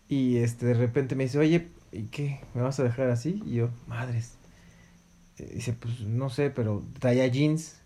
Y 0.09 0.39
este, 0.39 0.67
de 0.67 0.75
repente 0.75 1.15
me 1.15 1.25
dice, 1.25 1.39
oye, 1.39 1.69
¿y 1.93 2.05
qué? 2.05 2.41
¿Me 2.55 2.61
vas 2.61 2.79
a 2.79 2.83
dejar 2.85 3.09
así? 3.09 3.43
Y 3.47 3.55
yo, 3.55 3.71
madres. 3.87 4.35
Eh, 5.39 5.51
Dice, 5.55 5.73
pues 5.73 6.01
no 6.01 6.31
sé, 6.31 6.51
pero 6.51 6.83
traía 6.99 7.27
jeans. 7.27 7.77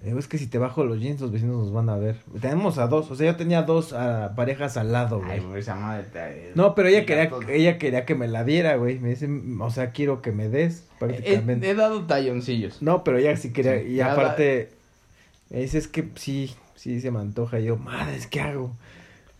Le 0.00 0.08
digo, 0.08 0.18
es 0.18 0.28
que 0.28 0.36
si 0.36 0.46
te 0.46 0.58
bajo 0.58 0.84
los 0.84 1.00
jeans, 1.00 1.22
los 1.22 1.32
vecinos 1.32 1.56
nos 1.56 1.72
van 1.72 1.88
a 1.88 1.96
ver. 1.96 2.16
Tenemos 2.42 2.76
a 2.76 2.86
dos, 2.86 3.10
o 3.10 3.16
sea, 3.16 3.32
yo 3.32 3.36
tenía 3.36 3.62
dos 3.62 3.94
ah, 3.94 4.34
parejas 4.36 4.76
al 4.76 4.92
lado, 4.92 5.20
güey. 5.20 5.30
Ay, 5.32 5.40
güey, 5.40 5.60
esa 5.60 5.74
madre 5.74 6.04
te- 6.12 6.52
No, 6.54 6.74
pero 6.74 6.88
ella 6.88 7.06
quería, 7.06 7.30
ella 7.48 7.78
quería 7.78 8.04
que 8.04 8.14
me 8.14 8.28
la 8.28 8.44
diera, 8.44 8.76
güey. 8.76 8.98
Me 8.98 9.08
dice, 9.08 9.26
o 9.58 9.70
sea, 9.70 9.92
quiero 9.92 10.20
que 10.20 10.32
me 10.32 10.50
des, 10.50 10.80
He, 10.80 10.98
prácticamente. 10.98 11.70
he 11.70 11.74
dado 11.74 12.04
talloncillos. 12.04 12.82
No, 12.82 13.04
pero 13.04 13.16
ella 13.16 13.34
sí 13.38 13.52
quería, 13.54 13.80
Sí, 13.80 13.88
y 13.92 14.00
aparte, 14.02 14.68
me 15.48 15.60
dice, 15.60 15.78
es 15.78 15.88
que 15.88 16.06
sí, 16.16 16.54
sí 16.74 17.00
se 17.00 17.10
me 17.10 17.20
antoja. 17.20 17.58
Y 17.58 17.64
yo, 17.64 17.76
madre, 17.78 18.18
¿qué 18.30 18.42
hago? 18.42 18.76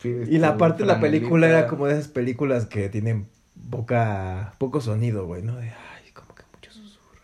Pides 0.01 0.29
Y 0.31 0.39
la 0.39 0.57
parte 0.57 0.85
de 0.85 0.87
la 0.87 1.01
película 1.01 1.49
era 1.49 1.67
como 1.67 1.87
de 1.87 1.95
esas 1.95 2.09
películas 2.09 2.65
que 2.65 2.89
tienen 2.89 3.27
poca, 3.71 4.55
poco 4.59 4.81
sonido, 4.81 5.27
güey, 5.27 5.43
¿no? 5.43 5.57
De, 5.57 5.65
ay, 5.69 6.11
como 6.15 6.35
que 6.35 6.45
mucho 6.55 6.73
susurro. 6.73 7.21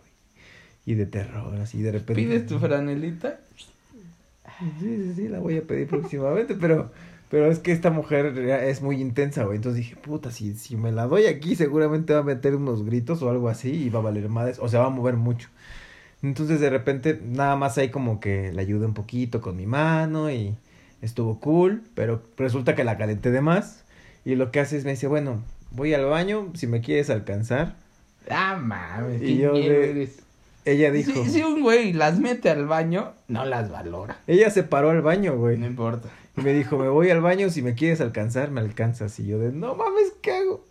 Y, 0.85 0.95
de 0.95 1.07
terror, 1.07 1.55
así 1.61 1.81
de 1.81 1.93
repente. 1.93 2.23
Pides 2.23 2.47
tu 2.47 2.59
franelita. 2.59 3.39
Sí, 4.79 4.97
sí, 4.97 5.13
sí, 5.15 5.29
la 5.29 5.39
voy 5.39 5.57
a 5.57 5.63
pedir 5.63 5.87
próximamente, 5.87 6.55
pero, 6.55 6.91
pero 7.31 7.51
es 7.51 7.59
que 7.59 7.73
esta 7.73 7.91
mujer 7.91 8.37
es 8.39 8.83
muy 8.83 9.01
intensa, 9.01 9.45
güey. 9.45 9.57
Entonces 9.57 9.79
dije, 9.79 9.97
puta, 9.97 10.31
si, 10.31 10.55
si 10.55 10.77
me 10.77 10.93
la 10.93 11.07
doy 11.07 11.27
aquí, 11.27 11.57
seguramente 11.57 12.13
va 12.13 12.21
a 12.21 12.25
meter 12.25 12.57
unos 12.57 12.85
gritos 12.85 13.23
o 13.23 13.31
algo 13.31 13.49
así 13.49 13.71
y 13.71 13.91
va 13.91 14.01
a 14.01 14.03
valer 14.03 14.29
madres, 14.29 14.59
o 14.61 14.69
sea, 14.69 14.81
va 14.81 14.87
a 14.87 14.91
mover 14.91 15.17
mucho. 15.17 15.49
Entonces 16.23 16.61
de 16.61 16.71
repente 16.71 17.21
nada 17.25 17.57
más 17.57 17.79
ahí 17.79 17.91
como 17.91 18.21
que 18.21 18.53
le 18.53 18.61
ayudé 18.61 18.87
un 18.87 18.95
poquito 18.95 19.41
con 19.41 19.57
mi 19.57 19.67
mano 19.67 20.31
y 20.31 20.55
estuvo 21.01 21.41
cool, 21.41 21.83
pero 21.95 22.23
resulta 22.37 22.75
que 22.77 22.85
la 22.85 22.97
calenté 22.97 23.31
de 23.33 23.41
más 23.41 23.83
y 24.25 24.37
lo 24.37 24.53
que 24.53 24.61
hace 24.61 24.77
es 24.77 24.85
me 24.85 24.93
dice, 24.93 25.09
bueno, 25.09 25.43
voy 25.73 25.95
al 25.95 26.05
baño, 26.05 26.51
si 26.55 26.67
me 26.69 26.81
quieres 26.81 27.11
alcanzar. 27.11 27.75
Ah, 28.31 28.57
mames, 28.57 29.21
Y 29.21 29.39
yo 29.39 29.53
miedo 29.53 29.69
de- 29.69 29.91
eres. 29.91 30.23
Ella 30.65 30.93
Si, 30.93 30.99
dijo, 30.99 31.25
si 31.25 31.43
un 31.43 31.63
güey 31.63 31.93
las 31.93 32.19
mete 32.19 32.51
al 32.51 32.67
baño, 32.67 33.13
no 33.29 33.45
las 33.45 33.71
valora. 33.71 34.21
ella 34.27 34.51
se 34.51 34.63
paró 34.63 34.91
al 34.91 35.03
baño, 35.03 35.37
güey. 35.37 35.59
No 35.59 35.67
importa. 35.67 36.09
Y 36.37 36.41
me 36.41 36.53
dijo, 36.53 36.79
me 36.79 36.89
voy 36.89 37.11
al 37.11 37.21
baño, 37.21 37.51
si 37.51 37.63
me 37.63 37.75
quieres 37.75 38.01
alcanzar, 38.01 38.51
me 38.51 38.61
alcanzas. 38.61 39.19
Y 39.21 39.27
yo 39.27 39.39
de, 39.39 39.53
no 39.53 39.75
mames, 39.75 40.13
¿qué 40.23 40.33
hago? 40.33 40.65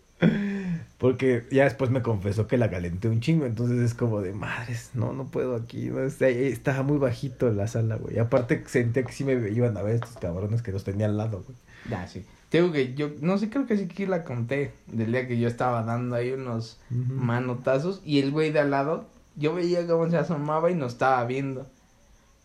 Porque 0.98 1.46
ya 1.52 1.64
después 1.64 1.90
me 1.90 2.02
confesó 2.02 2.48
que 2.48 2.58
la 2.58 2.70
calenté 2.70 3.10
un 3.10 3.22
chingo, 3.22 3.46
entonces 3.46 3.80
es 3.80 3.96
como 3.96 4.22
de, 4.22 4.34
madres, 4.34 4.92
no, 4.94 5.14
no 5.14 5.26
puedo 5.26 5.56
aquí. 5.56 5.90
No, 5.90 6.02
estaba 6.02 6.84
muy 6.84 6.98
bajito 6.98 7.50
la 7.52 7.68
sala, 7.68 7.96
güey. 7.96 8.20
Aparte 8.20 8.64
sentía 8.68 9.04
que 9.04 9.12
sí 9.12 9.24
me 9.24 9.34
iban 9.50 9.76
a 9.78 9.82
ver 9.82 9.96
estos 9.96 10.18
cabrones 10.18 10.62
que 10.62 10.72
los 10.72 10.84
tenía 10.84 11.08
al 11.08 11.18
lado, 11.18 11.44
güey. 11.44 11.58
Ya, 11.90 12.08
sí. 12.08 12.24
Tengo 12.50 12.72
que 12.72 12.94
yo, 12.94 13.10
no 13.22 13.38
sé, 13.38 13.50
creo 13.50 13.66
que 13.66 13.78
sí 13.78 13.88
que 13.88 14.06
la 14.06 14.24
conté. 14.24 14.74
Del 14.88 15.12
día 15.12 15.28
que 15.28 15.40
yo 15.40 15.48
estaba 15.48 15.84
dando 15.84 16.16
ahí 16.16 16.32
unos 16.32 16.80
manotazos. 16.90 18.02
Y 18.06 18.20
el 18.20 18.30
güey 18.32 18.52
de 18.52 18.60
al 18.60 18.72
lado, 18.72 19.08
yo 19.36 19.54
veía 19.54 19.86
cómo 19.88 20.10
se 20.10 20.18
asomaba 20.18 20.72
y 20.72 20.76
nos 20.76 20.94
estaba 20.94 21.24
viendo. 21.26 21.68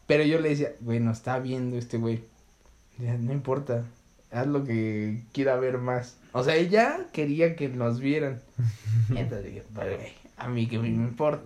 Pero 0.07 0.23
yo 0.25 0.41
le 0.41 0.51
decía, 0.51 0.73
güey, 0.81 1.01
nos 1.01 1.19
está 1.19 1.39
viendo 1.39 1.77
este 1.77 1.99
güey. 1.99 2.23
No 2.99 3.33
importa. 3.33 3.85
Haz 4.31 4.47
lo 4.47 4.65
que 4.65 5.23
quiera 5.33 5.57
ver 5.57 5.79
más. 5.79 6.17
O 6.33 6.43
sea, 6.45 6.55
ella 6.57 7.07
quería 7.13 7.57
que 7.57 7.69
nos 7.69 8.01
vieran. 8.01 8.41
Entonces 9.11 9.45
dije, 9.45 9.63
"Pues, 9.75 9.97
güey, 9.97 10.13
a 10.37 10.49
mí 10.49 10.67
que 10.67 10.79
me 10.79 10.89
importa. 10.89 11.43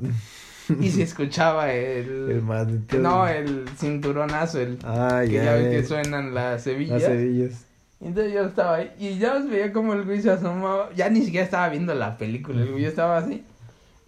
Y 0.80 0.90
se 0.90 1.02
escuchaba 1.02 1.72
el... 1.72 2.30
El 2.30 2.86
todo. 2.86 3.00
no, 3.00 3.26
el 3.26 3.68
cinturonazo, 3.76 4.60
el... 4.60 4.78
Ah, 4.84 5.22
que 5.26 5.32
ya, 5.32 5.44
ya 5.44 5.52
ves 5.54 5.68
que 5.80 5.84
suenan 5.84 6.32
las 6.32 6.62
Sevillas. 6.62 7.02
Las 7.02 7.66
Entonces 8.00 8.32
yo 8.32 8.44
estaba 8.44 8.76
ahí 8.76 8.92
y 8.98 9.18
ya 9.18 9.34
os 9.34 9.48
veía 9.48 9.72
como 9.72 9.94
el 9.94 10.04
güey 10.04 10.22
se 10.22 10.30
asomaba. 10.30 10.90
Ya 10.94 11.08
ni 11.08 11.24
siquiera 11.24 11.44
estaba 11.44 11.68
viendo 11.70 11.92
la 11.94 12.16
película, 12.16 12.62
el 12.62 12.70
güey 12.70 12.84
estaba 12.84 13.18
así. 13.18 13.42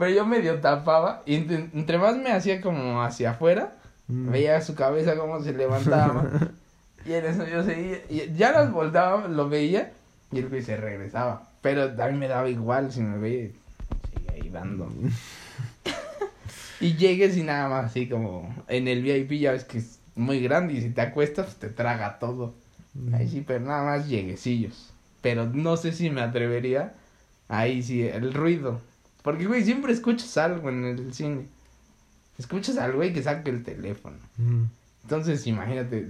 Pero 0.02 0.16
yo 0.16 0.26
medio 0.26 0.58
tapaba 0.58 1.22
y 1.26 1.36
entre, 1.36 1.96
más 1.96 2.16
me 2.16 2.32
hacía 2.32 2.60
como 2.60 3.04
hacia 3.04 3.30
afuera, 3.30 3.74
Mm. 4.08 4.32
veía 4.32 4.60
su 4.60 4.74
cabeza 4.74 5.14
como 5.16 5.40
se 5.44 5.52
levantaba. 5.52 6.28
y 7.06 7.12
en 7.12 7.24
eso 7.24 7.46
yo 7.46 7.62
seguía. 7.62 7.98
Y 8.10 8.32
ya 8.36 8.50
las 8.50 8.72
voltaba, 8.72 9.28
lo 9.28 9.48
veía 9.48 9.92
y 10.32 10.40
el 10.40 10.48
güey 10.48 10.60
se 10.60 10.76
regresaba. 10.76 11.48
Pero 11.60 11.84
a 11.84 12.08
mí 12.08 12.18
me 12.18 12.26
daba 12.26 12.48
igual 12.48 12.90
si 12.90 13.00
me 13.00 13.16
veía. 13.16 13.50
Seguía 14.12 14.32
ahí 14.32 14.50
dando. 14.50 14.90
Y 16.80 16.96
llegues 16.96 17.36
y 17.36 17.44
nada 17.44 17.68
más 17.68 17.84
así 17.84 18.08
como 18.08 18.52
en 18.66 18.88
el 18.88 19.02
VIP 19.04 19.38
ya 19.40 19.52
ves 19.52 19.62
que 19.62 19.78
es 19.78 20.00
muy 20.16 20.40
grande 20.42 20.74
y 20.74 20.82
si 20.82 20.90
te 20.90 21.00
acuestas 21.00 21.46
pues, 21.46 21.56
te 21.58 21.68
traga 21.68 22.18
todo. 22.18 22.54
Mm. 22.94 23.14
Ahí 23.14 23.28
sí, 23.28 23.44
pero 23.46 23.60
nada 23.60 23.84
más 23.84 24.08
lleguecillos. 24.08 24.90
Pero 25.20 25.46
no 25.46 25.76
sé 25.76 25.92
si 25.92 26.10
me 26.10 26.22
atrevería. 26.22 26.94
Ahí 27.48 27.84
sí, 27.84 28.02
el 28.02 28.34
ruido. 28.34 28.80
Porque, 29.22 29.46
güey, 29.46 29.62
siempre 29.64 29.92
escuchas 29.92 30.36
algo 30.36 30.68
en 30.68 30.84
el 30.84 31.14
cine. 31.14 31.46
Escuchas 32.38 32.76
al 32.78 32.92
güey 32.92 33.12
que 33.12 33.22
saca 33.22 33.48
el 33.50 33.62
teléfono. 33.62 34.16
Mm. 34.36 34.64
Entonces, 35.04 35.46
imagínate, 35.46 36.06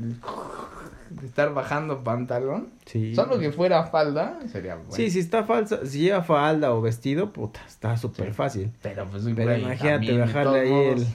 estar 1.25 1.53
bajando 1.55 2.03
pantalón. 2.05 2.69
Sí. 2.87 3.15
Solo 3.15 3.39
que 3.39 3.51
fuera 3.53 3.85
falda, 3.85 4.39
sería 4.51 4.77
bueno. 4.77 4.93
Sí, 4.93 5.11
si 5.11 5.19
está 5.19 5.45
falsa, 5.45 5.85
si 5.87 6.01
lleva 6.01 6.23
falda 6.23 6.73
o 6.75 6.81
vestido, 6.81 7.33
puta, 7.33 7.61
está 7.67 7.97
súper 7.97 8.29
Sí. 8.29 8.33
fácil. 8.33 8.71
Pero, 8.83 9.07
pues, 9.07 9.25
Pero 9.25 9.45
güey, 9.51 9.63
imagínate 9.63 10.19
bajarle 10.19 10.61
ahí 10.61 10.73
el... 10.73 11.07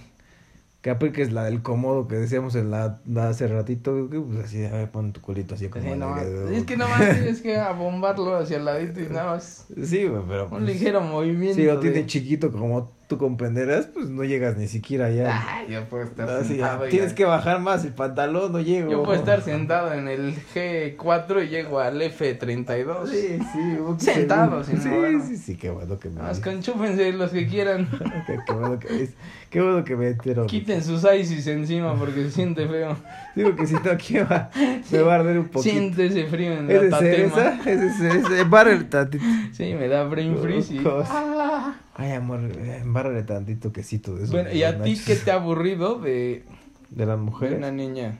Que 0.87 0.91
apliques 0.91 1.33
la 1.33 1.43
del 1.43 1.61
cómodo 1.61 2.07
que 2.07 2.15
decíamos 2.15 2.55
en 2.55 2.71
la, 2.71 3.01
la 3.05 3.27
hace 3.27 3.45
ratito, 3.45 4.09
que, 4.09 4.21
pues 4.21 4.45
así, 4.45 4.63
a 4.63 4.71
ver, 4.71 4.89
pon 4.89 5.11
tu 5.11 5.19
culito 5.19 5.55
así 5.55 5.67
como... 5.67 5.83
Sí, 5.83 5.99
no, 5.99 6.17
el- 6.17 6.53
es 6.53 6.63
que 6.63 6.77
nomás 6.77 6.99
tienes 7.13 7.41
que 7.41 7.57
abombarlo 7.57 8.37
hacia 8.37 8.55
el 8.55 8.63
ladito 8.63 9.01
y 9.01 9.07
nada 9.07 9.33
más. 9.33 9.65
Sí, 9.83 10.09
pero... 10.29 10.45
Un 10.45 10.49
pues, 10.49 10.63
ligero 10.63 11.01
movimiento. 11.01 11.55
Si 11.55 11.65
lo 11.65 11.75
de- 11.75 11.81
tiene 11.91 12.05
chiquito 12.07 12.53
como 12.53 12.95
tú 13.07 13.17
comprenderás, 13.17 13.87
pues 13.87 14.09
no 14.09 14.23
llegas 14.25 14.57
ni 14.57 14.67
siquiera 14.67 15.05
allá. 15.05 15.41
Ay, 15.47 15.67
yo 15.69 15.85
puedo 15.85 16.03
estar 16.03 16.29
Así, 16.29 16.49
sentado. 16.55 16.85
tienes 16.89 17.13
que 17.13 17.23
bajar 17.25 17.59
más 17.61 17.85
el 17.85 17.93
pantalón, 17.93 18.51
no 18.51 18.59
llego. 18.59 18.91
Yo 18.91 19.03
puedo 19.03 19.17
estar 19.17 19.41
sentado 19.41 19.93
en 19.93 20.07
el 20.09 20.35
G4 20.53 21.45
y 21.45 21.49
llego 21.49 21.79
al 21.79 22.01
F32. 22.01 23.07
Sí, 23.07 23.39
sí. 23.53 24.05
Sentado, 24.05 24.63
sin 24.63 24.81
Sí, 24.81 24.89
moverme. 24.89 25.23
sí, 25.25 25.37
sí, 25.37 25.55
qué 25.55 25.69
bueno 25.69 25.97
que 25.97 26.09
me... 26.09 26.21
Más 26.21 26.39
conchúfense 26.39 27.13
los 27.13 27.31
que 27.31 27.47
quieran. 27.47 27.87
qué, 28.27 28.39
qué 28.45 28.53
bueno 28.53 28.77
que 28.79 29.03
es. 29.03 29.09
Qué 29.49 29.61
bueno 29.61 29.83
que 29.85 29.95
me 29.95 30.07
entero. 30.09 30.45
Quiten 30.45 30.83
sus 30.83 31.05
ISIS 31.05 31.47
encima 31.47 31.95
porque 31.97 32.23
se 32.25 32.31
siente 32.31 32.67
feo. 32.67 32.97
Digo 33.37 33.55
que 33.55 33.67
si 33.67 33.73
no 33.75 33.91
aquí 33.91 34.17
va, 34.19 34.49
me 34.91 34.99
va 34.99 35.13
a 35.15 35.19
arder 35.19 35.37
un 35.39 35.47
poquito. 35.47 35.71
Siente 35.75 36.07
ese 36.07 36.25
frío 36.25 36.53
en 36.53 36.69
¿Es 36.71 36.81
de 36.81 36.89
la 36.89 36.99
cereza? 36.99 37.35
tatema. 37.35 37.71
¿Es 37.71 37.81
de 37.81 37.93
cereza? 37.93 38.39
Embárrale 38.41 38.83
tantito. 38.85 39.23
Sí, 39.53 39.73
me 39.75 39.87
da 39.87 40.03
brain 40.05 40.37
freeze 40.37 40.73
y... 40.75 40.81
Ah. 40.85 41.75
Ay, 41.95 42.11
amor, 42.11 42.39
eh, 42.41 42.79
embárrale 42.81 43.23
tantito 43.23 43.71
quesito 43.71 44.15
de 44.15 44.23
eso. 44.25 44.31
Bueno, 44.33 44.51
¿y 44.51 44.63
a 44.63 44.81
ti 44.81 44.99
qué 45.05 45.15
te 45.15 45.31
ha 45.31 45.35
aburrido 45.35 45.99
de, 45.99 46.43
De 46.89 47.05
las 47.05 47.17
de 47.17 47.23
mujeres. 47.23 47.57
una 47.57 47.71
niña? 47.71 48.19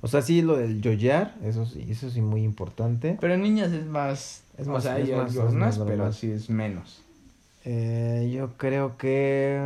O 0.00 0.06
sea, 0.08 0.22
sí, 0.22 0.42
lo 0.42 0.56
del 0.56 0.80
yoyar, 0.80 1.34
eso 1.44 1.66
sí, 1.66 1.84
eso 1.90 2.08
sí 2.10 2.20
muy 2.22 2.42
importante. 2.44 3.16
Pero 3.20 3.34
en 3.34 3.42
niñas 3.42 3.72
es 3.72 3.84
más... 3.86 4.44
Es 4.56 4.68
o 4.68 4.72
más- 4.72 4.84
sea, 4.84 4.98
es 4.98 5.08
hay 5.08 5.14
más- 5.16 5.32
es 5.32 5.38
algunas, 5.38 5.54
más 5.54 5.78
pero 5.78 5.96
normal. 5.96 6.14
sí 6.14 6.30
es 6.30 6.48
menos. 6.50 7.02
Eh, 7.64 8.30
yo 8.34 8.50
creo 8.56 8.96
que... 8.96 9.60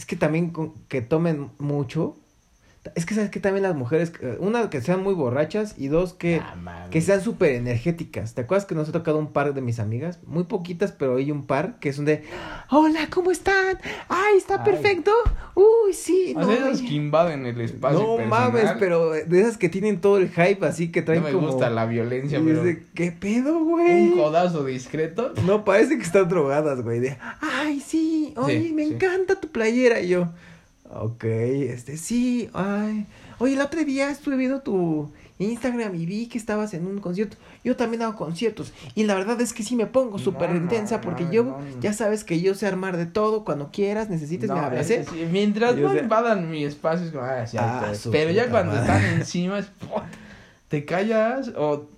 Es 0.00 0.06
que 0.06 0.16
también 0.16 0.50
que 0.88 1.02
tomen 1.02 1.50
mucho. 1.58 2.16
Es 2.94 3.04
que 3.04 3.14
sabes 3.14 3.28
que 3.30 3.40
también 3.40 3.62
las 3.62 3.74
mujeres, 3.76 4.10
eh, 4.22 4.38
una, 4.40 4.70
que 4.70 4.80
sean 4.80 5.02
muy 5.02 5.12
borrachas 5.12 5.74
y 5.76 5.88
dos, 5.88 6.14
que... 6.14 6.40
Ah. 6.42 6.86
Que 6.90 7.02
sean 7.02 7.20
súper 7.20 7.50
energéticas. 7.52 8.34
¿Te 8.34 8.40
acuerdas 8.40 8.64
que 8.64 8.74
nos 8.74 8.88
ha 8.88 8.92
tocado 8.92 9.18
un 9.18 9.32
par 9.34 9.52
de 9.52 9.60
mis 9.60 9.78
amigas? 9.80 10.18
Muy 10.26 10.44
poquitas, 10.44 10.90
pero 10.90 11.16
hay 11.16 11.30
un 11.30 11.46
par 11.46 11.78
que 11.78 11.92
son 11.92 12.06
de... 12.06 12.24
Hola, 12.70 13.08
¿cómo 13.10 13.30
están? 13.32 13.78
Ay, 14.08 14.38
está 14.38 14.62
Ay. 14.64 14.72
perfecto. 14.72 15.12
Uy, 15.54 15.92
sí. 15.92 16.32
O 16.34 16.40
no, 16.40 16.46
sea, 16.46 16.56
esas 16.56 16.80
que 16.80 16.94
invaden 16.94 17.44
el 17.44 17.60
espacio 17.60 17.98
no 18.00 18.16
personal. 18.16 18.52
mames, 18.52 18.72
pero 18.80 19.10
de 19.10 19.40
esas 19.40 19.58
que 19.58 19.68
tienen 19.68 20.00
todo 20.00 20.16
el 20.16 20.30
hype 20.30 20.64
así 20.66 20.90
que 20.90 21.02
traen 21.02 21.20
No 21.20 21.28
me 21.28 21.34
como... 21.34 21.48
gusta 21.48 21.68
la 21.68 21.84
violencia, 21.84 22.38
y 22.38 22.42
pero... 22.42 22.58
es 22.60 22.64
de, 22.64 22.82
¿Qué 22.94 23.12
pedo, 23.12 23.62
güey? 23.62 24.08
Un 24.08 24.16
codazo 24.16 24.64
discreto. 24.64 25.34
No, 25.46 25.66
parece 25.66 25.98
que 25.98 26.04
están 26.04 26.30
drogadas, 26.30 26.80
güey. 26.82 27.00
De, 27.00 27.18
ay, 27.42 27.78
sí, 27.80 28.32
oye, 28.38 28.62
Sí, 28.62 28.72
me 28.72 28.86
sí. 28.86 28.94
encanta 28.94 29.38
tu 29.38 29.48
playera. 29.48 30.00
Y 30.00 30.08
yo, 30.08 30.28
ok, 30.94 31.24
este, 31.24 31.96
sí, 31.96 32.50
ay. 32.52 33.06
Oye, 33.38 33.54
el 33.54 33.60
otro 33.60 33.82
día 33.84 34.10
estuve 34.10 34.36
viendo 34.36 34.60
tu 34.60 35.10
Instagram 35.38 35.94
y 35.94 36.04
vi 36.04 36.26
que 36.26 36.36
estabas 36.36 36.74
en 36.74 36.86
un 36.86 36.98
concierto. 37.00 37.36
Yo 37.64 37.74
también 37.76 38.02
hago 38.02 38.16
conciertos. 38.16 38.72
Y 38.94 39.04
la 39.04 39.14
verdad 39.14 39.40
es 39.40 39.52
que 39.54 39.62
sí 39.62 39.76
me 39.76 39.86
pongo 39.86 40.18
súper 40.18 40.50
No, 40.50 40.56
intensa 40.56 40.96
no, 40.96 41.00
porque 41.02 41.24
no, 41.24 41.32
yo, 41.32 41.58
ya 41.80 41.92
sabes 41.94 42.24
que 42.24 42.40
yo 42.40 42.54
sé 42.54 42.66
armar 42.66 42.96
de 42.98 43.06
todo. 43.06 43.44
Cuando 43.44 43.70
quieras, 43.70 44.10
necesites, 44.10 44.50
me 44.50 44.58
hablas, 44.60 44.90
¿eh? 44.90 45.04
sí, 45.08 45.26
mientras 45.30 45.76
Yo 45.76 45.86
no 45.88 45.92
sé- 45.94 46.00
invadan 46.00 46.50
mi 46.50 46.64
espacio, 46.64 47.06
es 47.06 47.12
como, 47.12 47.24
ah, 47.24 47.46
sí, 47.46 47.56
Ah, 47.58 47.92
Pero 48.10 48.30
ya 48.30 48.50
cuando 48.50 48.72
madre. 48.76 48.92
están 48.94 49.04
encima, 49.20 49.58
es, 49.58 49.70
te 50.68 50.84
callas 50.84 51.52
o 51.56 51.88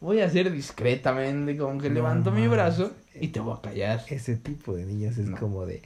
voy 0.00 0.20
a 0.20 0.26
hacer 0.26 0.50
discretamente, 0.50 1.56
como 1.56 1.80
que 1.80 1.90
levanto 1.90 2.32
mi 2.32 2.48
brazo 2.48 2.90
y 3.14 3.28
te 3.28 3.40
voy 3.40 3.56
a 3.56 3.60
callar. 3.60 4.02
Ese 4.08 4.36
tipo 4.36 4.74
de 4.74 4.84
niñas 4.86 5.18
es 5.18 5.28
No. 5.28 5.38
como 5.38 5.66
de... 5.66 5.82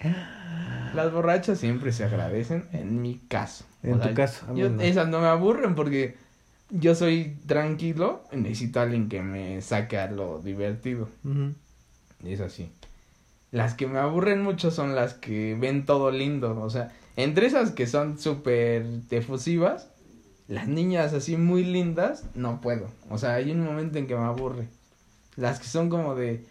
Las 0.94 1.12
borrachas 1.12 1.58
siempre 1.58 1.92
se 1.92 2.04
agradecen, 2.04 2.66
en 2.72 3.02
mi 3.02 3.18
caso. 3.28 3.64
En 3.82 4.00
tu 4.00 4.14
caso, 4.14 4.46
yo- 4.54 4.70
no. 4.70 4.80
Esas 4.82 5.08
no 5.08 5.20
me 5.20 5.26
aburren 5.26 5.74
porque 5.74 6.16
yo 6.70 6.94
soy 6.94 7.36
tranquilo 7.46 8.22
y 8.32 8.36
necesito 8.36 8.80
a 8.80 8.84
alguien 8.84 9.08
que 9.08 9.22
me 9.22 9.60
saque 9.60 9.98
a 9.98 10.10
lo 10.10 10.40
divertido. 10.40 11.08
Y 12.22 12.32
es 12.32 12.40
así. 12.40 12.70
Las 13.50 13.74
que 13.74 13.86
me 13.86 13.98
aburren 13.98 14.42
mucho 14.42 14.70
son 14.70 14.94
las 14.94 15.14
que 15.14 15.56
ven 15.60 15.84
todo 15.84 16.10
lindo. 16.10 16.60
O 16.60 16.70
sea, 16.70 16.92
entre 17.16 17.46
esas 17.46 17.70
que 17.72 17.86
son 17.86 18.18
súper 18.18 18.84
efusivas, 19.10 19.88
las 20.48 20.66
niñas 20.68 21.12
así 21.12 21.36
muy 21.36 21.64
lindas, 21.64 22.24
no 22.34 22.60
puedo. 22.60 22.88
O 23.10 23.18
sea, 23.18 23.34
hay 23.34 23.50
un 23.50 23.64
momento 23.64 23.98
en 23.98 24.06
que 24.06 24.16
me 24.16 24.24
aburre. 24.24 24.66
Las 25.36 25.58
que 25.60 25.66
son 25.66 25.88
como 25.88 26.14
de, 26.14 26.44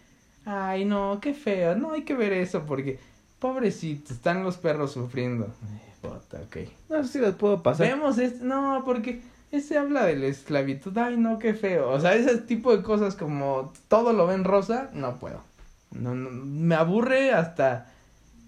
ay, 0.44 0.84
no, 0.84 1.18
qué 1.20 1.34
feo, 1.34 1.74
no 1.76 1.92
hay 1.92 2.02
que 2.02 2.14
ver 2.14 2.32
eso 2.32 2.64
porque, 2.66 2.98
pobrecito, 3.38 4.12
están 4.12 4.42
los 4.42 4.56
perros 4.56 4.92
sufriendo. 4.92 5.54
Ay, 5.62 5.92
puta, 6.00 6.40
ok. 6.42 6.56
No 6.88 7.02
sé 7.02 7.12
si 7.12 7.18
las 7.18 7.34
puedo 7.34 7.62
pasar. 7.62 7.86
Vemos 7.86 8.18
este, 8.18 8.44
no, 8.44 8.82
porque 8.84 9.20
este 9.50 9.78
habla 9.78 10.04
de 10.04 10.16
la 10.16 10.26
esclavitud, 10.26 10.96
ay 10.98 11.16
no, 11.16 11.38
qué 11.38 11.54
feo. 11.54 11.90
O 11.90 12.00
sea, 12.00 12.14
ese 12.14 12.38
tipo 12.38 12.76
de 12.76 12.82
cosas 12.82 13.14
como 13.14 13.72
todo 13.88 14.12
lo 14.12 14.26
ven 14.26 14.44
rosa, 14.44 14.90
no 14.92 15.18
puedo. 15.18 15.40
No, 15.90 16.14
no, 16.14 16.30
me 16.30 16.74
aburre 16.74 17.32
hasta 17.32 17.90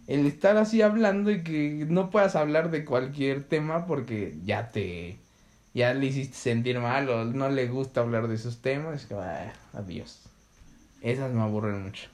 el 0.06 0.26
estar 0.26 0.56
así 0.56 0.82
hablando 0.82 1.30
y 1.30 1.42
que 1.42 1.86
no 1.88 2.10
puedas 2.10 2.36
hablar 2.36 2.70
de 2.70 2.84
cualquier 2.84 3.44
tema 3.44 3.86
porque 3.86 4.36
ya 4.44 4.70
te, 4.70 5.18
ya 5.74 5.94
le 5.94 6.06
hiciste 6.06 6.36
sentir 6.36 6.78
mal 6.80 7.08
o 7.08 7.24
no 7.24 7.48
le 7.48 7.68
gusta 7.68 8.00
hablar 8.00 8.28
de 8.28 8.34
esos 8.34 8.58
temas. 8.62 9.02
Es 9.02 9.06
que, 9.06 9.14
ah, 9.14 9.52
adiós. 9.72 10.28
Esas 11.10 11.32
me 11.32 11.42
aburren 11.42 11.82
mucho. 11.84 12.08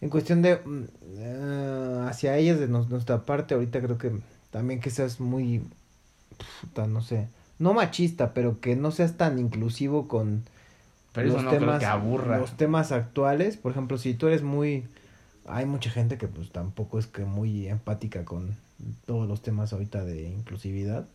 en 0.00 0.08
cuestión 0.10 0.42
de 0.42 0.56
mm, 0.56 0.84
eh, 1.18 2.06
hacia 2.08 2.36
ellas 2.36 2.58
de 2.58 2.68
nos- 2.68 2.88
nuestra 2.90 3.22
parte 3.22 3.54
ahorita 3.54 3.80
creo 3.80 3.98
que 3.98 4.12
también 4.50 4.80
que 4.80 4.90
seas 4.90 5.20
muy 5.20 5.62
puta, 6.60 6.86
no 6.86 7.02
sé 7.02 7.28
no 7.58 7.74
machista 7.74 8.34
pero 8.34 8.60
que 8.60 8.74
no 8.76 8.90
seas 8.90 9.16
tan 9.16 9.38
inclusivo 9.38 10.08
con 10.08 10.44
Pero 11.12 11.28
eso 11.28 11.42
no 11.42 11.50
creo 11.56 11.78
que 11.78 11.84
aburra. 11.86 12.38
los 12.38 12.56
temas 12.56 12.90
actuales 12.92 13.56
por 13.56 13.72
ejemplo 13.72 13.98
si 13.98 14.14
tú 14.14 14.26
eres 14.26 14.42
muy 14.42 14.84
hay 15.46 15.66
mucha 15.66 15.90
gente 15.90 16.18
que 16.18 16.28
pues 16.28 16.50
tampoco 16.50 16.98
es 16.98 17.06
que 17.06 17.24
muy 17.24 17.68
empática 17.68 18.24
con 18.24 18.56
todos 19.06 19.28
los 19.28 19.42
temas 19.42 19.72
ahorita 19.72 20.04
de 20.04 20.22
inclusividad 20.28 21.06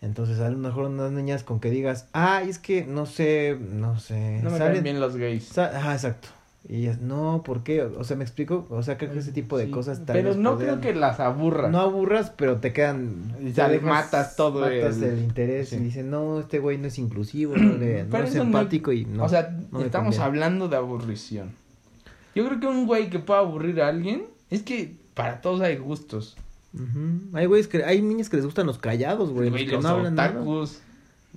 entonces 0.00 0.38
a 0.40 0.48
lo 0.50 0.56
mejor 0.58 0.84
unas 0.86 1.10
niñas 1.12 1.42
con 1.42 1.58
que 1.60 1.70
digas 1.70 2.06
ah 2.12 2.42
es 2.42 2.58
que 2.58 2.84
no 2.86 3.06
sé 3.06 3.58
no 3.60 3.98
sé 3.98 4.40
No 4.42 4.50
me 4.50 4.58
salen- 4.58 4.72
caen 4.74 4.84
bien 4.84 5.00
los 5.00 5.16
gays. 5.16 5.56
Ajá, 5.58 5.92
exacto. 5.94 6.28
Y 6.68 6.82
ellas, 6.82 7.00
no, 7.00 7.42
¿por 7.46 7.62
qué? 7.62 7.82
O 7.82 8.04
sea, 8.04 8.16
¿me 8.16 8.24
explico? 8.24 8.66
O 8.68 8.82
sea, 8.82 8.98
creo 8.98 9.10
que 9.12 9.20
ese 9.20 9.32
tipo 9.32 9.56
de 9.56 9.66
Sí, 9.66 9.70
cosas 9.70 10.04
tal 10.04 10.16
Pero 10.16 10.30
vez 10.30 10.36
no 10.36 10.52
podrían- 10.54 10.80
creo 10.80 10.92
que 10.92 10.98
las 11.00 11.18
aburra. 11.18 11.68
No 11.70 11.78
aburras, 11.78 12.30
pero 12.36 12.58
te 12.58 12.74
quedan... 12.74 13.32
Y 13.40 13.52
te 13.52 13.80
matas 13.80 14.36
todo 14.36 14.60
Matas 14.60 14.98
el- 14.98 15.04
el, 15.04 15.18
interés 15.20 15.70
sí. 15.70 15.76
y 15.76 15.78
dicen, 15.78 16.10
no, 16.10 16.40
este 16.40 16.58
güey 16.58 16.76
no 16.76 16.88
es 16.88 16.98
inclusivo, 16.98 17.56
no, 17.56 17.78
le, 17.78 18.02
no 18.04 18.10
Pero 18.10 18.24
es 18.24 18.34
no- 18.34 18.42
empático 18.42 18.92
y 18.92 19.06
no. 19.06 19.24
o 19.24 19.28
sea, 19.30 19.56
no 19.70 19.80
estamos 19.80 20.16
conviene. 20.16 20.24
hablando 20.24 20.68
de 20.68 20.76
aburrición. 20.76 21.52
Yo 22.34 22.46
creo 22.46 22.60
que 22.60 22.66
un 22.66 22.86
güey 22.86 23.08
que 23.08 23.18
pueda 23.20 23.40
aburrir 23.40 23.80
a 23.80 23.88
alguien 23.88 24.24
es 24.50 24.62
que 24.62 24.94
para 25.14 25.40
todos 25.40 25.62
hay 25.62 25.76
gustos. 25.76 26.36
Ujú. 26.74 27.36
Hay 27.36 27.46
güeyes 27.46 27.68
que, 27.68 27.84
hay 27.84 28.02
niñas 28.02 28.28
que 28.28 28.36
les 28.36 28.44
gustan 28.44 28.66
los 28.66 28.78
callados, 28.78 29.30
güey, 29.30 29.46
los 29.46 29.52
Güey, 29.52 29.66
que 29.66 29.72
los 29.72 29.84
no 29.84 29.90
hablan 29.90 30.14
nada. 30.14 30.44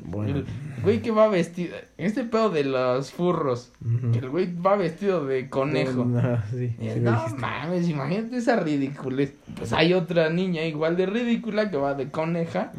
Bueno. 0.04 0.38
El 0.38 0.46
güey 0.84 1.02
que 1.02 1.12
va 1.12 1.28
vestido. 1.28 1.76
Este 1.98 2.24
pedo 2.24 2.50
de 2.50 2.64
los 2.64 3.12
furros. 3.12 3.72
Que 4.12 4.20
el 4.20 4.30
güey 4.30 4.56
va 4.56 4.76
vestido 4.76 5.26
de 5.26 5.50
conejo. 5.50 6.06
No, 6.06 6.38
sí, 6.50 6.76
sí 6.80 7.00
no 7.00 7.28
mames, 7.38 7.90
imagínate 7.90 8.38
esa 8.38 8.56
ridiculez. 8.60 9.34
Pues 9.58 9.74
hay 9.74 9.94
otra 9.94 10.30
niña 10.30 10.64
igual 10.66 10.96
de 10.96 11.06
ridícula 11.06 11.70
que 11.70 11.78
va 11.78 11.94
de 11.94 12.10
coneja 12.10 12.72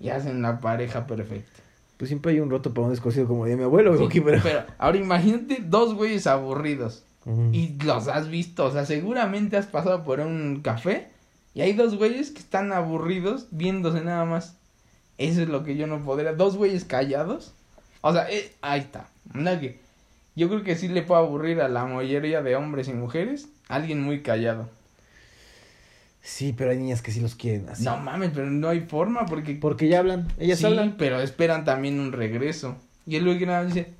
y 0.00 0.08
hacen 0.08 0.42
la 0.42 0.60
pareja 0.60 1.06
perfecta. 1.06 1.60
Pues 1.96 2.08
siempre 2.08 2.32
hay 2.32 2.40
un 2.40 2.48
roto 2.48 2.72
para 2.72 2.86
un 2.86 2.92
descosido 2.92 3.26
como 3.26 3.44
de 3.44 3.56
mi 3.56 3.64
abuelo, 3.64 3.90
güey, 3.90 4.00
Sí, 4.00 4.06
aquí, 4.06 4.20
pero... 4.22 4.40
pero 4.42 4.62
ahora 4.78 4.96
imagínate 4.96 5.62
dos 5.62 5.94
güeyes 5.94 6.26
aburridos. 6.26 7.04
Y 7.52 7.76
los 7.84 8.08
has 8.08 8.28
visto, 8.28 8.64
o 8.64 8.70
sea, 8.70 8.86
seguramente 8.86 9.56
has 9.58 9.66
pasado 9.66 10.02
por 10.04 10.20
un 10.20 10.62
café 10.62 11.08
y 11.54 11.62
hay 11.62 11.72
dos 11.72 11.96
güeyes 11.96 12.30
que 12.30 12.38
están 12.38 12.72
aburridos 12.72 13.48
viéndose 13.50 14.02
nada 14.02 14.24
más. 14.24 14.56
Eso 15.18 15.42
es 15.42 15.48
lo 15.48 15.64
que 15.64 15.76
yo 15.76 15.86
no 15.86 16.02
podría. 16.02 16.32
Dos 16.32 16.56
güeyes 16.56 16.84
callados. 16.84 17.52
O 18.00 18.12
sea, 18.12 18.30
eh, 18.30 18.52
ahí 18.62 18.80
está. 18.80 19.08
Que 19.32 19.78
yo 20.36 20.48
creo 20.48 20.62
que 20.64 20.76
sí 20.76 20.88
le 20.88 21.02
puede 21.02 21.20
aburrir 21.20 21.60
a 21.60 21.68
la 21.68 21.84
mayoría 21.84 22.40
de 22.42 22.56
hombres 22.56 22.88
y 22.88 22.92
mujeres 22.94 23.48
alguien 23.68 24.02
muy 24.02 24.22
callado. 24.22 24.68
Sí, 26.22 26.54
pero 26.56 26.70
hay 26.70 26.78
niñas 26.78 27.02
que 27.02 27.12
sí 27.12 27.20
los 27.20 27.34
quieren 27.34 27.68
así. 27.68 27.84
No 27.84 27.96
mames, 27.96 28.30
pero 28.34 28.50
no 28.50 28.68
hay 28.68 28.80
forma 28.80 29.26
porque 29.26 29.54
Porque 29.54 29.88
ya 29.88 30.00
hablan, 30.00 30.28
ellas 30.38 30.58
sí, 30.58 30.66
hablan. 30.66 30.96
pero 30.98 31.20
esperan 31.20 31.64
también 31.64 31.98
un 31.98 32.12
regreso. 32.12 32.76
Y 33.06 33.18
nada 33.18 33.64
más 33.64 33.74
dice, 33.74 33.92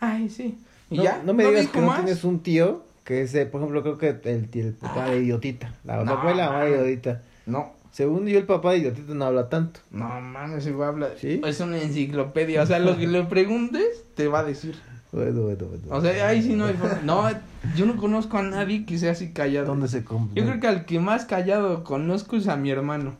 "Ay, 0.00 0.28
sí." 0.28 0.58
Y 0.90 0.96
no, 0.96 1.04
ya, 1.04 1.22
no 1.24 1.32
me 1.32 1.44
digas 1.46 1.68
que 1.68 1.80
no 1.80 1.94
tienes 1.94 2.24
un 2.24 2.40
tío 2.40 2.84
que 3.04 3.22
es, 3.22 3.34
eh, 3.34 3.46
por 3.46 3.60
ejemplo, 3.60 3.82
creo 3.82 3.98
que 3.98 4.08
el 4.30 4.72
papá 4.74 5.06
de 5.10 5.18
idiotita. 5.22 5.74
La 5.84 6.04
No, 6.04 6.12
abuela, 6.12 6.46
la 6.46 6.52
mamá 6.52 6.64
de 6.64 6.70
idiotita. 6.70 7.22
No. 7.46 7.72
Según 7.92 8.26
yo, 8.26 8.38
el 8.38 8.46
papá 8.46 8.72
de 8.72 8.78
idiotita 8.78 9.14
no 9.14 9.24
habla 9.24 9.48
tanto. 9.48 9.80
No 9.90 10.20
mames, 10.20 10.58
ese 10.58 10.72
güey 10.72 10.88
habla. 10.88 11.10
¿Sí? 11.18 11.40
Es 11.44 11.60
una 11.60 11.78
enciclopedia. 11.78 12.62
O 12.62 12.66
sea, 12.66 12.78
lo 12.78 12.96
que 12.96 13.06
le 13.06 13.24
preguntes, 13.24 14.04
te 14.14 14.28
va 14.28 14.40
a 14.40 14.44
decir. 14.44 14.76
Bueno, 15.12 15.42
bueno, 15.42 15.66
bueno. 15.66 15.82
O 15.90 16.00
sea, 16.00 16.28
ahí 16.28 16.40
sí 16.40 16.54
no 16.54 16.66
hay 16.66 16.74
forma. 16.74 17.00
No, 17.02 17.28
yo 17.74 17.86
no 17.86 17.96
conozco 17.96 18.38
a 18.38 18.42
nadie 18.42 18.86
que 18.86 18.96
sea 18.96 19.12
así 19.12 19.32
callado. 19.32 19.66
¿Dónde 19.66 19.88
se 19.88 20.04
compra? 20.04 20.40
Yo 20.40 20.46
creo 20.48 20.60
que 20.60 20.66
al 20.68 20.84
que 20.84 21.00
más 21.00 21.24
callado 21.24 21.82
conozco 21.82 22.36
es 22.36 22.46
a 22.46 22.56
mi 22.56 22.70
hermano. 22.70 23.16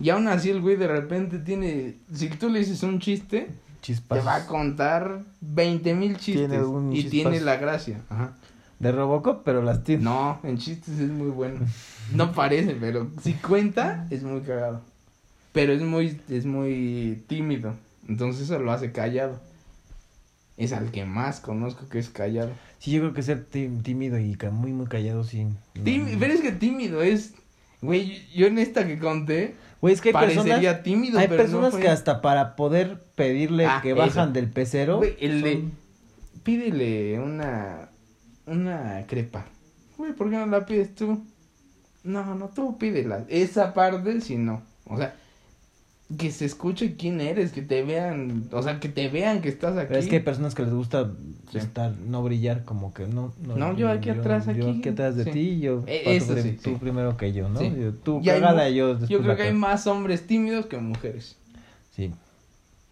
Y 0.00 0.10
aún 0.10 0.28
así 0.28 0.50
el 0.50 0.60
güey 0.60 0.76
de 0.76 0.88
repente 0.88 1.38
tiene. 1.38 1.96
Si 2.12 2.28
tú 2.30 2.48
le 2.48 2.60
dices 2.60 2.82
un 2.82 2.98
chiste, 3.00 3.48
Chispas. 3.82 4.18
te 4.18 4.24
va 4.24 4.36
a 4.36 4.46
contar 4.46 5.20
20 5.40 5.94
mil 5.94 6.16
chistes. 6.16 6.48
Tiene 6.48 6.64
y 6.92 6.94
chispas. 7.02 7.10
tiene 7.10 7.40
la 7.40 7.56
gracia. 7.56 8.00
Ajá. 8.08 8.32
De 8.78 8.92
Robocop, 8.92 9.42
pero 9.44 9.62
las 9.62 9.84
tiene. 9.84 10.04
No, 10.04 10.40
en 10.42 10.58
chistes 10.58 10.98
es 10.98 11.10
muy 11.10 11.28
bueno. 11.30 11.60
No 12.14 12.32
parece, 12.32 12.76
pero 12.78 13.10
si 13.22 13.34
cuenta, 13.34 14.06
es 14.10 14.22
muy 14.22 14.40
cagado. 14.42 14.82
Pero 15.52 15.72
es 15.72 15.82
muy, 15.82 16.20
es 16.28 16.44
muy 16.46 17.22
tímido. 17.28 17.74
Entonces 18.08 18.42
eso 18.42 18.58
lo 18.58 18.72
hace 18.72 18.92
callado. 18.92 19.40
Es 20.56 20.72
al 20.72 20.90
que 20.90 21.04
más 21.04 21.40
conozco 21.40 21.88
que 21.88 21.98
es 21.98 22.10
callado. 22.10 22.50
Sí, 22.78 22.90
yo 22.92 23.00
creo 23.00 23.14
que 23.14 23.22
ser 23.22 23.44
tí- 23.46 23.70
tímido 23.82 24.18
y 24.18 24.36
muy, 24.52 24.72
muy 24.72 24.86
callado, 24.86 25.24
sí. 25.24 25.44
no. 25.44 25.56
Tímido, 25.84 26.16
pero 26.20 26.34
es 26.34 26.40
que 26.40 26.52
tímido 26.52 27.02
es. 27.02 27.34
Güey, 27.80 28.26
yo 28.34 28.46
en 28.46 28.58
esta 28.58 28.86
que 28.86 28.98
conté, 28.98 29.54
Güey, 29.80 29.94
es 29.94 30.00
que 30.00 30.08
hay 30.10 30.12
parecería 30.14 30.54
personas, 30.56 30.82
tímido, 30.82 31.18
hay 31.18 31.28
pero 31.28 31.42
no 31.42 31.44
personas 31.44 31.72
fue. 31.72 31.80
que 31.82 31.88
hasta 31.88 32.22
para 32.22 32.56
poder 32.56 33.02
pedirle 33.14 33.66
Ah, 33.66 33.80
que 33.82 33.90
eso. 33.90 33.98
bajan 33.98 34.32
del 34.32 34.48
pecero. 34.50 34.98
Güey, 34.98 35.16
el 35.20 35.42
de. 35.42 35.64
Pídele 36.42 37.18
una. 37.20 37.88
Una 38.46 39.04
crepa. 39.06 39.46
Güey, 39.96 40.12
¿por 40.12 40.30
qué 40.30 40.36
no 40.36 40.46
la 40.46 40.66
pides 40.66 40.94
tú? 40.94 41.22
No, 42.02 42.34
no, 42.34 42.48
tú 42.48 42.76
pídela. 42.78 43.24
Esa 43.28 43.72
parte, 43.72 44.20
si 44.20 44.36
no. 44.36 44.62
O 44.86 44.96
sea, 44.98 45.14
que 46.18 46.30
se 46.30 46.44
escuche 46.44 46.96
quién 46.96 47.20
eres, 47.22 47.52
que 47.52 47.62
te 47.62 47.82
vean. 47.82 48.48
O 48.52 48.62
sea, 48.62 48.78
que 48.78 48.90
te 48.90 49.08
vean 49.08 49.40
que 49.40 49.48
estás 49.48 49.76
aquí. 49.78 49.86
Pero 49.88 50.00
es 50.00 50.06
que 50.08 50.16
hay 50.16 50.22
personas 50.22 50.54
que 50.54 50.62
les 50.62 50.72
gusta 50.74 51.10
Sí. 51.50 51.58
estar, 51.58 51.92
no 51.96 52.22
brillar, 52.22 52.64
como 52.64 52.92
que 52.92 53.06
no. 53.06 53.32
No, 53.40 53.74
yo 53.74 53.88
aquí 53.88 54.10
atrás, 54.10 54.44
Yo 54.46 54.52
aquí. 54.68 54.78
aquí 54.80 54.88
atrás 54.90 55.16
de 55.16 55.24
Sí. 55.24 55.30
ti 55.30 55.60
yo. 55.60 55.82
Eh, 55.86 56.02
paso 56.04 56.34
eso 56.34 56.42
sí, 56.42 56.58
tú 56.62 56.78
primero 56.78 57.16
que 57.16 57.32
yo, 57.32 57.48
¿no? 57.48 57.62
Yo- 57.62 57.94
tú 57.94 58.20
Y 58.20 58.26
cágala 58.26 58.68
yo 58.68 58.98
Yo 59.06 59.22
creo 59.22 59.36
que 59.36 59.42
hay 59.44 59.54
más 59.54 59.86
hombres 59.86 60.26
tímidos 60.26 60.66
que 60.66 60.76
mujeres. 60.76 61.36
Sí. 61.96 62.12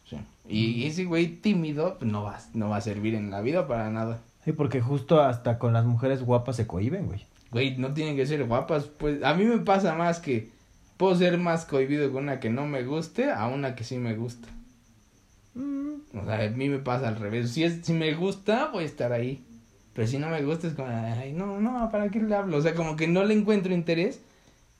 Sí. 0.09 0.17
Y 0.49 0.87
ese 0.87 1.05
güey 1.05 1.27
tímido 1.37 1.97
pues, 1.99 2.11
no 2.11 2.23
va, 2.23 2.39
no 2.55 2.71
va 2.71 2.79
a 2.79 2.81
servir 2.81 3.15
en 3.15 3.31
la 3.31 3.43
vida 3.43 3.67
para 3.69 3.91
nada. 3.91 4.21
Sí, 4.45 4.53
porque 4.53 4.81
justo 4.81 5.21
hasta 5.21 5.59
con 5.59 5.73
las 5.73 5.85
mujeres 5.85 6.23
guapas 6.23 6.57
se 6.57 6.67
cohiben, 6.67 7.07
güey. 7.07 7.27
Güey, 7.51 7.77
no 7.77 7.93
tienen 7.93 8.17
que 8.17 8.27
ser 8.27 8.45
guapas. 8.45 8.87
Pues 8.87 9.23
a 9.23 9.35
mí 9.35 9.45
me 9.45 9.59
pasa 9.59 9.95
más 9.95 10.19
que 10.19 10.51
puedo 10.97 11.15
ser 11.15 11.39
más 11.39 11.65
cohibido 11.65 12.11
con 12.13 12.25
una 12.25 12.41
que 12.41 12.51
no 12.51 12.67
me 12.67 12.83
guste 12.83 13.31
a 13.31 13.47
una 13.47 13.75
que 13.75 13.85
sí 13.85 13.99
me 13.99 14.15
gusta. 14.15 14.49
O 15.55 16.25
sea, 16.25 16.45
a 16.45 16.49
mí 16.51 16.69
me 16.69 16.79
pasa 16.79 17.09
al 17.09 17.17
revés. 17.17 17.51
Si, 17.51 17.65
es, 17.65 17.81
si 17.83 17.93
me 17.93 18.15
gusta, 18.15 18.71
voy 18.73 18.85
a 18.85 18.87
estar 18.87 19.13
ahí. 19.13 19.45
Pero 19.95 20.09
si 20.09 20.19
no 20.19 20.29
me 20.29 20.43
gusta, 20.43 20.69
es 20.69 20.75
como, 20.75 20.89
ay, 20.89 21.33
no, 21.33 21.61
no, 21.61 21.91
¿para 21.91 22.09
qué 22.09 22.21
le 22.21 22.35
hablo? 22.35 22.57
O 22.57 22.63
sea, 22.63 22.75
como 22.75 22.97
que 22.97 23.07
no 23.07 23.25
le 23.25 23.35
encuentro 23.35 23.75
interés 23.75 24.21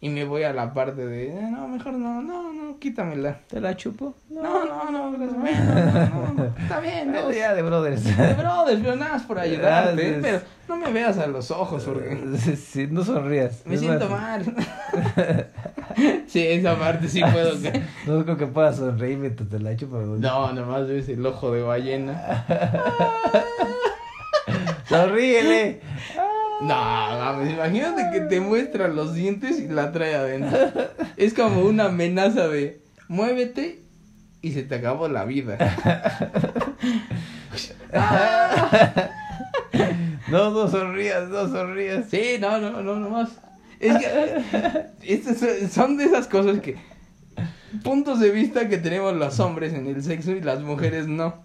y 0.03 0.11
me 0.11 0.25
voy 0.25 0.43
a 0.43 0.53
la 0.53 0.75
parte 0.75 1.07
de, 1.07 1.29
"Eh, 1.29 1.49
no, 1.51 1.67
mejor 1.69 1.95
no, 1.95 2.21
no, 2.21 2.53
no, 2.53 2.79
quítamela. 2.79 3.39
¿Te 3.49 3.61
la 3.61 3.75
chupo? 3.77 4.15
No, 4.29 4.43
no, 4.43 4.91
no. 4.91 5.11
Bueno, 5.13 5.33
no, 5.35 6.33
no, 6.35 6.45
está 6.61 6.81
bien, 6.81 7.13
no, 7.13 7.31
ya 7.33 7.55
de 7.55 7.63
brothers. 7.63 8.05
de 8.05 8.35
brother, 8.35 8.79
pero 8.83 8.97
nada 8.97 9.13
más 9.13 9.23
por 9.23 9.39
ayudarte, 9.39 10.19
pero 10.21 10.41
no 10.69 10.77
me 10.77 10.93
veas 10.93 11.17
a 11.19 11.27
los 11.29 11.51
ojos 11.53 11.85
porque 11.85 12.19
Sí, 12.57 12.89
no 12.91 13.05
sonrías. 13.05 13.63
me 13.65 13.79
siento 13.79 14.09
mal. 14.09 14.45
sí, 16.27 16.47
esa 16.49 16.77
parte 16.77 17.09
sí 17.09 17.23
puedo. 17.33 17.61
que- 17.63 17.83
No 18.07 18.25
creo 18.25 18.37
que 18.37 18.47
puedas 18.47 18.77
sonreír 18.77 19.19
mientras 19.19 19.49
te 19.49 19.61
la 19.61 19.77
chupo. 19.77 19.99
No, 19.99 20.53
nomás 20.53 20.89
ves 20.89 21.09
el 21.09 21.25
ojo 21.25 21.53
de 21.53 21.63
ballena. 21.63 22.45
¡Sonríele! 24.89 25.81
No, 26.67 27.45
imagínate 27.51 28.11
que 28.13 28.21
te 28.21 28.41
muestra 28.41 28.89
los 28.89 29.15
dientes 29.15 29.59
y 29.61 29.69
la 29.69 29.93
trae 29.93 30.15
adentro. 30.15 30.59
Es 31.17 31.35
como 31.35 31.63
una 31.63 31.87
amenaza 31.87 32.49
de 32.49 32.81
muévete 33.09 33.81
y 34.41 34.53
se 34.53 34.63
te 34.63 34.77
acabó 34.77 35.09
la 35.09 35.25
vida. 35.25 35.59
No, 40.31 40.51
no 40.51 40.69
sonrías, 40.69 41.29
no 41.29 41.49
sonrías. 41.49 42.07
Sí, 42.11 42.37
no, 42.41 42.59
no, 42.59 42.83
no, 42.83 42.97
nomás. 42.97 43.31
Es 43.81 43.97
que 43.99 44.87
estas 45.03 45.39
son- 45.39 45.71
son 45.71 45.97
de 45.97 46.05
esas 46.05 46.27
cosas 46.29 46.61
que 46.61 46.77
puntos 47.83 48.21
de 48.21 48.31
vista 48.31 48.69
que 48.69 48.79
tenemos 48.79 49.15
los 49.15 49.41
hombres 49.41 49.73
en 49.75 49.87
el 49.89 50.03
sexo 50.03 50.31
y 50.33 50.41
las 50.41 50.61
mujeres 50.61 51.09
no. 51.09 51.43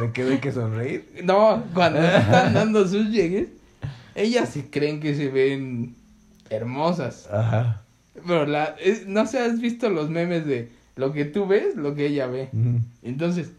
¿De 0.00 0.10
qué 0.12 0.22
hay 0.22 0.38
que 0.38 0.52
sonreír? 0.52 1.20
No, 1.22 1.62
cuando 1.74 2.00
están 2.00 2.52
dando 2.54 2.86
sus 2.88 3.08
llegues, 3.10 3.48
ellas 4.14 4.48
sí 4.50 4.64
creen 4.70 5.00
que 5.00 5.14
se 5.14 5.28
ven 5.28 5.94
hermosas. 6.50 7.28
Ajá. 7.32 7.82
Pero 8.26 8.46
la, 8.46 8.76
es- 8.80 9.06
no 9.06 9.26
sé, 9.26 9.38
has 9.38 9.60
visto 9.60 9.88
los 9.90 10.10
memes 10.10 10.46
de 10.46 10.70
lo 10.96 11.12
que 11.12 11.24
tú 11.24 11.46
ves, 11.46 11.76
lo 11.76 11.94
que 11.94 12.06
ella 12.06 12.26
ve. 12.26 12.48
Mm. 12.52 12.76
Entonces, 13.02 13.52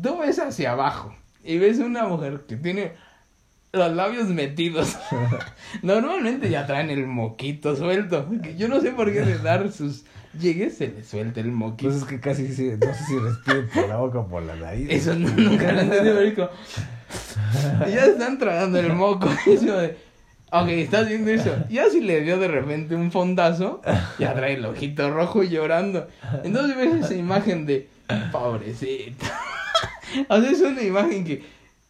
tú 0.00 0.18
ves 0.18 0.38
hacia 0.38 0.72
abajo 0.72 1.14
y 1.44 1.58
ves 1.58 1.78
una 1.78 2.04
mujer 2.08 2.44
que 2.48 2.56
tiene 2.56 2.92
los 3.72 3.94
labios 3.94 4.28
metidos. 4.28 4.96
Normalmente 5.82 6.50
ya 6.50 6.66
traen 6.66 6.90
el 6.90 7.06
moquito 7.06 7.76
suelto. 7.76 8.28
Yo 8.56 8.68
no 8.68 8.80
sé 8.80 8.90
por 8.92 9.12
qué 9.12 9.20
de 9.22 9.38
dar 9.38 9.70
sus 9.72 10.04
llegues 10.38 10.78
se 10.78 10.88
le 10.88 11.04
suelta 11.04 11.40
el 11.40 11.52
moquito. 11.52 11.90
Pues 11.90 12.02
es 12.02 12.08
que 12.08 12.18
casi, 12.20 12.42
no 12.44 12.48
sé 12.48 13.04
si 13.06 13.18
respiren 13.18 13.68
por 13.68 13.88
la 13.88 13.96
boca 13.98 14.18
o 14.20 14.26
por 14.28 14.42
la 14.42 14.56
nariz. 14.56 14.88
Eso 14.90 15.14
no- 15.14 15.28
nunca 15.28 15.72
lo 15.72 15.80
es 16.20 16.34
como- 16.34 16.48
Y 17.88 17.92
ya 17.92 18.06
están 18.06 18.38
tragando 18.38 18.78
el 18.78 18.92
moco. 18.92 19.28
Y 19.46 19.56
de, 19.56 19.96
Ok, 20.54 20.68
estás 20.68 21.08
viendo 21.08 21.30
eso. 21.30 21.50
Ya 21.70 21.88
si 21.88 22.02
le 22.02 22.20
dio 22.20 22.38
de 22.38 22.46
repente 22.46 22.94
un 22.94 23.10
fondazo, 23.10 23.80
ya 24.18 24.34
trae 24.34 24.54
el 24.54 24.66
ojito 24.66 25.10
rojo 25.10 25.42
llorando. 25.42 26.08
Entonces 26.44 26.76
ves 26.76 27.04
esa 27.04 27.14
imagen 27.14 27.64
de 27.66 27.88
pobrecita. 28.30 29.26
O 30.28 30.38
sea, 30.38 30.50
es 30.50 30.60
una 30.60 30.82
imagen 30.82 31.24
que 31.24 31.42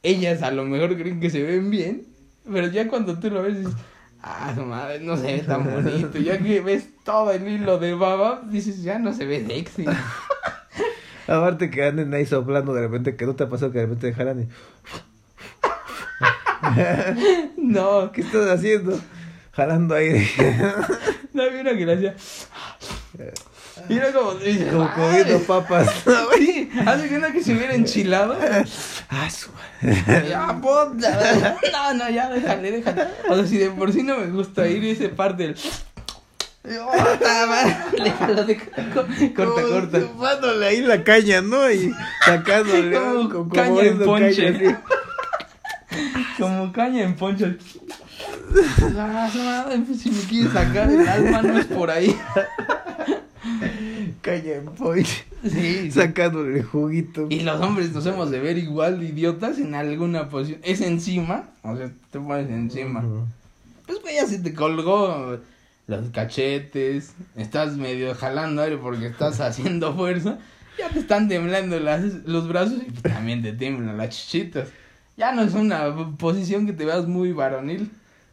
ellas 0.04 0.42
a 0.42 0.52
lo 0.52 0.64
mejor 0.64 0.96
creen 0.96 1.18
que 1.18 1.28
se 1.28 1.42
ven 1.42 1.70
bien, 1.72 2.04
pero 2.48 2.68
ya 2.68 2.86
cuando 2.86 3.18
tú 3.18 3.30
lo 3.30 3.42
ves 3.42 3.58
dices, 3.58 3.74
ah, 4.22 4.52
su 4.54 4.64
madre, 4.64 5.00
no 5.00 5.16
se 5.16 5.24
ve 5.24 5.38
tan 5.40 5.64
bonito. 5.64 6.18
Ya 6.18 6.38
que 6.38 6.60
ves 6.60 6.88
todo 7.04 7.32
el 7.32 7.48
hilo 7.48 7.78
de 7.80 7.94
baba, 7.94 8.42
dices, 8.48 8.84
ya 8.84 9.00
no 9.00 9.12
se 9.12 9.26
ve 9.26 9.44
sexy. 9.44 9.86
Aparte 11.26 11.68
que 11.68 11.82
anden 11.82 12.14
ahí 12.14 12.26
soplando 12.26 12.74
de 12.74 12.82
repente, 12.82 13.16
que 13.16 13.26
no 13.26 13.34
te 13.34 13.42
ha 13.42 13.48
pasado 13.48 13.72
que 13.72 13.78
de 13.78 13.86
repente 13.86 14.06
dejaran 14.06 14.42
y... 14.42 14.48
No, 17.56 18.12
¿Qué 18.12 18.20
estás 18.22 18.48
haciendo? 18.50 18.98
Jalando 19.52 19.94
aire. 19.94 20.28
no 21.32 21.42
había 21.42 21.60
una 21.60 21.76
que 21.76 21.86
le 21.86 21.94
hacía. 21.94 22.14
Mira 23.88 24.12
como 24.12 24.34
dice, 24.34 24.66
Como 24.68 24.84
"Ay". 24.84 24.90
comiendo 24.94 25.38
papas. 25.40 25.88
Sí, 26.38 26.70
hace 26.86 27.08
que 27.08 27.16
una 27.16 27.32
que 27.32 27.42
se 27.42 27.54
hubiera 27.54 27.74
enchilado. 27.74 28.36
Ah, 29.14 29.28
su 29.28 29.50
Ya, 30.28 30.58
puta. 30.60 31.54
No, 31.72 31.94
no, 31.94 32.08
ya, 32.10 32.30
déjale, 32.30 32.70
déjale. 32.72 33.06
O 33.28 33.34
sea, 33.34 33.46
si 33.46 33.58
de 33.58 33.70
por 33.70 33.92
sí 33.92 34.02
no 34.02 34.16
me 34.18 34.26
gusta 34.28 34.66
ir 34.66 34.82
esa 34.86 35.14
parte 35.14 35.42
del. 35.48 35.56
Déjalo, 36.64 38.44
déjalo. 38.44 39.04
Corta, 39.34 39.62
corta. 39.62 40.00
Chupándole 40.00 40.66
ahí 40.66 40.80
la 40.80 41.04
caña, 41.04 41.42
¿no? 41.42 41.70
Y 41.70 41.92
sacándole. 42.24 42.96
Como 42.98 43.28
como 43.28 43.48
caña 43.50 43.82
en 43.82 43.98
ponche. 43.98 44.52
caña, 44.52 44.82
Como 46.38 46.72
caña 46.72 47.02
en 47.02 47.14
poncho. 47.14 47.54
Pues, 48.52 50.00
si 50.00 50.10
me 50.10 50.20
quieres 50.22 50.52
sacar 50.52 50.90
el 50.90 51.08
alma, 51.08 51.42
no 51.42 51.58
es 51.58 51.66
por 51.66 51.90
ahí. 51.90 52.16
Caña 54.20 54.52
en 54.54 54.66
ponche. 54.66 55.24
Sí. 55.48 55.90
Sacándole 55.90 56.58
el 56.58 56.64
juguito. 56.64 57.26
Y 57.28 57.40
los 57.40 57.60
hombres 57.60 57.92
nos 57.92 58.06
hemos 58.06 58.30
de 58.30 58.38
ver 58.40 58.58
igual 58.58 59.00
de 59.00 59.06
idiotas 59.06 59.58
en 59.58 59.74
alguna 59.74 60.28
posición. 60.28 60.60
Es 60.62 60.80
encima, 60.80 61.50
o 61.62 61.76
sea, 61.76 61.90
te 62.10 62.20
pones 62.20 62.48
encima. 62.48 63.04
Pues 63.86 64.00
güey, 64.00 64.14
ya 64.14 64.26
se 64.26 64.38
te 64.38 64.54
colgó 64.54 65.38
los 65.86 66.10
cachetes, 66.10 67.14
estás 67.36 67.76
medio 67.76 68.14
jalando 68.14 68.62
aire 68.62 68.76
porque 68.76 69.06
estás 69.06 69.40
haciendo 69.40 69.94
fuerza, 69.94 70.38
ya 70.78 70.88
te 70.88 71.00
están 71.00 71.28
temblando 71.28 71.78
las, 71.80 72.02
los 72.24 72.48
brazos 72.48 72.80
y 72.86 72.90
también 73.02 73.42
te 73.42 73.52
tiemblan 73.52 73.96
las 73.96 74.10
chichitas. 74.10 74.68
Ya 75.16 75.32
no 75.32 75.42
es 75.42 75.54
una 75.54 76.16
posición 76.18 76.66
que 76.66 76.72
te 76.72 76.84
veas 76.84 77.06
muy 77.06 77.32
varonil. 77.32 77.90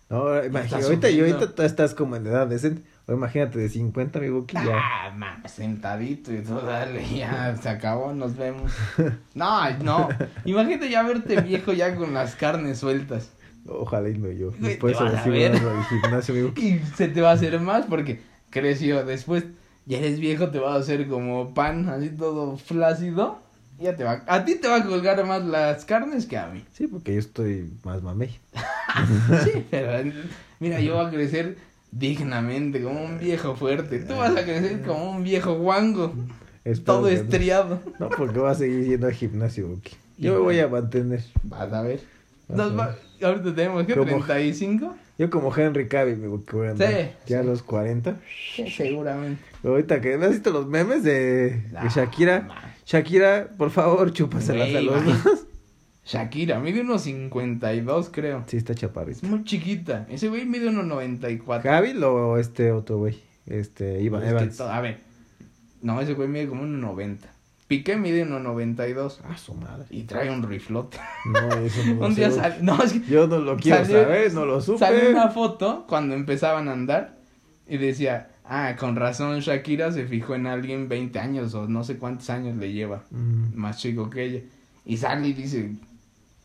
No, 0.09 0.43
imagínate, 0.43 0.85
ahorita, 0.85 1.09
y 1.11 1.19
ahorita 1.19 1.53
tú 1.53 1.61
estás 1.61 1.93
como 1.93 2.15
en 2.15 2.25
edad 2.25 2.47
decente. 2.47 2.81
O 3.05 3.13
imagínate 3.13 3.59
de 3.59 3.69
50, 3.69 4.17
amigo, 4.19 4.45
que 4.47 4.53
ya. 4.53 4.73
Ah, 4.73 5.11
mames, 5.15 5.51
sentadito 5.51 6.33
y 6.33 6.41
todo, 6.41 6.61
dale, 6.61 7.03
ya 7.15 7.55
se 7.55 7.69
acabó, 7.69 8.13
nos 8.13 8.35
vemos. 8.35 8.71
No, 9.35 9.69
no, 9.83 10.09
imagínate 10.45 10.89
ya 10.89 11.03
verte 11.03 11.41
viejo 11.41 11.73
ya 11.73 11.95
con 11.95 12.13
las 12.13 12.35
carnes 12.35 12.79
sueltas. 12.79 13.31
Ojalá 13.67 14.09
y 14.09 14.17
no 14.17 14.31
yo. 14.31 14.51
Después 14.57 14.97
se 14.97 15.03
al 15.03 15.19
gimnasio, 15.19 16.33
amigo. 16.33 16.53
Y 16.57 16.79
se 16.95 17.07
te 17.07 17.21
va 17.21 17.31
a 17.31 17.33
hacer 17.33 17.59
más 17.59 17.85
porque 17.85 18.21
creció. 18.49 19.05
Después, 19.05 19.45
ya 19.85 19.99
eres 19.99 20.19
viejo, 20.19 20.49
te 20.49 20.59
va 20.59 20.73
a 20.73 20.79
hacer 20.79 21.07
como 21.07 21.53
pan, 21.53 21.87
así 21.89 22.09
todo 22.09 22.57
flácido. 22.57 23.39
Ya 23.81 23.95
te 23.95 24.03
va, 24.03 24.23
a 24.27 24.43
ti 24.45 24.55
te 24.55 24.67
va 24.67 24.77
a 24.77 24.85
colgar 24.85 25.23
más 25.25 25.43
las 25.45 25.85
carnes 25.85 26.25
que 26.25 26.37
a 26.37 26.47
mí. 26.47 26.65
Sí, 26.73 26.87
porque 26.87 27.13
yo 27.13 27.19
estoy 27.19 27.71
más 27.83 28.01
mamey. 28.01 28.37
Sí, 29.43 29.65
pero 29.69 30.11
mira, 30.59 30.79
yo 30.81 30.95
voy 30.95 31.05
a 31.05 31.09
crecer 31.09 31.57
dignamente, 31.91 32.81
como 32.81 33.03
un 33.03 33.19
viejo 33.19 33.55
fuerte. 33.55 33.99
Tú 33.99 34.15
vas 34.17 34.35
a 34.35 34.43
crecer 34.43 34.81
como 34.81 35.11
un 35.11 35.23
viejo 35.23 35.53
guango, 35.55 36.13
todo 36.85 37.07
estriado. 37.07 37.79
No, 37.99 38.09
porque 38.09 38.39
voy 38.39 38.49
a 38.49 38.55
seguir 38.55 38.85
yendo 38.85 39.07
al 39.07 39.13
gimnasio, 39.13 39.67
Buki. 39.67 39.95
Yo 40.17 40.33
me 40.33 40.39
voy 40.39 40.59
a 40.59 40.67
mantener. 40.67 41.23
Vas 41.43 41.71
a 41.71 41.81
ver. 41.81 42.01
Vas 42.47 42.57
Nos 42.57 42.71
a 42.71 42.75
va- 42.75 42.95
ahorita 43.23 43.55
tenemos 43.55 43.85
que 43.85 43.93
¿Cómo? 43.93 44.05
35. 44.05 44.95
Yo 45.19 45.29
como 45.29 45.55
Henry 45.55 45.87
Cavill, 45.87 46.17
mi 46.17 46.27
Buki, 46.27 46.55
voy 46.55 46.67
a 46.67 46.71
andar. 46.71 46.89
Sí, 46.91 47.09
Ya 47.27 47.41
a 47.41 47.43
los 47.43 47.61
40. 47.61 48.17
Sí, 48.55 48.67
seguramente. 48.71 49.43
Ahorita 49.63 49.99
que 50.01 50.13
has 50.15 50.29
visto 50.31 50.49
los 50.49 50.65
memes 50.65 51.03
de, 51.03 51.49
de 51.69 51.89
Shakira. 51.93 52.47
Shakira, 52.85 53.49
por 53.57 53.69
favor, 53.69 54.11
chúpaselas 54.13 54.73
a 54.73 54.81
los 54.81 55.05
dos. 55.05 55.45
Shakira, 56.05 56.59
mide 56.59 56.81
unos 56.81 57.03
52, 57.03 58.09
creo. 58.11 58.43
Sí, 58.47 58.57
está 58.57 58.73
Es 58.73 58.79
chaparrito. 58.79 59.27
muy 59.27 59.43
chiquita. 59.43 60.07
Ese 60.09 60.27
güey 60.29 60.45
mide 60.45 60.69
unos 60.69 60.85
94. 60.85 61.69
¿Cavill 61.69 62.03
o 62.03 62.37
este 62.37 62.71
otro 62.71 62.97
güey? 62.97 63.19
Este, 63.45 64.01
Iván 64.01 64.23
que 64.23 64.29
Evans. 64.29 64.59
a 64.61 64.81
ver. 64.81 65.01
No, 65.81 65.99
ese 66.01 66.13
güey 66.13 66.27
mide 66.29 66.47
como 66.47 66.63
unos 66.63 66.79
90. 66.81 67.27
Piqué 67.69 67.95
mide 67.97 68.23
unos 68.23 68.41
92. 68.41 69.21
Ah, 69.23 69.37
su 69.37 69.53
madre. 69.53 69.85
Y 69.91 70.03
trae 70.03 70.29
un 70.29 70.41
riflote. 70.43 70.97
No, 71.25 71.39
eso 71.59 71.85
no 71.85 71.93
lo 72.01 72.05
un 72.07 72.15
día 72.15 72.31
sal... 72.31 72.57
No, 72.61 72.81
es 72.83 72.93
que 72.93 73.01
Yo 73.09 73.27
no 73.27 73.37
lo 73.37 73.55
quiero 73.57 73.85
Salió- 73.85 74.01
saber, 74.03 74.33
no 74.33 74.45
lo 74.45 74.59
supe. 74.59 74.79
salió 74.79 75.11
una 75.11 75.29
foto 75.29 75.85
cuando 75.87 76.15
empezaban 76.15 76.67
a 76.67 76.73
andar. 76.73 77.15
Y 77.67 77.77
decía, 77.77 78.29
ah, 78.43 78.75
con 78.77 78.95
razón 78.95 79.39
Shakira 79.41 79.91
se 79.91 80.07
fijó 80.07 80.33
en 80.33 80.47
alguien 80.47 80.89
20 80.89 81.19
años 81.19 81.53
o 81.53 81.67
no 81.67 81.83
sé 81.83 81.97
cuántos 81.99 82.29
años 82.31 82.57
le 82.57 82.73
lleva. 82.73 83.03
Mm. 83.11 83.53
Más 83.55 83.77
chico 83.77 84.09
que 84.09 84.23
ella. 84.23 84.39
Y 84.83 84.97
sale 84.97 85.27
y 85.27 85.33
dice, 85.33 85.71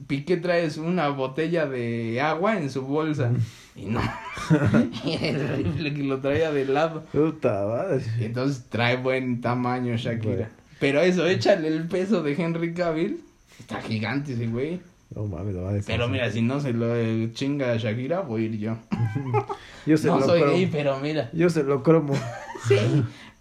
Piqué 0.07 0.37
traes 0.37 0.77
una 0.77 1.09
botella 1.09 1.65
de 1.65 2.21
agua 2.21 2.59
en 2.59 2.69
su 2.69 2.83
bolsa. 2.83 3.31
Y 3.75 3.87
no. 3.87 4.03
y 5.05 5.15
el 5.25 5.49
rifle 5.57 5.95
que 5.95 6.03
lo 6.03 6.21
traía 6.21 6.53
de 6.53 6.67
lado. 6.67 7.03
Puta 7.13 7.65
madre. 7.67 8.03
Y 8.21 8.25
entonces 8.25 8.65
trae 8.69 8.99
buen 8.99 9.41
tamaño 9.41 9.97
Shakira. 9.97 10.35
Bueno. 10.35 10.64
Pero 10.81 11.01
eso, 11.01 11.27
échale 11.27 11.69
el 11.69 11.87
peso 11.89 12.23
de 12.23 12.33
Henry 12.35 12.75
Cavill. 12.75 13.21
Está 13.59 13.81
gigante 13.81 14.33
ese 14.35 14.47
güey. 14.49 14.81
No 15.15 15.27
mames, 15.27 15.55
lo 15.55 15.63
va 15.63 15.71
a 15.71 15.73
decir. 15.75 15.87
Pero 15.95 16.09
mira, 16.09 16.31
si 16.31 16.43
no 16.43 16.61
se 16.61 16.73
lo 16.73 16.95
eh, 16.97 17.31
chinga 17.33 17.73
a 17.73 17.77
Shakira, 17.77 18.21
voy 18.21 18.43
a 18.43 18.45
ir 18.47 18.59
yo. 18.59 18.77
Yo 19.87 19.97
se 19.97 20.09
No 20.09 20.19
lo 20.19 20.27
soy 20.27 20.41
cromo. 20.41 20.57
gay, 20.57 20.67
pero 20.73 20.99
mira. 20.99 21.31
Yo 21.33 21.49
se 21.51 21.63
lo 21.63 21.83
cromo. 21.83 22.15
Sí. 22.67 22.77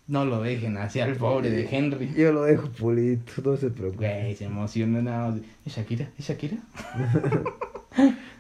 No 0.06 0.26
lo 0.26 0.42
dejen 0.42 0.76
así 0.76 1.00
al 1.00 1.16
pobre 1.16 1.50
de 1.50 1.66
Henry. 1.72 2.12
Yo 2.14 2.34
lo 2.34 2.44
dejo 2.44 2.68
pulito, 2.68 3.42
no 3.42 3.56
se 3.56 3.70
preocupe. 3.70 4.06
Güey, 4.06 4.36
se 4.36 4.44
emociona 4.44 5.02
nada. 5.02 5.38
¿Es 5.66 5.78
Shakira? 5.78 6.10
¿Es 6.18 6.28
Shakira? 6.28 6.58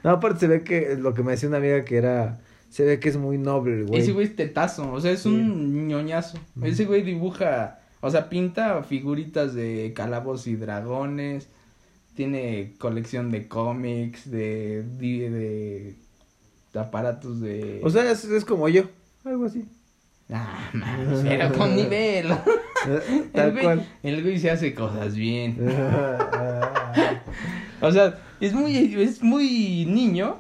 No, 0.03 0.09
aparte 0.09 0.41
se 0.41 0.47
ve 0.47 0.63
que 0.63 0.97
lo 0.99 1.13
que 1.13 1.23
me 1.23 1.31
decía 1.31 1.47
una 1.47 1.59
amiga 1.59 1.85
que 1.85 1.95
era. 1.95 2.39
Se 2.69 2.83
ve 2.83 2.99
que 2.99 3.07
es 3.07 3.17
muy 3.17 3.37
noble 3.37 3.75
el 3.75 3.85
güey. 3.85 4.01
Ese 4.01 4.11
güey 4.11 4.25
es 4.25 4.35
tetazo, 4.35 4.91
o 4.91 4.99
sea, 4.99 5.11
es 5.11 5.25
un 5.25 5.87
ñoñazo. 5.87 6.39
Ese 6.61 6.85
güey 6.85 7.03
dibuja, 7.03 7.79
o 8.05 8.11
sea, 8.11 8.27
pinta 8.27 8.83
figuritas 8.83 9.53
de 9.53 9.93
calabos 9.95 10.45
y 10.45 10.57
dragones. 10.57 11.47
Tiene 12.15 12.73
colección 12.77 13.31
de 13.31 13.47
cómics, 13.47 14.29
de, 14.29 14.83
de, 14.83 15.95
de 16.73 16.79
aparatos 16.79 17.39
de... 17.39 17.79
O 17.81 17.89
sea, 17.89 18.11
es, 18.11 18.25
es 18.25 18.43
como 18.43 18.67
yo. 18.67 18.83
Algo 19.23 19.45
así. 19.45 19.63
Ah, 20.29 20.69
mames, 20.73 21.21
pero 21.23 21.53
con 21.53 21.75
nivel. 21.77 22.29
Eh, 22.31 23.01
El 23.07 23.29
Tal 23.31 23.51
güey, 23.53 23.63
cual. 23.63 23.87
el 24.03 24.21
güey 24.21 24.37
se 24.37 24.51
hace 24.51 24.75
cosas 24.75 25.15
bien. 25.15 25.57
O 27.81 27.91
sea, 27.91 28.17
es 28.39 28.53
muy, 28.53 28.77
es 29.01 29.21
muy 29.23 29.85
niño. 29.85 30.37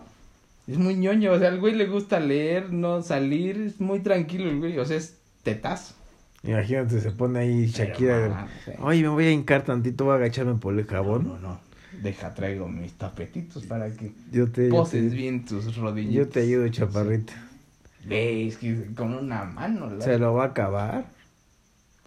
Es 0.67 0.77
muy 0.77 0.95
ñoño. 0.95 1.31
O 1.33 1.39
sea, 1.39 1.49
al 1.49 1.59
güey 1.59 1.75
le 1.75 1.87
gusta 1.87 2.19
leer, 2.19 2.71
no 2.71 3.01
salir. 3.01 3.57
Es 3.57 3.81
muy 3.81 3.99
tranquilo 3.99 4.49
el 4.49 4.59
güey. 4.59 4.77
O 4.79 4.85
sea, 4.85 4.95
es 4.97 5.17
tetazo. 5.43 5.93
Imagínate, 6.43 6.99
se 6.99 7.11
pone 7.11 7.39
ahí 7.39 7.67
Shakira. 7.67 8.47
Pero, 8.65 8.77
ah. 8.81 8.83
Oye, 8.85 9.01
me 9.03 9.07
voy 9.09 9.25
a 9.25 9.31
hincar 9.31 9.63
tantito, 9.63 10.05
voy 10.05 10.13
a 10.13 10.15
agacharme 10.17 10.55
por 10.55 10.77
el 10.77 10.85
jabón. 10.85 11.27
no, 11.27 11.39
no. 11.39 11.59
Deja, 12.01 12.33
traigo 12.33 12.67
mis 12.67 12.93
tapetitos 12.93 13.65
para 13.65 13.89
que 13.91 14.11
Yo 14.31 14.49
te, 14.51 14.67
yo 14.67 14.75
poses 14.75 15.09
te, 15.11 15.15
bien 15.15 15.45
tus 15.45 15.77
rodillas. 15.77 16.13
yo 16.13 16.27
te 16.27 16.41
ayudo, 16.41 16.67
chaparrita. 16.67 17.33
Veis 18.05 18.57
que 18.57 18.93
con 18.95 19.13
una 19.13 19.43
mano. 19.45 19.89
la- 19.89 20.03
Se 20.03 20.17
lo 20.17 20.33
va 20.33 20.43
a 20.43 20.47
acabar. 20.47 21.05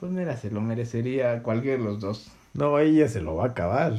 Pues 0.01 0.13
mira, 0.13 0.37
se 0.37 0.51
lo 0.51 0.61
merecería 0.61 1.43
cualquiera 1.43 1.79
de 1.79 1.85
los 1.85 2.01
dos. 2.01 2.31
No, 2.53 2.79
ella 2.79 3.09
se 3.09 3.23
lo 3.23 3.37
va 3.37 3.45
a 3.45 3.49
acabar. 3.49 3.95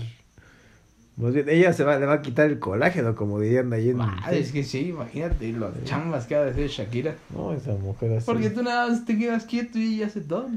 Más 1.17 1.33
bien, 1.33 1.49
ella 1.49 1.73
se 1.73 1.83
va, 1.83 1.97
le 1.97 2.05
va 2.05 2.13
a 2.13 2.21
quitar 2.21 2.45
el 2.47 2.59
colágeno, 2.59 3.15
como 3.15 3.39
dirían 3.39 3.73
ahí 3.73 3.89
en... 3.89 3.99
Ah, 4.01 4.21
es 4.31 4.51
que 4.51 4.63
sí, 4.63 4.89
imagínate 4.89 5.51
los 5.51 5.71
chambas 5.83 6.27
que 6.27 6.35
ha 6.35 6.43
de 6.43 6.51
hacer 6.51 6.67
Shakira. 6.69 7.15
No, 7.33 7.53
esa 7.53 7.71
mujer 7.73 8.13
así. 8.17 8.25
Porque 8.27 8.51
tú 8.51 8.61
nada 8.61 8.87
más 8.87 9.03
te 9.03 9.17
quedas 9.17 9.45
quieto 9.45 9.79
y 9.79 9.95
ella 9.95 10.05
hace 10.07 10.21
todo. 10.21 10.47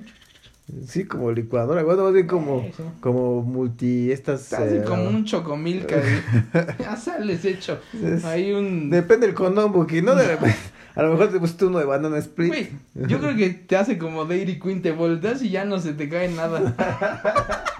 Sí, 0.87 1.05
como 1.07 1.33
licuadora. 1.33 1.83
Bueno, 1.83 2.05
más 2.05 2.13
bien 2.13 2.27
como, 2.27 2.69
como 3.01 3.43
multi... 3.43 4.13
Estas... 4.13 4.53
Así 4.53 4.77
eh, 4.77 4.85
como 4.87 5.05
un 5.09 5.25
chocomilca. 5.25 5.97
ya 6.79 6.95
sales 6.95 7.43
hecho. 7.47 7.81
Es- 7.95 8.25
Hay 8.27 8.53
un. 8.53 8.91
Depende 8.91 9.27
del 9.27 9.35
condón, 9.35 9.73
porque 9.73 10.03
no 10.03 10.15
de 10.15 10.27
repente... 10.37 10.57
A 10.95 11.03
lo 11.03 11.11
mejor 11.13 11.29
te 11.31 11.39
pusiste 11.39 11.67
uno 11.67 11.79
de 11.79 11.85
banana 11.85 12.19
split. 12.19 12.49
Güey, 12.49 12.69
yo 13.09 13.21
creo 13.21 13.37
que 13.37 13.51
te 13.51 13.77
hace 13.77 13.97
como 13.99 14.25
Dairy 14.25 14.59
Queen, 14.59 14.83
te 14.83 14.91
volteas 14.93 15.43
y 15.43 15.51
ya 15.51 15.65
no 15.65 15.79
se 15.79 15.93
te 15.93 16.09
cae 16.09 16.29
nada. 16.29 16.75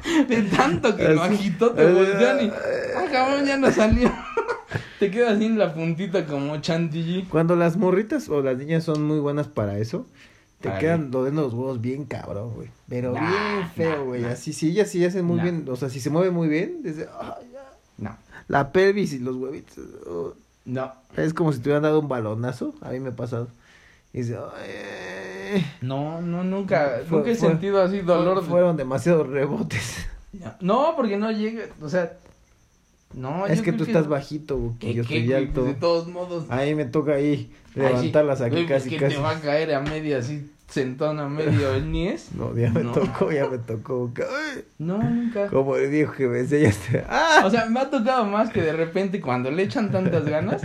De 0.29 0.43
tanto 0.43 0.97
que 0.97 1.09
lo 1.09 1.23
agitó, 1.23 1.73
te 1.73 1.93
voltean 1.93 2.47
y. 2.47 2.51
Ah, 2.97 3.05
cabrón, 3.11 3.47
ya 3.47 3.57
no 3.57 3.71
salió. 3.73 4.11
Te 5.01 5.11
queda 5.11 5.33
así 5.33 5.47
en 5.47 5.59
la 5.59 5.73
puntita 5.75 6.27
como 6.27 6.59
chantilly. 6.61 7.25
Cuando 7.25 7.57
las 7.57 7.77
morritas 7.77 8.29
o 8.29 8.43
las 8.43 8.57
niñas 8.59 8.85
son 8.85 9.03
muy 9.03 9.19
buenas 9.19 9.49
para 9.49 9.79
eso, 9.79 10.07
te 10.61 10.71
quedan 10.79 11.11
lo 11.11 11.25
de 11.25 11.33
los 11.33 11.55
huevos 11.55 11.81
bien 11.81 12.05
cabrón, 12.05 12.53
güey. 12.55 12.69
Pero 12.89 13.13
Nah, 13.15 13.21
bien 13.21 13.71
feo, 13.75 14.05
güey. 14.05 14.21
nah. 14.23 14.29
Así, 14.33 14.53
si 14.53 14.69
ellas 14.69 14.91
sí 14.91 15.03
hacen 15.05 15.25
muy 15.25 15.41
bien, 15.41 15.65
o 15.69 15.77
sea, 15.77 15.89
si 15.89 16.01
se 16.01 16.11
mueve 16.11 16.31
muy 16.31 16.49
bien, 16.49 16.83
desde 16.83 17.07
ya. 17.07 17.69
No, 17.97 18.17
la 18.49 18.71
pelvis 18.73 19.15
y 19.15 19.19
los 19.21 19.37
huevitos. 19.37 19.79
oh, 20.07 20.35
no, 20.65 20.93
es 21.17 21.35
como 21.35 21.53
si 21.53 21.59
te 21.61 21.69
hubieran 21.69 21.83
dado 21.83 22.01
un 22.01 22.09
balonazo. 22.09 22.75
A 22.81 22.91
mí 22.91 23.01
me 23.01 23.11
ha 23.11 23.17
pasado. 23.17 23.49
Y 24.13 24.19
dice, 24.19 24.37
ay, 24.37 25.65
no, 25.81 26.21
no, 26.21 26.43
nunca, 26.45 27.01
Fue- 27.09 27.19
nunca 27.19 27.31
he 27.31 27.35
fue- 27.37 27.49
sentido 27.51 27.81
así 27.83 28.01
dolor. 28.01 28.43
Fueron 28.45 28.77
demasiados 28.77 29.29
rebotes. 29.29 30.07
No, 30.61 30.95
porque 30.97 31.17
no 31.17 31.31
llega, 31.33 31.65
o 31.83 31.89
sea, 31.89 32.13
no. 33.15 33.47
es 33.47 33.63
que 33.63 33.73
tú 33.73 33.83
estás 33.85 34.07
bajito. 34.07 34.75
¿Qué, 34.79 34.95
Yo 34.95 35.03
estoy 35.03 35.27
güey? 35.27 35.37
alto. 35.37 35.65
De 35.65 35.75
todos 35.75 36.07
modos. 36.07 36.45
A 36.51 36.59
mí 36.63 36.75
me 36.77 36.85
toca 36.85 37.15
ahí 37.15 37.53
levantarlas 37.75 38.41
aquí 38.41 38.65
pues, 38.65 38.69
casi, 38.69 38.91
que 38.91 38.97
casi. 38.99 39.17
te 39.17 39.21
va 39.23 39.31
a 39.33 39.41
caer 39.41 39.75
a 39.75 39.81
media 39.81 40.19
así, 40.19 40.49
sentón 40.71 41.19
a 41.21 41.29
medio 41.29 41.75
el 41.75 41.91
niés. 41.93 42.29
No, 42.35 42.57
ya 42.57 42.71
me 42.71 42.83
No. 42.85 42.93
tocó, 42.93 43.31
ya 43.33 43.47
me 43.49 43.59
tocó. 43.59 44.11
No, 44.79 44.99
nunca. 44.99 45.49
Como 45.49 45.77
le 45.77 45.89
dijo 45.89 46.13
que 46.13 46.27
me 46.29 46.41
enseñaste. 46.41 47.05
¡Ah! 47.09 47.43
O 47.45 47.51
sea, 47.51 47.67
me 47.67 47.81
ha 47.81 47.91
tocado 47.91 48.25
más 48.25 48.51
que 48.51 48.63
de 48.63 48.73
repente 48.73 49.21
cuando 49.21 49.51
le 49.51 49.65
echan 49.65 49.91
tantas 49.91 50.25
ganas, 50.25 50.63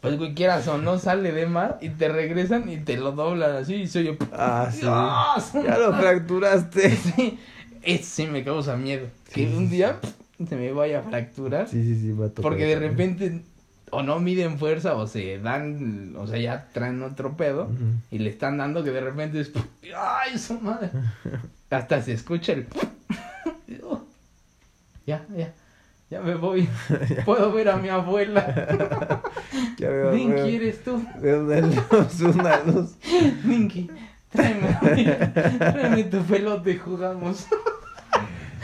pues 0.00 0.18
güey, 0.18 0.34
quieras 0.34 0.66
o 0.68 0.78
no, 0.78 0.98
sale 0.98 1.32
de 1.32 1.46
más 1.46 1.72
y 1.80 1.90
te 1.90 2.08
regresan 2.08 2.68
y 2.68 2.78
te 2.78 2.96
lo 2.96 3.12
doblan 3.12 3.56
así 3.56 3.74
y 3.76 3.86
soy 3.86 4.04
yo. 4.04 4.12
Ah, 4.32 4.68
sí. 4.72 4.80
¡Ah, 4.84 5.36
su 5.40 5.62
Ya 5.62 5.78
lo 5.78 5.92
fracturaste. 5.94 6.90
Sí, 7.16 7.38
eso 7.82 8.04
sí 8.04 8.26
me 8.26 8.42
causa 8.42 8.76
miedo. 8.76 9.06
Que 9.32 9.46
Sí, 9.48 9.54
un 9.56 9.68
sí, 9.68 9.76
día 9.76 9.98
se 10.48 10.56
me 10.56 10.72
vaya 10.72 10.98
a 10.98 11.02
fracturar. 11.02 11.68
Sí, 11.68 11.82
sí, 11.82 11.94
sí, 12.00 12.06
me 12.08 12.24
ha 12.26 12.28
tocado 12.28 12.42
Porque 12.42 12.64
de 12.66 12.76
repente 12.80 13.42
o 13.90 14.02
no 14.02 14.18
miden 14.18 14.58
fuerza 14.58 14.94
o 14.94 15.06
se 15.06 15.38
dan, 15.38 16.14
o 16.16 16.26
sea, 16.26 16.38
ya 16.38 16.68
traen 16.72 17.02
otro 17.02 17.36
pedo 17.36 17.70
y 18.10 18.18
le 18.18 18.30
están 18.30 18.58
dando 18.58 18.82
que 18.84 18.90
de 18.90 19.00
repente 19.00 19.40
es, 19.40 19.52
ay, 19.96 20.38
su 20.38 20.60
madre. 20.60 20.90
Hasta 21.70 22.02
se 22.02 22.12
escucha 22.12 22.52
el 22.52 22.66
Ya, 25.06 25.24
ya. 25.36 25.52
Ya 26.10 26.20
me 26.20 26.34
voy. 26.36 26.68
Puedo 27.24 27.52
ver 27.52 27.68
a 27.68 27.76
mi 27.76 27.88
abuela. 27.88 29.22
Ya 29.78 29.88
veo, 29.90 30.10
Dinky, 30.12 30.34
veo. 30.34 30.46
¿eres 30.46 30.84
tú? 30.84 31.02
Veo 31.20 31.44
una 31.44 31.60
luz, 31.60 32.20
una 32.20 32.62
luz. 32.62 32.94
Dinky, 33.44 33.90
tráeme, 34.30 34.68
tráeme 35.58 36.04
tu 36.04 36.22
pelote, 36.22 36.76
jugamos. 36.78 37.46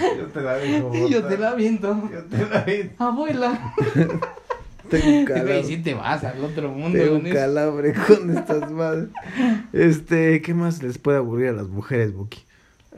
Yo 0.01 0.27
te 0.27 0.41
la 0.41 0.55
dejo. 0.55 1.09
Yo 1.09 1.25
te 1.25 1.39
la 1.39 1.51
aviento. 1.51 2.09
Yo 2.11 2.25
te 2.25 2.47
la 2.47 2.61
vi. 2.63 2.91
Abuela. 2.99 3.75
Tengo 4.91 5.19
un 5.19 5.25
calambre. 5.27 5.79
te 5.79 5.95
vas 5.95 6.25
al 6.25 6.45
otro 6.45 6.71
mundo 6.71 6.99
Tengo 6.99 7.17
un 7.17 7.31
calambre 7.31 7.95
con 8.07 8.37
estas 8.37 8.71
madres. 8.71 9.09
Este, 9.73 10.43
¿qué 10.43 10.55
más 10.55 10.83
les 10.83 10.99
puede 10.99 11.19
aburrir 11.19 11.49
a 11.49 11.53
las 11.53 11.69
mujeres, 11.69 12.13
Buki? 12.13 12.43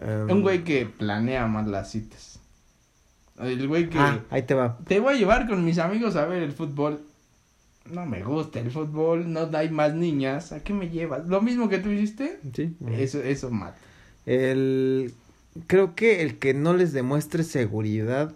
Um, 0.03 0.31
Un 0.31 0.43
güey 0.43 0.65
que 0.65 0.87
planea 0.87 1.47
más 1.47 1.67
las 1.69 1.91
citas. 1.91 2.41
El 3.41 3.67
güey 3.69 3.89
que... 3.89 3.99
Ah, 3.99 4.21
ahí 4.31 4.43
te 4.43 4.55
va. 4.55 4.79
Te 4.87 5.01
voy 5.01 5.15
a 5.15 5.19
llevar 5.19 5.47
con 5.49 5.65
mis 5.65 5.79
amigos 5.79 6.17
a 6.17 6.25
ver 6.27 6.43
el 6.43 6.53
fútbol. 6.53 7.01
No 7.93 8.07
me 8.07 8.23
gusta 8.23 8.61
el 8.61 8.71
fútbol, 8.71 9.31
no 9.33 9.49
hay 9.53 9.69
más 9.71 9.93
niñas. 9.95 10.53
¿A 10.53 10.61
qué 10.61 10.73
me 10.73 10.89
llevas? 10.89 11.27
Lo 11.27 11.43
mismo 11.43 11.69
que 11.69 11.79
tú 11.79 11.91
hiciste, 11.91 12.39
Sí. 12.55 12.75
eso, 12.93 13.23
eso 13.23 13.51
mata. 13.51 13.77
El 14.25 15.13
creo 15.67 15.95
que 15.95 16.23
el 16.23 16.39
que 16.39 16.55
no 16.55 16.73
les 16.75 16.93
demuestre 16.93 17.45
seguridad 17.45 18.33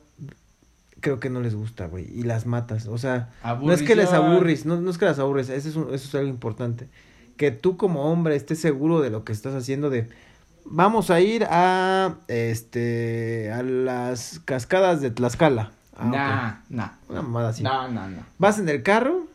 creo 1.00 1.20
que 1.20 1.30
no 1.30 1.40
les 1.40 1.54
gusta, 1.54 1.86
güey, 1.86 2.06
y 2.12 2.22
las 2.24 2.44
matas, 2.46 2.86
o 2.88 2.98
sea, 2.98 3.30
no 3.68 3.72
es 3.72 3.82
que 3.82 3.94
les 3.96 4.08
aburres, 4.32 4.66
no, 4.66 4.80
no 4.80 4.90
es 4.90 4.98
que 4.98 5.04
las 5.04 5.18
aburres, 5.18 5.48
eso 5.48 5.68
es, 5.68 5.76
un- 5.76 5.94
eso 5.94 6.08
es 6.08 6.14
algo 6.14 6.28
importante. 6.28 6.88
Que 7.36 7.52
tú 7.52 7.76
como 7.76 8.10
hombre 8.10 8.34
estés 8.34 8.60
seguro 8.60 9.00
de 9.00 9.10
lo 9.10 9.22
que 9.24 9.32
estás 9.32 9.54
haciendo 9.54 9.90
de 9.90 10.08
vamos 10.64 11.10
a 11.10 11.20
ir 11.20 11.44
a 11.48 12.16
este 12.26 13.52
a 13.52 13.62
las 13.62 14.40
cascadas 14.44 15.00
de 15.00 15.10
Tlaxcala. 15.12 15.70
Ah, 15.96 16.04
nah, 16.04 16.54
nah. 16.68 16.88
Una 17.08 17.22
mamada 17.22 17.48
así. 17.50 17.62
No, 17.62 17.86
no, 17.88 18.08
no. 18.08 18.18
Vas 18.38 18.58
en 18.58 18.68
el 18.68 18.82
carro 18.82 19.27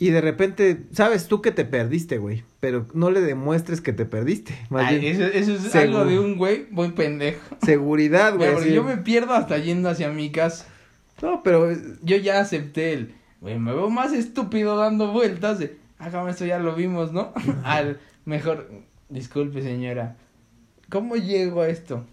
y 0.00 0.08
de 0.10 0.22
repente 0.22 0.84
sabes 0.92 1.28
tú 1.28 1.42
que 1.42 1.52
te 1.52 1.66
perdiste, 1.66 2.16
güey, 2.16 2.42
pero 2.58 2.86
no 2.94 3.10
le 3.10 3.20
demuestres 3.20 3.82
que 3.82 3.92
te 3.92 4.06
perdiste. 4.06 4.58
Más 4.70 4.86
Ay, 4.86 4.98
bien, 4.98 5.14
eso, 5.14 5.24
eso 5.26 5.52
es 5.54 5.70
Seguro. 5.70 6.00
algo 6.00 6.10
de 6.10 6.18
un 6.18 6.38
güey 6.38 6.66
muy 6.70 6.92
pendejo. 6.92 7.38
seguridad, 7.62 8.34
güey. 8.34 8.50
Porque 8.54 8.72
yo 8.72 8.82
me 8.82 8.96
pierdo 8.96 9.34
hasta 9.34 9.58
yendo 9.58 9.90
hacia 9.90 10.08
mi 10.08 10.32
casa. 10.32 10.66
No, 11.20 11.42
pero 11.42 11.70
Yo 12.02 12.16
ya 12.16 12.40
acepté 12.40 12.94
el, 12.94 13.14
güey, 13.42 13.58
me 13.58 13.74
veo 13.74 13.90
más 13.90 14.14
estúpido 14.14 14.78
dando 14.78 15.12
vueltas 15.12 15.58
de, 15.58 15.76
ah, 15.98 16.08
cabrón, 16.10 16.30
esto 16.30 16.46
ya 16.46 16.58
lo 16.58 16.74
vimos, 16.74 17.12
¿no? 17.12 17.34
Al 17.62 18.00
mejor, 18.24 18.70
disculpe 19.10 19.60
señora, 19.60 20.16
¿cómo 20.88 21.16
llego 21.16 21.60
a 21.60 21.68
esto? 21.68 22.06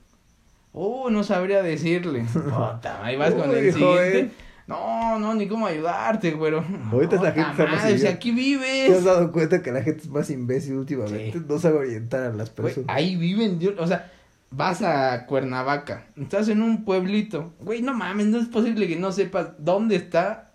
Oh, 0.73 1.09
no 1.09 1.23
sabría 1.23 1.63
decirle. 1.63 2.25
Puta, 2.33 2.99
ahí 3.01 3.15
vas 3.15 3.33
con 3.33 3.49
el 3.55 3.73
joder. 3.73 4.29
No, 4.67 5.17
no, 5.17 5.33
ni 5.33 5.47
cómo 5.47 5.65
ayudarte, 5.65 6.31
güero. 6.31 6.63
Ahorita 6.91 7.15
la 7.15 7.33
Puta 7.33 7.33
gente 7.33 7.63
está 7.63 7.65
más 7.75 7.99
si 7.99 8.05
aquí 8.07 8.31
¿te 8.31 8.35
has 8.41 8.45
vives. 8.45 9.03
dado 9.05 9.31
cuenta 9.31 9.61
que 9.63 9.71
la 9.71 9.81
gente 9.81 10.01
es 10.03 10.09
más 10.09 10.29
imbécil 10.29 10.73
últimamente? 10.75 11.39
Sí. 11.39 11.45
No 11.47 11.57
sabe 11.57 11.77
orientar 11.77 12.23
a 12.23 12.33
las 12.33 12.53
Güey, 12.53 12.65
personas. 12.73 12.95
ahí 12.95 13.15
viven, 13.15 13.59
yo- 13.59 13.71
o 13.79 13.87
sea, 13.87 14.11
vas 14.51 14.81
a 14.81 15.25
Cuernavaca, 15.25 16.07
estás 16.17 16.49
en 16.49 16.61
un 16.61 16.83
pueblito, 16.83 17.53
güey, 17.61 17.81
no 17.81 17.93
mames, 17.93 18.27
no 18.27 18.39
es 18.39 18.47
posible 18.47 18.87
que 18.87 18.95
no 18.97 19.11
sepas 19.13 19.49
dónde 19.57 19.95
está 19.95 20.46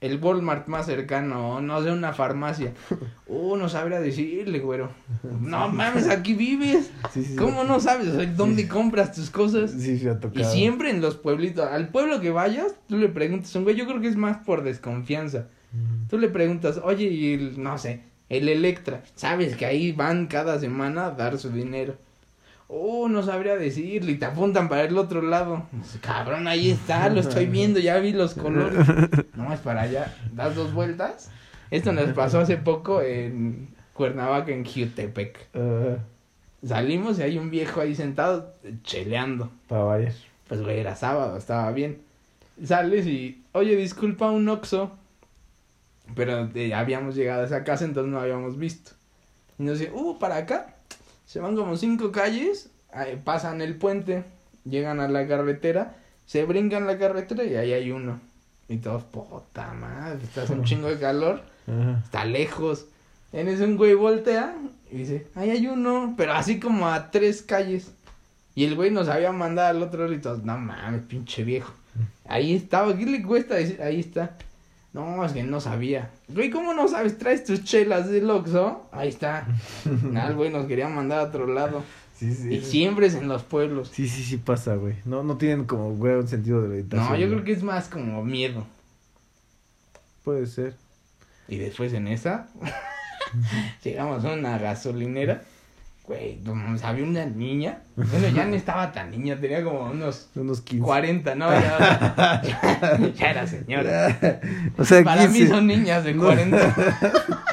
el 0.00 0.22
Walmart 0.22 0.68
más 0.68 0.86
cercano, 0.86 1.56
o 1.56 1.60
no 1.60 1.82
sé, 1.82 1.90
una 1.90 2.12
farmacia. 2.12 2.72
Uh, 3.28 3.56
no 3.56 3.68
sabría 3.68 3.98
decirle, 4.00 4.60
güero. 4.60 4.88
No 5.40 5.68
mames, 5.68 6.08
aquí 6.08 6.32
vives. 6.32 6.92
Sí, 7.12 7.24
sí, 7.24 7.34
¿Cómo 7.34 7.64
no 7.64 7.80
sabes? 7.80 8.06
O 8.06 8.14
sea, 8.14 8.24
¿dónde 8.24 8.68
compras 8.68 9.12
tus 9.12 9.30
cosas? 9.30 9.72
Sí, 9.72 9.98
se 9.98 10.08
ha 10.10 10.20
Y 10.32 10.44
siempre 10.44 10.90
en 10.90 11.00
los 11.00 11.16
pueblitos, 11.16 11.68
al 11.68 11.88
pueblo 11.88 12.20
que 12.20 12.30
vayas, 12.30 12.76
tú 12.86 12.96
le 12.96 13.08
preguntas 13.08 13.52
un 13.56 13.64
güey, 13.64 13.74
yo 13.74 13.84
creo 13.88 14.00
que 14.00 14.06
es 14.06 14.16
más 14.16 14.38
por 14.46 14.62
desconfianza. 14.62 15.48
Tú 16.08 16.18
le 16.18 16.28
preguntas, 16.28 16.80
oye, 16.84 17.06
y 17.06 17.34
el, 17.34 17.60
no 17.60 17.76
sé, 17.78 18.04
el 18.28 18.48
Electra, 18.48 19.02
sabes 19.16 19.56
que 19.56 19.66
ahí 19.66 19.90
van 19.90 20.28
cada 20.28 20.60
semana 20.60 21.06
a 21.06 21.10
dar 21.10 21.36
su 21.36 21.50
dinero. 21.50 21.96
Oh, 22.68 23.08
no 23.08 23.22
sabría 23.22 23.56
decirle, 23.56 24.12
y 24.12 24.16
te 24.16 24.24
apuntan 24.24 24.68
para 24.68 24.82
el 24.82 24.98
otro 24.98 25.22
lado. 25.22 25.66
Cabrón, 26.00 26.48
ahí 26.48 26.70
está, 26.70 27.08
lo 27.08 27.20
estoy 27.20 27.46
viendo, 27.56 27.78
ya 27.78 27.98
vi 27.98 28.12
los 28.12 28.34
colores. 28.34 28.86
No, 29.34 29.52
es 29.52 29.60
para 29.60 29.82
allá, 29.82 30.14
das 30.32 30.54
dos 30.56 30.72
vueltas. 30.72 31.30
Esto 31.70 31.92
nos 31.92 32.10
pasó 32.12 32.40
hace 32.40 32.56
poco 32.56 33.02
en 33.02 33.68
Cuernavaca, 33.92 34.52
en 34.52 34.64
Jutepec. 34.64 35.48
Salimos 36.64 37.18
y 37.18 37.22
hay 37.22 37.38
un 37.38 37.50
viejo 37.50 37.80
ahí 37.80 37.94
sentado, 37.94 38.52
cheleando. 38.82 39.50
para 39.68 39.84
variar. 39.84 40.12
Pues, 40.48 40.62
güey, 40.62 40.78
era 40.78 40.96
sábado, 40.96 41.36
estaba 41.36 41.70
bien. 41.72 41.98
Sales 42.64 43.06
y, 43.06 43.42
oye, 43.52 43.76
disculpa, 43.76 44.30
un 44.30 44.48
Oxxo. 44.48 44.92
Pero 46.14 46.48
eh, 46.54 46.72
habíamos 46.72 47.14
llegado 47.16 47.42
a 47.42 47.46
esa 47.46 47.64
casa, 47.64 47.84
entonces 47.84 48.12
no 48.12 48.20
habíamos 48.20 48.56
visto. 48.58 48.92
Y 49.58 49.64
nos 49.64 49.78
dice, 49.78 49.92
uh, 49.92 50.18
para 50.18 50.36
acá. 50.36 50.75
Se 51.26 51.40
van 51.40 51.56
como 51.56 51.76
cinco 51.76 52.12
calles, 52.12 52.70
pasan 53.24 53.60
el 53.60 53.76
puente, 53.76 54.24
llegan 54.64 55.00
a 55.00 55.08
la 55.08 55.26
carretera, 55.26 55.96
se 56.24 56.44
brincan 56.44 56.86
la 56.86 56.98
carretera 56.98 57.44
y 57.44 57.56
ahí 57.56 57.72
hay 57.72 57.90
uno. 57.90 58.20
Y 58.68 58.78
todos, 58.78 59.04
puta 59.04 59.72
madre, 59.74 60.24
estás 60.24 60.50
un 60.50 60.64
chingo 60.64 60.88
de 60.88 60.98
calor, 60.98 61.42
Ajá. 61.66 62.00
está 62.04 62.24
lejos. 62.24 62.86
En 63.32 63.48
ese 63.48 63.64
un 63.64 63.76
güey 63.76 63.94
voltea 63.94 64.56
y 64.90 64.98
dice, 64.98 65.26
ahí 65.34 65.50
hay 65.50 65.66
uno, 65.66 66.14
pero 66.16 66.32
así 66.32 66.58
como 66.58 66.88
a 66.88 67.10
tres 67.10 67.42
calles. 67.42 67.92
Y 68.54 68.64
el 68.64 68.74
güey 68.74 68.90
nos 68.90 69.08
había 69.08 69.32
mandado 69.32 69.68
al 69.68 69.82
otro 69.82 70.10
y 70.12 70.18
todos, 70.18 70.42
no 70.44 70.56
mames, 70.56 71.02
pinche 71.02 71.44
viejo. 71.44 71.74
Ahí 72.26 72.54
estaba, 72.54 72.96
¿qué 72.96 73.04
le 73.04 73.22
cuesta 73.22 73.54
decir? 73.56 73.80
Ahí 73.82 74.00
está. 74.00 74.36
No, 74.96 75.22
es 75.26 75.32
que 75.32 75.42
no 75.42 75.60
sabía. 75.60 76.10
Güey, 76.26 76.48
¿cómo 76.48 76.72
no 76.72 76.88
sabes? 76.88 77.18
¿Traes 77.18 77.44
tus 77.44 77.62
chelas 77.64 78.08
del 78.08 78.30
Oxxo? 78.30 78.88
Ahí 78.92 79.08
está. 79.10 79.46
El 79.84 80.34
güey 80.34 80.48
nos 80.48 80.64
quería 80.64 80.88
mandar 80.88 81.18
a 81.18 81.22
otro 81.24 81.46
lado. 81.46 81.84
Sí, 82.14 82.32
sí. 82.32 82.54
Y 82.54 82.62
siempre 82.62 83.06
es 83.06 83.14
en 83.14 83.28
los 83.28 83.42
pueblos. 83.42 83.90
Sí, 83.92 84.08
sí, 84.08 84.22
sí 84.22 84.38
pasa, 84.38 84.74
güey. 84.76 84.94
No, 85.04 85.22
no 85.22 85.36
tienen 85.36 85.66
como, 85.66 85.90
güey, 85.90 86.14
un 86.14 86.26
sentido 86.26 86.62
de 86.62 86.68
orientación. 86.68 87.10
No, 87.10 87.14
yo 87.14 87.26
güey. 87.26 87.30
creo 87.30 87.44
que 87.44 87.52
es 87.52 87.62
más 87.62 87.88
como 87.88 88.24
miedo. 88.24 88.66
Puede 90.24 90.46
ser. 90.46 90.74
Y 91.46 91.58
después 91.58 91.92
en 91.92 92.08
esa, 92.08 92.48
llegamos 93.84 94.24
a 94.24 94.32
una 94.32 94.56
gasolinera. 94.56 95.42
Güey, 96.06 96.38
no 96.44 96.54
mames, 96.54 96.84
había 96.84 97.04
una 97.04 97.24
niña. 97.26 97.78
Bueno, 97.96 98.28
ya 98.28 98.44
no 98.44 98.54
estaba 98.54 98.92
tan 98.92 99.10
niña, 99.10 99.36
tenía 99.40 99.64
como 99.64 99.90
unos 99.90 100.28
Unos 100.36 100.60
15. 100.60 100.84
40, 100.84 101.34
¿no? 101.34 101.50
Ya, 101.50 102.42
ya, 102.44 102.98
ya 103.14 103.30
era 103.30 103.46
señora. 103.46 104.16
o 104.78 104.84
sea, 104.84 105.02
Para 105.02 105.26
mí 105.26 105.38
15. 105.38 105.48
son 105.48 105.66
niñas 105.66 106.04
de 106.04 106.14
No. 106.14 106.24
40. 106.26 106.74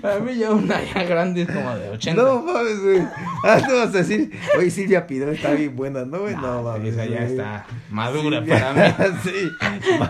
Para 0.00 0.18
mí 0.20 0.34
ya 0.36 0.50
una 0.50 0.80
ya 0.82 1.02
grande 1.02 1.42
es 1.42 1.48
como 1.48 1.74
de 1.76 1.90
80. 1.90 2.22
No 2.22 2.42
mames, 2.42 2.80
güey. 2.82 3.02
Ah, 3.44 3.58
tú 3.66 3.74
vas 3.74 3.88
a 3.94 3.98
decir, 3.98 4.30
oye, 4.58 4.70
Silvia 4.70 5.06
Pinal 5.06 5.30
está 5.30 5.50
bien 5.52 5.76
buena, 5.76 6.04
¿no, 6.06 6.20
güey? 6.20 6.34
No, 6.36 6.40
No, 6.40 6.62
mames. 6.62 6.94
esa 6.94 7.04
ya 7.04 7.18
güey. 7.20 7.32
está 7.32 7.66
madura 7.90 8.42
Sí, 8.42 8.50
para 8.50 8.72
mí. 8.72 9.18
sí, 9.24 9.50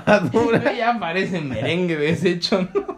madura. 0.07 0.73
ya 0.73 0.99
parece 1.01 1.41
merengue 1.41 1.97
deshecho, 1.97 2.69
¿no? 2.75 2.94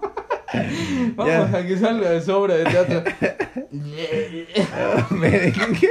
Vamos 1.17 1.33
Ya. 1.33 1.59
a 1.59 1.67
que 1.67 1.77
salga 1.79 2.11
de 2.11 2.21
sobra 2.21 2.55
de 2.57 2.65
teatro. 2.65 3.03
Merengue. 5.11 5.89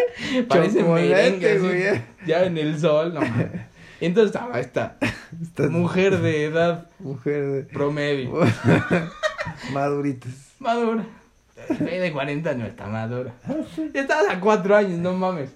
Parece 0.48 0.84
merengue, 0.84 1.60
güey, 1.60 1.84
ya. 2.26 2.44
en 2.46 2.58
el 2.58 2.80
sol, 2.80 3.14
no. 3.14 3.22
Entonces 4.02 4.36
estaba 4.36 4.60
esta 4.60 4.98
Estás 5.42 5.70
mujer 5.70 6.20
de 6.20 6.46
edad 6.46 6.88
mujer 7.00 7.46
de... 7.46 7.62
promedio, 7.64 8.32
Maduritas. 9.74 10.34
madura. 10.60 11.06
De 11.80 12.12
40 12.12 12.54
no 12.56 12.66
está 12.66 12.88
madura. 12.88 13.34
Ya 13.94 14.02
estabas 14.02 14.30
a 14.30 14.40
4 14.42 14.76
años, 14.76 15.00
no 15.00 15.14
mames. 15.14 15.52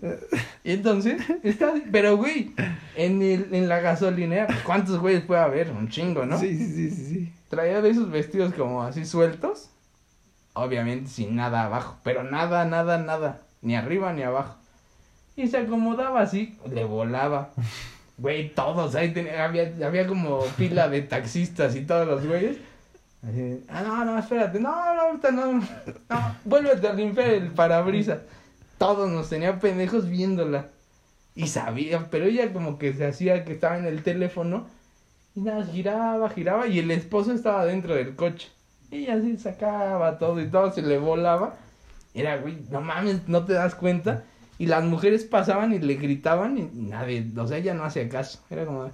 Y 0.64 0.72
entonces, 0.72 1.22
está, 1.43 1.74
pero 1.91 2.16
güey, 2.16 2.53
en, 2.95 3.22
el, 3.22 3.47
en 3.53 3.68
la 3.68 3.82
gasolinera, 3.82 4.47
¿cuántos 4.64 4.97
güeyes 4.99 5.22
puede 5.24 5.41
haber? 5.41 5.72
Un 5.72 5.89
chingo, 5.89 6.26
¿no? 6.26 6.39
Sí, 6.39 6.55
sí, 6.57 6.66
sí, 6.74 6.91
sí, 6.91 7.05
sí. 7.05 7.34
Traía 7.49 7.81
de 7.81 7.89
esos 7.89 8.09
vestidos 8.09 8.53
como 8.53 8.83
así 8.83 9.05
sueltos. 9.05 9.69
Obviamente 10.53 11.09
sin 11.09 11.35
nada 11.35 11.65
abajo. 11.65 11.97
Pero 12.03 12.23
nada, 12.23 12.65
nada, 12.65 12.97
nada. 12.97 13.41
Ni 13.61 13.75
arriba 13.75 14.13
ni 14.13 14.23
abajo. 14.23 14.55
Y 15.35 15.47
se 15.47 15.57
acomodaba 15.57 16.21
así. 16.21 16.57
Le 16.71 16.85
volaba. 16.85 17.49
Güey, 18.19 18.53
todos. 18.53 18.95
Ahí 18.95 19.13
tenía, 19.13 19.45
había, 19.45 19.73
había 19.81 20.05
como 20.05 20.41
fila 20.41 20.89
de 20.89 21.01
taxistas 21.03 21.73
y 21.77 21.85
todos 21.85 22.05
los 22.05 22.27
güeyes. 22.27 22.57
Así, 23.25 23.63
ah, 23.69 23.81
no, 23.81 24.03
no, 24.03 24.19
espérate. 24.19 24.59
No, 24.59 24.71
no, 24.93 25.01
ahorita 25.03 25.31
no. 25.31 25.53
No, 25.53 26.35
vuélvete 26.43 26.85
a 26.85 26.93
limpiar 26.93 27.29
el 27.29 27.51
parabrisas. 27.51 28.19
Todos 28.77 29.09
nos 29.09 29.29
tenían 29.29 29.59
pendejos 29.59 30.09
viéndola. 30.09 30.67
Y 31.33 31.47
sabía, 31.47 32.09
pero 32.11 32.25
ella 32.25 32.51
como 32.51 32.77
que 32.77 32.93
se 32.93 33.07
hacía 33.07 33.45
que 33.45 33.53
estaba 33.53 33.77
en 33.77 33.85
el 33.85 34.03
teléfono. 34.03 34.67
Y 35.36 35.41
nada, 35.41 35.65
giraba, 35.65 36.30
giraba 36.30 36.67
y 36.67 36.80
el 36.80 36.91
esposo 36.91 37.34
estaba 37.34 37.65
dentro 37.65 37.95
del 37.95 38.15
coche. 38.15 38.49
Y 38.91 39.07
así 39.07 39.38
sacaba 39.38 40.17
todo 40.17 40.41
y 40.41 40.47
todo 40.47 40.71
se 40.71 40.82
le 40.82 40.97
volaba. 40.97 41.55
Era, 42.13 42.38
güey, 42.38 42.57
no 42.69 42.82
mames, 42.82 43.27
no 43.27 43.45
te 43.45 43.53
das 43.53 43.75
cuenta. 43.75 44.23
Y 44.57 44.65
las 44.65 44.84
mujeres 44.84 45.23
pasaban 45.23 45.73
y 45.73 45.80
le 45.80 45.95
gritaban 45.95 46.57
y 46.57 46.63
nadie, 46.73 47.25
o 47.38 47.47
sea, 47.47 47.57
ella 47.57 47.73
no 47.73 47.86
hacía 47.86 48.09
caso. 48.09 48.39
Era 48.49 48.65
como, 48.65 48.91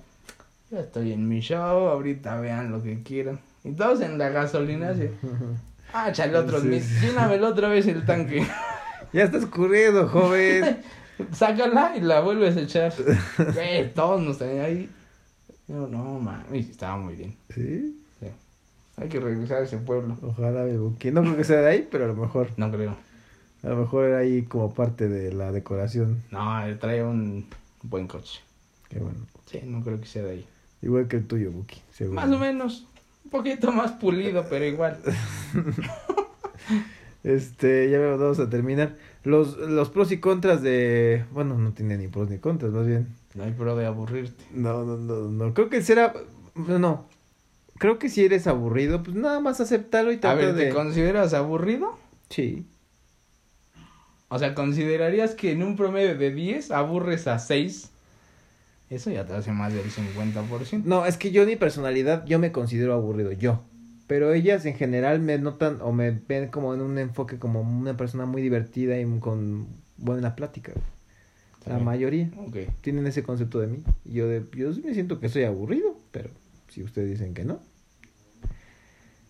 yo 0.69 0.79
estoy 0.79 1.11
en 1.11 1.27
mi 1.27 1.39
show, 1.39 1.87
ahorita 1.87 2.39
vean 2.39 2.71
lo 2.71 2.83
que 2.83 3.01
quieran. 3.01 3.39
Y 3.63 3.71
todos 3.71 4.01
en 4.01 4.19
la 4.19 4.29
gasolina 4.29 4.89
así, 4.89 5.09
ah, 5.93 6.11
chale 6.11 6.37
otro, 6.37 6.61
Sí, 6.61 6.81
llénamelo 7.01 7.47
otra 7.47 7.69
vez 7.69 7.87
el 7.87 8.05
tanque. 8.05 8.45
Ya 9.13 9.23
está 9.23 9.37
escurriendo, 9.37 10.09
joven. 10.09 10.81
Sácala 11.31 11.93
y 11.95 12.01
la 12.01 12.19
vuelves 12.19 12.57
a 12.57 12.61
echar. 12.61 12.93
Güey, 13.53 13.93
todos 13.93 14.21
nos 14.21 14.39
tenían 14.39 14.65
ahí. 14.65 14.89
Yo, 15.67 15.87
no 15.87 16.19
mames, 16.19 16.69
estaba 16.69 16.97
muy 16.97 17.15
bien. 17.15 17.35
Sí, 17.53 18.01
Hay 18.97 19.09
que 19.09 19.19
regresar 19.19 19.57
a 19.61 19.63
ese 19.65 19.77
pueblo. 19.77 20.15
ojalá 20.21 20.65
busque. 20.77 21.11
No 21.11 21.21
creo 21.21 21.35
que 21.35 21.43
sea 21.43 21.61
de 21.61 21.67
ahí, 21.69 21.87
pero 21.91 22.05
a 22.05 22.07
lo 22.07 22.15
mejor. 22.15 22.49
No 22.57 22.71
creo. 22.71 22.95
A 23.63 23.69
lo 23.69 23.77
mejor 23.77 24.05
era 24.05 24.19
ahí 24.19 24.43
como 24.43 24.73
parte 24.73 25.09
de 25.09 25.33
la 25.33 25.51
decoración. 25.51 26.23
No, 26.31 26.63
él 26.65 26.77
trae 26.79 27.03
un 27.03 27.47
buen 27.81 28.07
coche. 28.07 28.39
Qué 28.89 28.99
bueno. 28.99 29.19
Sí, 29.47 29.61
no 29.65 29.83
creo 29.83 29.99
que 29.99 30.05
sea 30.05 30.23
de 30.23 30.31
ahí. 30.31 30.47
Igual 30.81 31.07
que 31.07 31.17
el 31.17 31.25
tuyo, 31.27 31.51
Buki. 31.51 31.81
seguro. 31.91 32.15
Más 32.21 32.31
o 32.31 32.37
menos. 32.37 32.87
Un 33.25 33.31
poquito 33.31 33.71
más 33.71 33.91
pulido, 33.93 34.45
pero 34.49 34.65
igual. 34.65 34.99
Este, 37.23 37.89
ya 37.89 37.99
vamos 37.99 38.39
a 38.39 38.49
terminar. 38.49 38.95
Los, 39.25 39.57
los 39.57 39.89
pros 39.89 40.11
y 40.11 40.19
contras 40.19 40.61
de. 40.61 41.25
Bueno, 41.31 41.57
no 41.57 41.73
tiene 41.73 41.97
ni 41.97 42.07
pros 42.07 42.29
ni 42.29 42.37
contras, 42.37 42.71
más 42.71 42.85
bien. 42.87 43.07
No 43.33 43.43
hay 43.43 43.51
pro 43.51 43.75
de 43.75 43.85
aburrirte. 43.85 44.43
No, 44.53 44.85
no, 44.85 44.97
no, 44.97 45.29
no. 45.29 45.53
Creo 45.53 45.69
que 45.69 45.81
será. 45.81 46.13
No. 46.55 47.09
Creo 47.77 47.99
que 47.99 48.07
si 48.07 48.23
eres 48.23 48.47
aburrido, 48.47 49.03
pues 49.03 49.17
nada 49.17 49.41
más 49.41 49.59
aceptarlo 49.59 50.11
y 50.13 50.15
A 50.15 50.19
trata 50.21 50.35
ver, 50.35 50.55
¿te 50.55 50.65
de. 50.65 50.69
consideras 50.69 51.33
aburrido? 51.33 51.97
Sí. 52.29 52.65
O 54.29 54.39
sea, 54.39 54.55
¿considerarías 54.55 55.35
que 55.35 55.51
en 55.51 55.63
un 55.63 55.75
promedio 55.75 56.17
de 56.17 56.31
10 56.31 56.71
aburres 56.71 57.27
a 57.27 57.37
6? 57.39 57.91
Eso 58.89 59.09
ya 59.11 59.25
te 59.25 59.33
hace 59.33 59.51
más 59.51 59.73
del 59.73 59.89
50%. 59.91 60.83
No, 60.83 61.05
es 61.05 61.17
que 61.17 61.31
yo, 61.31 61.45
mi 61.45 61.55
personalidad, 61.55 62.25
yo 62.25 62.39
me 62.39 62.51
considero 62.51 62.93
aburrido, 62.93 63.31
yo. 63.31 63.61
Pero 64.07 64.33
ellas 64.33 64.65
en 64.65 64.75
general 64.75 65.19
me 65.19 65.37
notan 65.39 65.79
o 65.81 65.91
me 65.91 66.11
ven 66.11 66.49
como 66.49 66.73
en 66.73 66.81
un 66.81 66.97
enfoque 66.99 67.39
como 67.39 67.61
una 67.61 67.97
persona 67.97 68.25
muy 68.25 68.41
divertida 68.41 68.99
y 68.99 69.19
con 69.19 69.67
buena 69.97 70.35
plática. 70.35 70.73
La 71.65 71.79
mayoría 71.79 72.29
tienen 72.81 73.07
ese 73.07 73.23
concepto 73.23 73.59
de 73.59 73.67
mí. 73.67 73.83
Yo, 74.03 74.27
de, 74.27 74.45
yo 74.53 74.71
sí 74.71 74.81
me 74.81 74.93
siento 74.93 75.19
que 75.19 75.29
soy 75.29 75.45
aburrido, 75.45 75.97
pero 76.11 76.29
si 76.67 76.83
ustedes 76.83 77.09
dicen 77.09 77.33
que 77.33 77.43
no. 77.43 77.59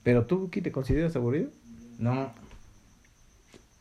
Pero 0.04 0.26
tú, 0.26 0.40
Buki, 0.40 0.62
¿te 0.62 0.72
consideras 0.72 1.16
aburrido? 1.16 1.50
No. 1.98 2.34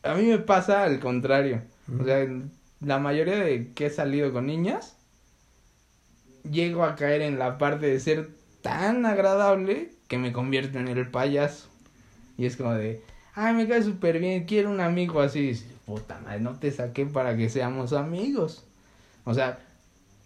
A 0.03 0.13
mí 0.15 0.23
me 0.23 0.39
pasa 0.39 0.83
al 0.83 1.01
contrario. 1.01 1.63
O 1.99 2.05
sea, 2.05 2.25
la 2.79 2.99
mayoría 2.99 3.35
de 3.35 3.73
que 3.73 3.87
he 3.87 3.89
salido 3.89 4.31
con 4.31 4.45
niñas, 4.45 4.95
llego 6.49 6.85
a 6.85 6.95
caer 6.95 7.21
en 7.21 7.37
la 7.37 7.57
parte 7.57 7.87
de 7.87 7.99
ser 7.99 8.29
tan 8.61 9.05
agradable 9.05 9.91
que 10.07 10.17
me 10.17 10.31
convierto 10.31 10.79
en 10.79 10.87
el 10.87 11.07
payaso. 11.09 11.67
Y 12.37 12.45
es 12.45 12.57
como 12.57 12.73
de, 12.73 13.01
ay, 13.33 13.53
me 13.53 13.67
cae 13.67 13.83
súper 13.83 14.19
bien, 14.19 14.45
quiero 14.45 14.69
un 14.69 14.81
amigo 14.81 15.21
así. 15.21 15.39
Y 15.39 15.47
dices, 15.47 15.75
Puta 15.85 16.19
madre, 16.23 16.39
no 16.39 16.57
te 16.57 16.71
saqué 16.71 17.05
para 17.05 17.37
que 17.37 17.47
seamos 17.47 17.93
amigos. 17.93 18.63
O 19.23 19.33
sea, 19.33 19.59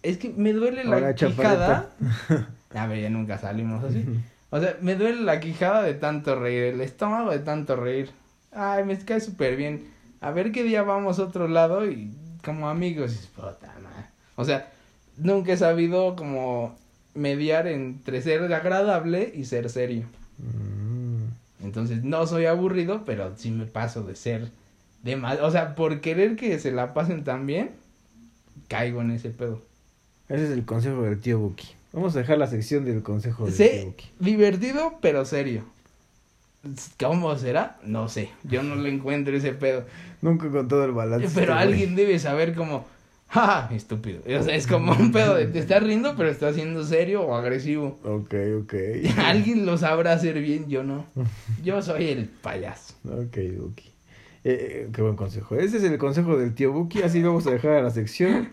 es 0.02 0.16
que 0.16 0.30
me 0.30 0.52
duele 0.52 0.84
la 0.84 1.14
quijada. 1.14 1.90
A 2.74 2.86
ver, 2.86 3.02
ya 3.02 3.10
nunca 3.10 3.36
salimos 3.36 3.84
así. 3.84 4.06
O 4.48 4.58
sea, 4.58 4.78
me 4.80 4.94
duele 4.94 5.20
la 5.22 5.38
quijada 5.38 5.82
de 5.82 5.94
tanto 5.94 6.38
reír, 6.38 6.74
el 6.74 6.80
estómago 6.80 7.30
de 7.30 7.40
tanto 7.40 7.76
reír. 7.76 8.10
Ay, 8.52 8.84
me 8.84 8.98
cae 8.98 9.20
súper 9.20 9.56
bien. 9.56 9.90
A 10.20 10.30
ver 10.30 10.50
qué 10.50 10.62
día 10.62 10.82
vamos 10.82 11.18
a 11.18 11.24
otro 11.24 11.46
lado 11.46 11.86
y 11.86 12.14
como 12.42 12.68
amigos. 12.68 13.28
Puta 13.36 13.74
madre. 13.82 14.06
O 14.36 14.44
sea, 14.44 14.70
nunca 15.18 15.52
he 15.52 15.56
sabido 15.58 16.16
como 16.16 16.74
mediar 17.20 17.66
entre 17.66 18.22
ser 18.22 18.52
agradable 18.52 19.30
y 19.34 19.44
ser 19.44 19.68
serio. 19.70 20.06
Mm. 20.38 21.64
Entonces, 21.64 22.02
no 22.02 22.26
soy 22.26 22.46
aburrido, 22.46 23.04
pero 23.04 23.36
sí 23.36 23.50
me 23.50 23.66
paso 23.66 24.02
de 24.02 24.16
ser 24.16 24.50
de 25.02 25.16
mal. 25.16 25.38
O 25.42 25.50
sea, 25.50 25.74
por 25.74 26.00
querer 26.00 26.36
que 26.36 26.58
se 26.58 26.72
la 26.72 26.94
pasen 26.94 27.22
tan 27.22 27.46
bien, 27.46 27.70
caigo 28.68 29.02
en 29.02 29.10
ese 29.10 29.30
pedo. 29.30 29.62
Ese 30.28 30.44
es 30.44 30.50
el 30.50 30.64
consejo 30.64 31.02
del 31.02 31.20
tío 31.20 31.38
Buki. 31.38 31.68
Vamos 31.92 32.14
a 32.16 32.20
dejar 32.20 32.38
la 32.38 32.46
sección 32.46 32.84
del 32.84 33.02
consejo 33.02 33.46
del 33.46 33.54
tío 33.56 33.66
Sí, 33.66 33.84
Buki. 33.84 34.06
divertido, 34.18 34.94
pero 35.02 35.24
serio. 35.24 35.64
¿Cómo 36.98 37.36
será? 37.36 37.78
No 37.84 38.08
sé. 38.08 38.30
Yo 38.44 38.62
no 38.62 38.76
le 38.76 38.90
encuentro 38.90 39.34
ese 39.36 39.52
pedo. 39.52 39.84
Nunca 40.22 40.50
con 40.50 40.68
todo 40.68 40.84
el 40.84 40.92
balance. 40.92 41.28
Pero 41.34 41.52
este 41.52 41.64
güey. 41.64 41.72
alguien 41.74 41.96
debe 41.96 42.18
saber 42.18 42.54
como, 42.54 42.86
¡ja! 43.30 43.68
Estúpido. 43.72 44.20
O 44.38 44.42
sea, 44.42 44.54
es 44.54 44.66
como 44.66 44.92
un 44.92 45.12
pedo 45.12 45.34
de 45.34 45.46
te 45.46 45.58
estás 45.58 45.82
riendo, 45.82 46.14
pero 46.16 46.28
estás 46.28 46.54
siendo 46.54 46.84
serio 46.84 47.22
o 47.22 47.34
agresivo. 47.34 47.98
Ok, 48.04 48.34
ok. 48.62 48.74
alguien 49.24 49.64
lo 49.66 49.78
sabrá 49.78 50.12
hacer 50.12 50.40
bien, 50.40 50.68
yo 50.68 50.82
no. 50.82 51.06
Yo 51.64 51.80
soy 51.82 52.08
el 52.08 52.26
payaso. 52.26 52.94
ok, 53.04 53.36
Buki. 53.58 53.88
Eh, 54.42 54.84
eh, 54.86 54.88
qué 54.92 55.02
buen 55.02 55.16
consejo. 55.16 55.54
Ese 55.56 55.76
es 55.76 55.82
el 55.84 55.98
consejo 55.98 56.36
del 56.38 56.54
tío 56.54 56.72
Buki. 56.72 57.02
Así 57.02 57.22
vamos 57.22 57.46
a 57.46 57.50
dejar 57.50 57.72
a 57.72 57.82
la 57.82 57.90
sección. 57.90 58.48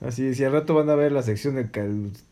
Así, 0.00 0.34
si 0.34 0.44
al 0.44 0.52
rato 0.52 0.74
van 0.74 0.90
a 0.90 0.94
ver 0.94 1.10
la 1.10 1.22
sección 1.22 1.54
del 1.54 1.70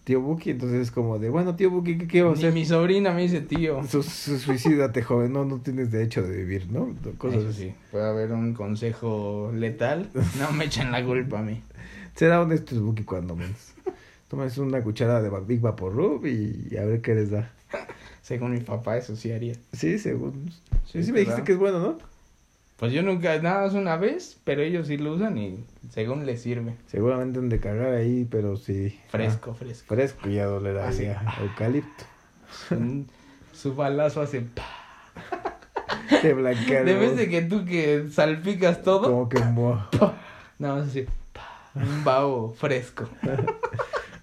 tío 0.05 0.21
Buki, 0.21 0.51
entonces 0.51 0.81
es 0.83 0.91
como 0.91 1.19
de, 1.19 1.31
bueno, 1.31 1.57
tío 1.57 1.71
Buki, 1.71 1.97
¿qué, 1.99 2.07
qué 2.07 2.23
vamos 2.23 2.39
a 2.39 2.41
hacer? 2.43 2.53
mi 2.53 2.67
sobrina 2.67 3.13
me 3.13 3.23
dice 3.23 3.41
tío. 3.41 3.83
Su- 3.89 4.03
su- 4.03 4.39
suicídate, 4.39 5.03
joven. 5.03 5.33
No, 5.33 5.45
no 5.47 5.59
tienes 5.61 5.91
derecho 5.91 6.23
de 6.23 6.37
vivir, 6.37 6.67
¿no? 6.71 6.95
Cosas 7.17 7.41
Eso 7.41 7.49
así. 7.49 7.63
sí, 7.63 7.75
puede 7.91 8.07
haber 8.07 8.33
un 8.33 8.53
consejo 8.55 9.51
letal. 9.55 10.11
No 10.39 10.53
me 10.53 10.67
echen 10.67 10.93
la 10.93 11.03
culpa 11.05 11.39
a 11.39 11.43
mí. 11.43 11.63
Será 12.15 12.41
honesto 12.41 12.75
Buki 12.81 13.05
cuando 13.05 13.35
menos. 13.37 13.73
Tomas 14.29 14.57
una 14.59 14.83
cuchara 14.83 15.21
de 15.23 15.31
Big 15.41 15.61
Vaporub 15.61 16.25
y 16.27 16.77
a 16.77 16.85
ver 16.85 17.01
qué 17.01 17.15
les 17.15 17.31
da. 17.31 17.51
Según 18.23 18.53
mi 18.53 18.61
papá, 18.61 18.97
eso 18.97 19.17
sí 19.17 19.33
haría. 19.33 19.55
Sí, 19.73 19.99
según. 19.99 20.51
Sí, 20.87 20.93
Sí, 20.93 21.03
sí 21.05 21.13
me 21.13 21.21
dijiste 21.21 21.43
que 21.45 21.53
es 21.53 21.59
bueno, 21.59 21.79
¿no? 21.81 21.99
Pues 22.77 22.93
yo 22.93 23.03
nunca, 23.03 23.41
nada 23.41 23.63
más 23.63 23.75
una 23.75 23.97
vez, 23.97 24.39
pero 24.45 24.63
ellos 24.63 24.89
sí 24.89 24.97
lo 24.97 25.13
usan 25.15 25.39
y 25.39 25.65
según 25.91 26.27
les 26.27 26.43
sirve. 26.43 26.75
Seguramente 26.87 27.39
han 27.39 27.49
de 27.49 27.61
cagar 27.61 27.93
ahí, 27.95 28.27
pero 28.29 28.57
sí. 28.57 28.99
Fresco, 29.09 29.53
Ah, 29.53 29.55
fresco. 29.55 29.95
fresco 29.95 30.29
ya 30.29 30.47
dolerá 30.47 30.89
Así. 30.89 31.07
Eucalipto. 31.41 32.05
Un- 32.71 33.07
Su 33.53 33.75
balazo 33.75 34.21
hace... 34.23 34.41
pa. 34.41 34.65
Te 36.21 36.35
blanquea. 36.35 36.83
De 36.83 36.95
vez 36.95 37.17
de 37.17 37.29
que 37.29 37.43
tú 37.43 37.65
que 37.65 38.09
salpicas 38.11 38.83
todo, 38.83 39.03
Como 39.03 39.29
que 39.29 39.39
nada 39.39 40.77
más 40.77 40.89
así... 40.89 41.07
Un 41.75 42.05
vaho 42.05 42.55
fresco. 42.55 43.09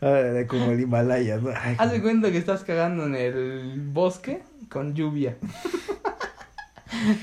Ah, 0.03 0.33
como 0.47 0.71
el 0.71 0.79
Himalaya, 0.79 1.37
¿no? 1.37 1.51
Ay, 1.55 1.75
Haz 1.77 1.91
de 1.91 2.01
cuenta 2.01 2.31
que 2.31 2.39
estás 2.39 2.63
cagando 2.63 3.05
en 3.05 3.13
el 3.13 3.79
bosque 3.93 4.41
con 4.67 4.95
lluvia. 4.95 5.37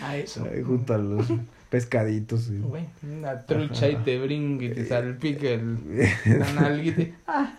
A 0.01 0.17
eso. 0.17 0.47
Junto 0.65 0.95
a 0.95 0.99
los 0.99 1.27
pescaditos. 1.71 2.43
sí. 2.43 2.59
Güey, 2.59 2.85
una 3.03 3.43
trucha 3.43 3.89
y 3.89 3.97
te 3.97 4.21
brinca 4.21 4.67
y 4.67 4.71
te 4.71 4.87
salpica 4.87 5.49
el, 5.49 5.77
la 6.25 6.53
nalguita. 6.53 7.03
Ah, 7.27 7.53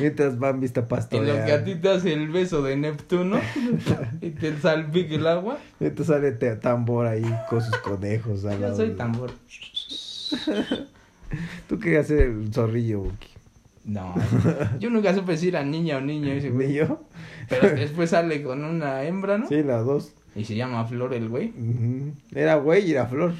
Mientras 0.00 0.38
Bambi 0.38 0.66
está 0.66 0.80
en 0.80 0.84
lo 0.84 0.88
pastoreando. 0.90 1.46
que 1.46 1.52
a 1.52 1.64
ti 1.64 1.74
te 1.76 1.88
hace 1.88 2.12
el 2.12 2.28
beso 2.28 2.62
de 2.62 2.76
Neptuno 2.76 3.40
y 4.20 4.30
te 4.32 4.54
salpica 4.58 5.14
el 5.14 5.26
agua. 5.26 5.56
Mientras 5.80 6.08
sale 6.08 6.32
tambor 6.32 7.06
ahí 7.06 7.24
con 7.48 7.62
sus 7.62 7.76
conejos. 7.78 8.42
Yo 8.42 8.76
soy 8.76 8.90
tambor. 8.90 9.30
Tú 11.68 11.78
querías 11.78 12.06
ser 12.06 12.20
el 12.22 12.52
zorrillo, 12.52 13.00
Buki. 13.00 13.28
No, 13.84 14.14
yo 14.80 14.90
nunca 14.90 15.14
supe 15.14 15.36
si 15.36 15.48
era 15.48 15.62
niña 15.62 15.98
o 15.98 16.00
niño 16.00 16.32
ese 16.32 16.50
güey. 16.50 16.68
¿Niño? 16.68 17.00
Pero 17.48 17.68
después 17.68 18.10
sale 18.10 18.42
con 18.42 18.64
una 18.64 19.04
hembra, 19.04 19.38
¿no? 19.38 19.48
Sí, 19.48 19.62
las 19.62 19.84
dos. 19.86 20.12
Y 20.34 20.44
se 20.44 20.56
llama 20.56 20.84
Flor 20.84 21.14
el 21.14 21.28
güey. 21.28 21.52
Era 22.34 22.56
güey 22.56 22.88
y 22.88 22.92
era 22.92 23.06
flor. 23.06 23.32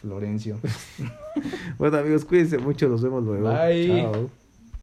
Florencio. 0.00 0.58
Bueno, 1.78 1.96
amigos, 1.96 2.26
cuídense 2.26 2.58
mucho. 2.58 2.88
Nos 2.88 3.02
vemos 3.02 3.24
luego. 3.24 3.48
Bye. 3.48 3.86
Chao. 3.86 4.30